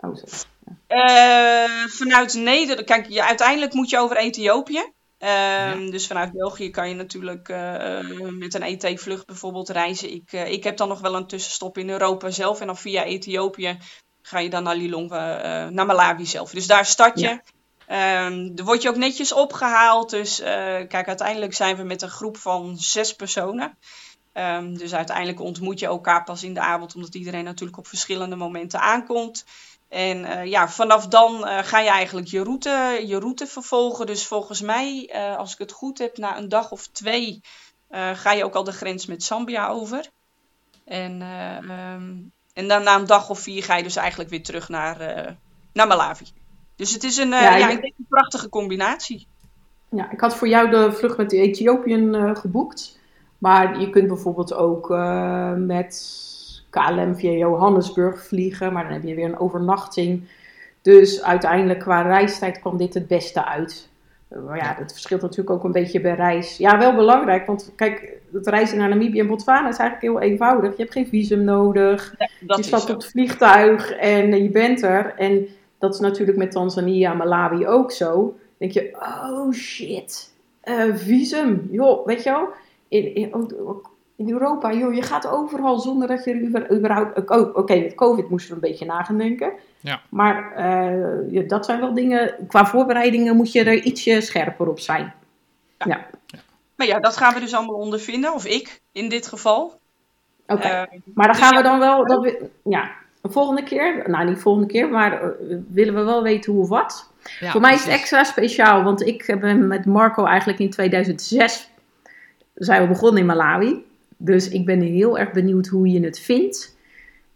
Oh, 0.00 0.16
sorry. 0.16 0.42
Eh, 0.86 1.84
vanuit 1.86 2.34
Nederland, 2.34 2.86
kijk, 2.86 3.06
je, 3.08 3.24
uiteindelijk 3.24 3.72
moet 3.72 3.90
je 3.90 3.98
over 3.98 4.16
Ethiopië. 4.16 4.92
Ehm, 5.24 5.90
Dus 5.90 6.06
vanuit 6.06 6.32
België 6.32 6.70
kan 6.70 6.88
je 6.88 6.94
natuurlijk 6.94 7.48
eh, 7.48 7.98
met 8.30 8.54
een 8.54 8.62
ET-vlucht 8.62 9.26
bijvoorbeeld 9.26 9.68
reizen. 9.68 10.12
Ik, 10.12 10.32
eh, 10.32 10.52
ik 10.52 10.64
heb 10.64 10.76
dan 10.76 10.88
nog 10.88 11.00
wel 11.00 11.14
een 11.16 11.26
tussenstop 11.26 11.78
in 11.78 11.90
Europa 11.90 12.30
zelf. 12.30 12.60
En 12.60 12.66
dan 12.66 12.76
via 12.76 13.04
Ethiopië 13.04 13.78
ga 14.22 14.38
je 14.38 14.50
dan 14.50 14.62
naar 14.62 14.76
Lilongwe, 14.76 15.16
eh, 15.16 15.66
naar 15.66 15.86
Malawi 15.86 16.26
zelf. 16.26 16.50
Dus 16.50 16.66
daar 16.66 16.86
start 16.86 17.20
je. 17.20 17.26
Ja. 17.26 17.42
Ehm, 17.86 18.50
er 18.56 18.64
word 18.64 18.82
je 18.82 18.88
ook 18.88 18.96
netjes 18.96 19.32
opgehaald. 19.32 20.10
Dus 20.10 20.38
kijk, 20.88 21.08
uiteindelijk 21.08 21.54
zijn 21.54 21.76
we 21.76 21.82
met 21.82 22.02
een 22.02 22.10
groep 22.10 22.36
van 22.36 22.76
zes 22.78 23.14
personen. 23.14 23.78
Ehm, 24.32 24.74
dus 24.74 24.94
uiteindelijk 24.94 25.40
ontmoet 25.40 25.80
je 25.80 25.86
elkaar 25.86 26.24
pas 26.24 26.42
in 26.42 26.54
de 26.54 26.60
avond, 26.60 26.94
omdat 26.94 27.14
iedereen 27.14 27.44
natuurlijk 27.44 27.78
op 27.78 27.86
verschillende 27.86 28.36
momenten 28.36 28.80
aankomt. 28.80 29.44
En 29.88 30.24
eh, 30.24 30.44
ja, 30.46 30.68
vanaf 30.68 31.06
dan 31.06 31.46
eh, 31.46 31.58
ga 31.64 31.78
je 31.80 31.88
eigenlijk 31.88 32.26
je 32.26 32.42
route, 32.42 33.02
je 33.06 33.18
route 33.18 33.46
vervolgen. 33.46 34.06
Dus 34.06 34.26
volgens 34.26 34.60
mij, 34.60 35.10
eh, 35.12 35.36
als 35.36 35.52
ik 35.52 35.58
het 35.58 35.72
goed 35.72 35.98
heb, 35.98 36.16
na 36.16 36.38
een 36.38 36.48
dag 36.48 36.70
of 36.70 36.86
twee 36.86 37.40
ga 38.14 38.32
je 38.32 38.44
ook 38.44 38.54
al 38.54 38.64
de 38.64 38.72
grens 38.72 39.06
met 39.06 39.22
Zambia 39.22 39.68
over. 39.68 40.06
En, 40.84 41.22
eh, 41.22 41.56
ehm, 41.56 42.12
en 42.52 42.68
dan 42.68 42.82
na 42.82 42.94
een 42.96 43.06
dag 43.06 43.30
of 43.30 43.38
vier 43.40 43.62
ga 43.64 43.76
je 43.76 43.82
dus 43.82 43.96
eigenlijk 43.96 44.30
weer 44.30 44.42
terug 44.42 44.68
naar, 44.68 44.98
naar 45.72 45.86
Malawi. 45.86 46.24
Dus 46.76 46.92
het 46.92 47.04
is 47.04 47.16
een, 47.16 47.28
Ja, 47.28 47.56
je- 47.56 47.72
een 47.82 48.06
prachtige 48.08 48.48
combinatie. 48.48 49.26
Ja, 49.90 50.10
ik 50.10 50.20
had 50.20 50.36
voor 50.36 50.48
jou 50.48 50.70
de 50.70 50.92
vlucht 50.92 51.16
met 51.16 51.32
Ethiopië 51.32 52.10
geboekt. 52.34 52.98
Maar 53.38 53.80
je 53.80 53.90
kunt 53.90 54.08
bijvoorbeeld 54.08 54.52
ook 54.54 54.88
met 55.56 56.22
KLM 56.74 57.16
via 57.16 57.30
Johannesburg 57.30 58.26
vliegen. 58.26 58.72
Maar 58.72 58.82
dan 58.84 58.92
heb 58.92 59.02
je 59.02 59.14
weer 59.14 59.24
een 59.24 59.38
overnachting. 59.38 60.28
Dus 60.82 61.22
uiteindelijk 61.22 61.78
qua 61.78 62.02
reistijd 62.02 62.60
kwam 62.60 62.76
dit 62.76 62.94
het 62.94 63.06
beste 63.06 63.44
uit. 63.44 63.88
Eh, 64.28 64.38
Maar 64.46 64.56
ja, 64.56 64.74
dat 64.78 64.92
verschilt 64.92 65.22
natuurlijk 65.22 65.50
ook 65.50 65.64
een 65.64 65.72
beetje 65.72 66.00
bij 66.00 66.14
reis. 66.14 66.56
Ja, 66.56 66.78
wel 66.78 66.94
belangrijk. 66.94 67.46
Want 67.46 67.72
kijk, 67.76 68.12
het 68.32 68.46
reizen 68.46 68.78
naar 68.78 68.88
Namibië 68.88 69.20
en 69.20 69.26
Botswana 69.26 69.68
is 69.68 69.78
eigenlijk 69.78 70.00
heel 70.00 70.30
eenvoudig. 70.30 70.70
Je 70.70 70.82
hebt 70.82 70.92
geen 70.92 71.06
visum 71.06 71.44
nodig. 71.44 72.14
Dat 72.40 72.56
je 72.56 72.62
stapt 72.62 72.90
op 72.90 72.96
het 72.96 73.06
vliegtuig 73.06 73.90
en 73.90 74.42
je 74.42 74.50
bent 74.50 74.82
er. 74.82 75.14
En 75.16 75.46
dat 75.78 75.94
is 75.94 76.00
natuurlijk 76.00 76.38
met 76.38 76.50
Tanzania 76.50 77.10
en 77.10 77.16
Malawi 77.16 77.66
ook 77.66 77.92
zo. 77.92 78.12
Dan 78.14 78.34
denk 78.58 78.72
je, 78.72 78.96
oh 79.00 79.52
shit, 79.52 80.32
eh, 80.60 80.94
visum. 80.94 81.68
Joh, 81.70 82.06
weet 82.06 82.22
je 82.22 82.30
wel? 82.30 82.48
In, 82.88 83.14
in, 83.14 83.34
ook 83.34 83.90
in 84.16 84.30
Europa, 84.30 84.72
joh, 84.72 84.94
je 84.94 85.02
gaat 85.02 85.26
overal 85.26 85.78
zonder 85.78 86.08
dat 86.08 86.24
je 86.24 86.30
er 86.30 86.40
über- 86.40 86.72
überhaupt... 86.72 87.30
Oké, 87.54 87.74
met 87.80 87.94
COVID 87.94 88.28
moesten 88.30 88.48
we 88.50 88.54
een 88.62 88.70
beetje 88.70 88.84
na 88.86 89.02
gaan 89.02 89.18
denken. 89.18 89.52
Ja. 89.80 90.00
Maar 90.08 90.52
eh, 90.52 91.32
ja, 91.32 91.42
dat 91.42 91.64
zijn 91.64 91.80
wel 91.80 91.94
dingen... 91.94 92.34
Qua 92.48 92.66
voorbereidingen 92.66 93.36
moet 93.36 93.52
je 93.52 93.64
er 93.64 93.82
ietsje 93.82 94.20
scherper 94.20 94.68
op 94.68 94.80
zijn. 94.80 95.12
Ja, 95.78 96.06
Maar 96.76 96.86
ja, 96.86 97.00
dat 97.00 97.16
gaan 97.16 97.34
we 97.34 97.40
dus 97.40 97.54
allemaal 97.54 97.74
ondervinden. 97.74 98.32
Of 98.34 98.44
ik, 98.46 98.80
in 98.92 99.08
dit 99.08 99.26
geval. 99.26 99.78
oké. 100.46 100.62
Eh, 100.62 100.70
Maar 101.14 101.26
dan 101.26 101.36
Dus 101.36 101.38
gaan 101.38 101.52
ja. 101.52 101.56
we 101.56 101.62
dan 101.62 101.78
wel, 101.78 102.06
dat 102.06 102.22
we, 102.22 102.48
ja, 102.64 102.90
een 103.22 103.32
volgende 103.32 103.62
keer, 103.62 104.02
nou 104.06 104.24
niet 104.28 104.38
volgende 104.40 104.68
keer, 104.68 104.88
maar 104.88 105.22
eh, 105.22 105.28
willen 105.68 105.94
we 105.94 106.02
wel 106.02 106.22
weten 106.22 106.52
hoe 106.52 106.62
of 106.62 106.68
wat. 106.68 107.10
Ja, 107.40 107.50
Voor 107.50 107.60
mij 107.60 107.74
is 107.74 107.84
het 107.84 107.92
extra 107.92 108.24
speciaal, 108.24 108.82
want 108.82 109.06
ik 109.06 109.36
ben 109.40 109.66
met 109.66 109.86
Marco 109.86 110.24
eigenlijk 110.24 110.58
in 110.58 110.70
2006 110.70 111.68
zijn 112.54 112.82
we 112.82 112.88
begonnen 112.88 113.20
in 113.20 113.26
Malawi. 113.26 113.84
Dus 114.24 114.48
ik 114.48 114.64
ben 114.64 114.80
heel 114.80 115.18
erg 115.18 115.30
benieuwd 115.32 115.66
hoe 115.66 115.88
je 115.88 116.00
het 116.04 116.18
vindt 116.20 116.76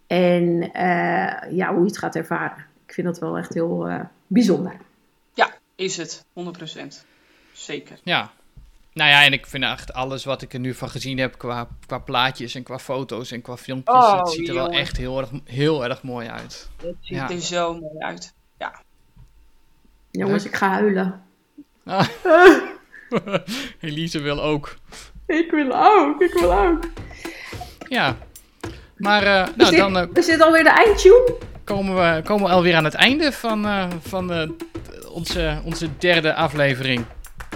en 0.07 0.73
eh, 0.73 1.53
ja, 1.53 1.71
hoe 1.73 1.81
je 1.81 1.87
het 1.87 1.99
gaat 1.99 2.17
ervaren. 2.17 2.67
Ik 2.87 2.93
vind 2.95 3.07
dat 3.07 3.19
wel 3.19 3.39
echt 3.39 3.55
heel 3.55 3.89
eh, 3.89 4.01
bijzonder. 4.27 4.77
ja, 5.35 5.55
is 5.75 5.97
het. 5.97 6.25
100%. 6.35 7.05
Zeker. 7.53 7.99
Ja. 8.03 8.31
Nou 8.93 9.11
ja, 9.11 9.25
en 9.25 9.33
ik 9.33 9.47
vind 9.47 9.65
echt 9.65 9.93
alles 9.93 10.25
wat 10.25 10.43
ik 10.43 10.53
er 10.53 10.61
nu 10.61 10.75
van 10.75 10.91
gezien 10.91 11.19
heb 11.19 11.39
qua, 11.39 11.69
qua 11.87 11.99
plaatjes 11.99 12.55
en 12.55 12.63
qua 12.63 12.79
foto's 12.79 13.31
en 13.31 13.43
qua 13.43 13.57
filmpjes, 13.57 13.97
Oh, 13.97 14.19
het 14.19 14.29
ziet 14.31 14.49
er 14.49 14.55
wel 14.55 14.71
echt 14.71 14.97
heel 14.97 15.19
erg, 15.19 15.31
heel 15.45 15.85
erg 15.85 16.03
mooi 16.03 16.29
uit. 16.29 16.69
Het 16.83 16.95
ziet 17.01 17.17
Ja. 17.17 17.31
er 17.31 17.41
zo 17.41 17.73
mooi 17.75 17.99
uit. 17.99 18.35
Jongens, 20.11 20.43
Leuk. 20.43 20.53
ik 20.53 20.59
ga 20.59 20.69
huilen. 20.69 21.23
Ah. 21.85 22.09
Elise 23.81 24.21
wil 24.21 24.43
ook. 24.43 24.77
Ik 25.29 25.51
wil 25.51 25.71
ook, 25.73 26.21
ik 26.21 26.33
wil 26.33 26.53
ook. 26.53 26.85
Ja. 27.89 28.17
Maar 28.97 29.23
eh, 29.23 29.47
Is 29.47 29.55
nou, 29.57 29.71
dit, 29.71 29.79
dan 29.79 29.99
eh, 29.99 30.07
is 30.13 30.27
dit 30.27 30.41
alweer 30.41 30.63
de 30.63 30.71
eindtune? 30.71 31.37
komen, 31.65 31.95
we, 31.95 32.23
komen 32.23 32.45
we 32.45 32.53
alweer 32.53 32.75
aan 32.75 32.85
het 32.85 32.95
einde 32.95 33.33
van, 33.33 33.67
eh, 33.67 33.87
van 34.03 34.57
onze, 35.13 35.61
onze 35.65 35.89
derde 35.99 36.35
aflevering. 36.35 37.05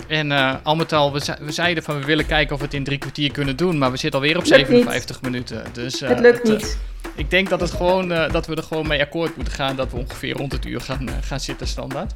En 0.09 0.33
al 0.63 0.77
met 0.77 0.93
al, 0.93 1.13
we, 1.13 1.37
we 1.41 1.53
zeiden 1.53 1.83
van 1.83 1.99
we 1.99 2.05
willen 2.05 2.27
kijken 2.27 2.55
of 2.55 2.59
we 2.59 2.65
het 2.65 2.75
in 2.75 2.85
drie 2.85 2.99
kwartier 2.99 3.33
kunnen 3.33 3.57
doen. 3.57 3.79
Maar 3.79 3.91
we 3.91 3.97
zitten 3.97 4.21
alweer 4.21 4.37
op 4.37 4.45
Lukt 4.45 4.57
niet. 4.57 4.67
57 4.67 5.23
minuten. 5.23 5.65
Dus, 5.73 6.01
het 6.01 6.21
lukt 6.21 6.45
niet. 6.45 6.79
ik 7.15 7.31
denk 7.31 7.49
dat, 7.49 7.61
het 7.61 7.71
gewoon, 7.71 8.09
dat 8.09 8.47
we 8.47 8.55
er 8.55 8.63
gewoon 8.63 8.87
mee 8.87 9.01
akkoord 9.01 9.37
moeten 9.37 9.55
gaan 9.55 9.77
dat 9.77 9.91
we 9.91 9.97
ongeveer 9.97 10.37
rond 10.37 10.53
het 10.53 10.67
uur 10.67 10.81
gaan, 10.81 11.09
gaan 11.21 11.41
zitten 11.41 11.67
standaard. 11.67 12.15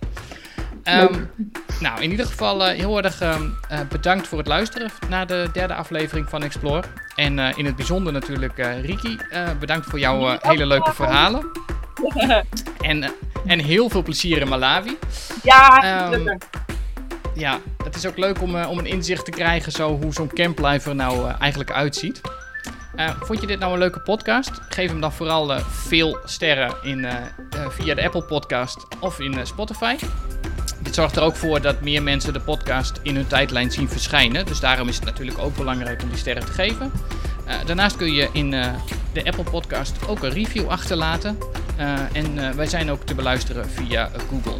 Ehm, 0.87 1.15
nou, 1.81 2.03
in 2.03 2.11
ieder 2.11 2.27
geval 2.27 2.67
eh, 2.67 2.79
heel 2.79 3.03
erg 3.03 3.21
ehm, 3.21 3.43
eh, 3.69 3.79
bedankt 3.89 4.29
voor 4.29 4.39
het 4.39 4.47
luisteren 4.47 4.91
naar 5.09 5.27
de 5.27 5.49
derde 5.53 5.75
aflevering 5.75 6.29
van 6.29 6.43
Explore. 6.43 6.83
En 7.15 7.39
eh, 7.39 7.59
in 7.59 7.65
het 7.65 7.77
bijzonder 7.77 8.13
natuurlijk 8.13 8.57
Riki, 8.83 9.19
bedankt 9.61 9.87
voor 9.87 9.99
jouw 9.99 10.39
hele 10.41 10.67
leuke 10.67 10.93
verhalen. 10.93 11.45
En, 12.81 13.13
en 13.47 13.59
heel 13.59 13.89
veel 13.89 14.03
plezier 14.03 14.41
in 14.41 14.49
Malawi. 14.49 14.99
Ja, 15.43 15.81
gelukkig. 16.09 16.49
Ja, 17.35 17.59
het 17.85 17.95
is 17.97 18.07
ook 18.07 18.17
leuk 18.17 18.43
om, 18.43 18.65
om 18.65 18.79
een 18.79 18.87
inzicht 18.87 19.25
te 19.25 19.31
krijgen 19.31 19.73
zo 19.73 19.99
hoe 20.03 20.13
zo'n 20.13 20.33
camplife 20.35 20.89
er 20.89 20.95
nou 20.95 21.31
eigenlijk 21.39 21.71
uitziet. 21.71 22.21
Vond 23.21 23.41
je 23.41 23.47
dit 23.47 23.59
nou 23.59 23.73
een 23.73 23.79
leuke 23.79 24.01
podcast? 24.01 24.51
Geef 24.69 24.91
hem 24.91 25.01
dan 25.01 25.13
vooral 25.13 25.61
veel 25.61 26.19
sterren 26.25 26.75
in, 26.83 27.07
via 27.69 27.95
de 27.95 28.05
Apple 28.05 28.25
Podcast 28.25 28.87
of 29.01 29.21
in 29.21 29.47
Spotify. 29.47 29.97
Dit 30.87 30.95
zorgt 30.95 31.17
er 31.17 31.23
ook 31.23 31.37
voor 31.37 31.61
dat 31.61 31.81
meer 31.81 32.03
mensen 32.03 32.33
de 32.33 32.41
podcast 32.41 33.01
in 33.03 33.15
hun 33.15 33.27
tijdlijn 33.27 33.71
zien 33.71 33.89
verschijnen. 33.89 34.47
Dus 34.47 34.61
daarom 34.61 34.89
is 34.89 34.97
het 34.97 35.05
natuurlijk 35.05 35.39
ook 35.39 35.57
belangrijk 35.57 36.03
om 36.03 36.09
die 36.09 36.19
sterren 36.19 36.45
te 36.45 36.53
geven. 36.53 36.93
Eh, 37.47 37.55
daarnaast 37.67 37.97
kun 37.97 38.13
je 38.13 38.29
in 38.33 38.55
eh, 38.55 38.75
de 39.13 39.25
Apple 39.25 39.45
Podcast 39.45 40.09
ook 40.09 40.23
een 40.23 40.31
review 40.31 40.69
achterlaten. 40.69 41.39
Eh, 41.77 41.99
en 42.13 42.57
wij 42.57 42.67
zijn 42.67 42.91
ook 42.91 43.03
te 43.03 43.15
beluisteren 43.15 43.71
via 43.71 44.11
Google, 44.29 44.59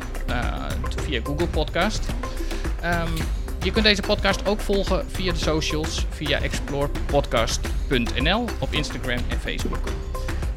via 1.05 1.21
Google 1.25 1.49
Podcast. 1.49 2.07
Ehm, 2.81 3.11
je 3.63 3.71
kunt 3.71 3.85
deze 3.85 4.03
podcast 4.03 4.47
ook 4.47 4.61
volgen 4.61 5.05
via 5.11 5.33
de 5.33 5.39
socials, 5.39 6.07
via 6.11 6.41
explorepodcast.nl 6.41 8.45
op 8.59 8.73
Instagram 8.73 9.19
en 9.29 9.41
Facebook. 9.41 10.06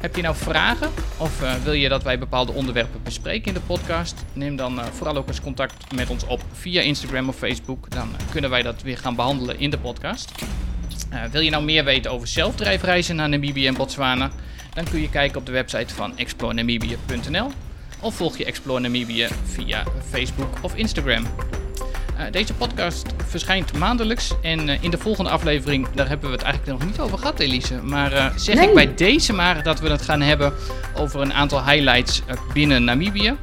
Heb 0.00 0.16
je 0.16 0.22
nou 0.22 0.36
vragen 0.36 0.90
of 1.16 1.42
eh, 1.42 1.54
wil 1.54 1.72
je 1.72 1.88
dat 1.88 2.02
wij 2.02 2.18
bepaalde 2.18 2.52
onderwerpen 2.52 3.02
bespreken 3.02 3.46
in 3.46 3.54
de 3.54 3.60
podcast? 3.60 4.24
Neem 4.32 4.56
dan 4.56 4.80
eh, 4.80 4.86
vooral 4.86 5.16
ook 5.16 5.28
eens 5.28 5.40
contact 5.40 5.94
met 5.94 6.10
ons 6.10 6.26
op 6.26 6.42
via 6.52 6.80
Instagram 6.80 7.28
of 7.28 7.36
Facebook. 7.36 7.90
Dan 7.90 8.08
eh, 8.18 8.30
kunnen 8.30 8.50
wij 8.50 8.62
dat 8.62 8.82
weer 8.82 8.98
gaan 8.98 9.14
behandelen 9.14 9.58
in 9.58 9.70
de 9.70 9.78
podcast. 9.78 10.32
Wil 11.30 11.40
je 11.40 11.50
nou 11.50 11.64
meer 11.64 11.84
weten 11.84 12.10
over 12.10 12.28
zelfdrijfreizen 12.28 13.16
naar 13.16 13.28
Namibië 13.28 13.66
en 13.66 13.74
Botswana? 13.74 14.30
Dan 14.74 14.84
kun 14.84 15.00
je 15.00 15.10
kijken 15.10 15.38
op 15.38 15.46
de 15.46 15.52
website 15.52 15.94
van 15.94 16.18
explorenamibië.nl 16.18 17.50
of 18.00 18.14
volg 18.14 18.36
je 18.36 18.44
Explore 18.44 18.80
Namibië 18.80 19.28
via 19.44 19.84
Facebook 20.10 20.58
of 20.62 20.74
Instagram. 20.74 21.26
Eh, 22.20 22.32
deze 22.32 22.54
podcast 22.54 23.06
verschijnt 23.26 23.78
maandelijks 23.78 24.34
en 24.42 24.68
eh, 24.68 24.82
in 24.82 24.90
de 24.90 24.98
volgende 24.98 25.30
aflevering, 25.30 25.88
daar 25.94 26.08
hebben 26.08 26.30
we 26.30 26.36
het 26.36 26.44
eigenlijk 26.44 26.78
nog 26.78 26.88
niet 26.90 27.00
over 27.00 27.18
gehad, 27.18 27.38
Elise. 27.38 27.82
Maar 27.82 28.12
eh, 28.12 28.26
zeg 28.36 28.54
Nee. 28.54 28.68
ik 28.68 28.74
bij 28.74 28.94
deze 28.94 29.32
maar 29.32 29.62
dat 29.62 29.80
we 29.80 29.90
het 29.90 30.02
gaan 30.02 30.20
hebben 30.20 30.52
over 30.96 31.20
een 31.20 31.32
aantal 31.32 31.64
highlights 31.64 32.22
binnen 32.52 32.84
Namibië. 32.84 33.36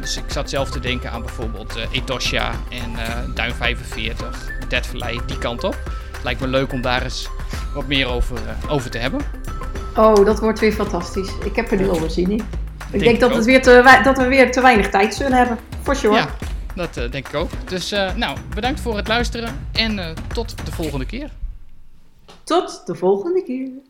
Dus 0.00 0.16
ik 0.16 0.24
zat 0.26 0.50
zelf 0.50 0.70
te 0.70 0.80
denken 0.80 1.10
aan 1.10 1.20
bijvoorbeeld 1.20 1.78
Etosha 1.92 2.50
en 2.68 2.92
Duin 3.34 3.54
45, 3.54 4.48
Dead 4.68 4.86
Valley, 4.86 5.20
die 5.26 5.38
kant 5.38 5.64
op. 5.64 5.76
Het 6.12 6.24
lijkt 6.24 6.40
me 6.40 6.46
leuk 6.46 6.72
om 6.72 6.80
daar 6.80 7.02
eens 7.02 7.28
wat 7.74 7.86
meer 7.86 8.06
over, 8.06 8.38
over 8.68 8.90
te 8.90 8.98
hebben. 8.98 9.20
Oh, 9.96 10.24
dat 10.24 10.40
wordt 10.40 10.60
weer 10.60 10.72
fantastisch. 10.72 11.30
Ik 11.44 11.56
heb 11.56 11.70
er 11.70 11.76
nu 11.76 11.88
al 11.88 12.10
zin 12.10 12.30
in. 12.30 12.42
Ik 12.90 13.00
Denk 13.00 13.20
dat, 13.20 13.34
het 13.34 13.44
weer 13.44 13.62
te, 13.62 14.00
dat 14.04 14.18
we 14.18 14.26
weer 14.26 14.52
te 14.52 14.60
weinig 14.60 14.90
tijd 14.90 15.14
zullen 15.14 15.36
hebben. 15.38 15.58
For 15.82 15.96
sure. 15.96 16.14
Ja, 16.14 16.28
dat 16.74 16.96
eh, 16.96 17.10
denk 17.10 17.28
ik 17.28 17.34
ook. 17.34 17.50
Dus 17.68 17.92
eh, 17.92 18.14
nou, 18.14 18.38
bedankt 18.54 18.80
voor 18.80 18.96
het 18.96 19.08
luisteren 19.08 19.68
en 19.72 19.98
eh, 19.98 20.12
tot 20.34 20.66
de 20.66 20.72
volgende 20.72 21.06
keer. 21.06 21.30
Tot 22.44 22.86
de 22.86 22.94
volgende 22.94 23.42
keer. 23.42 23.89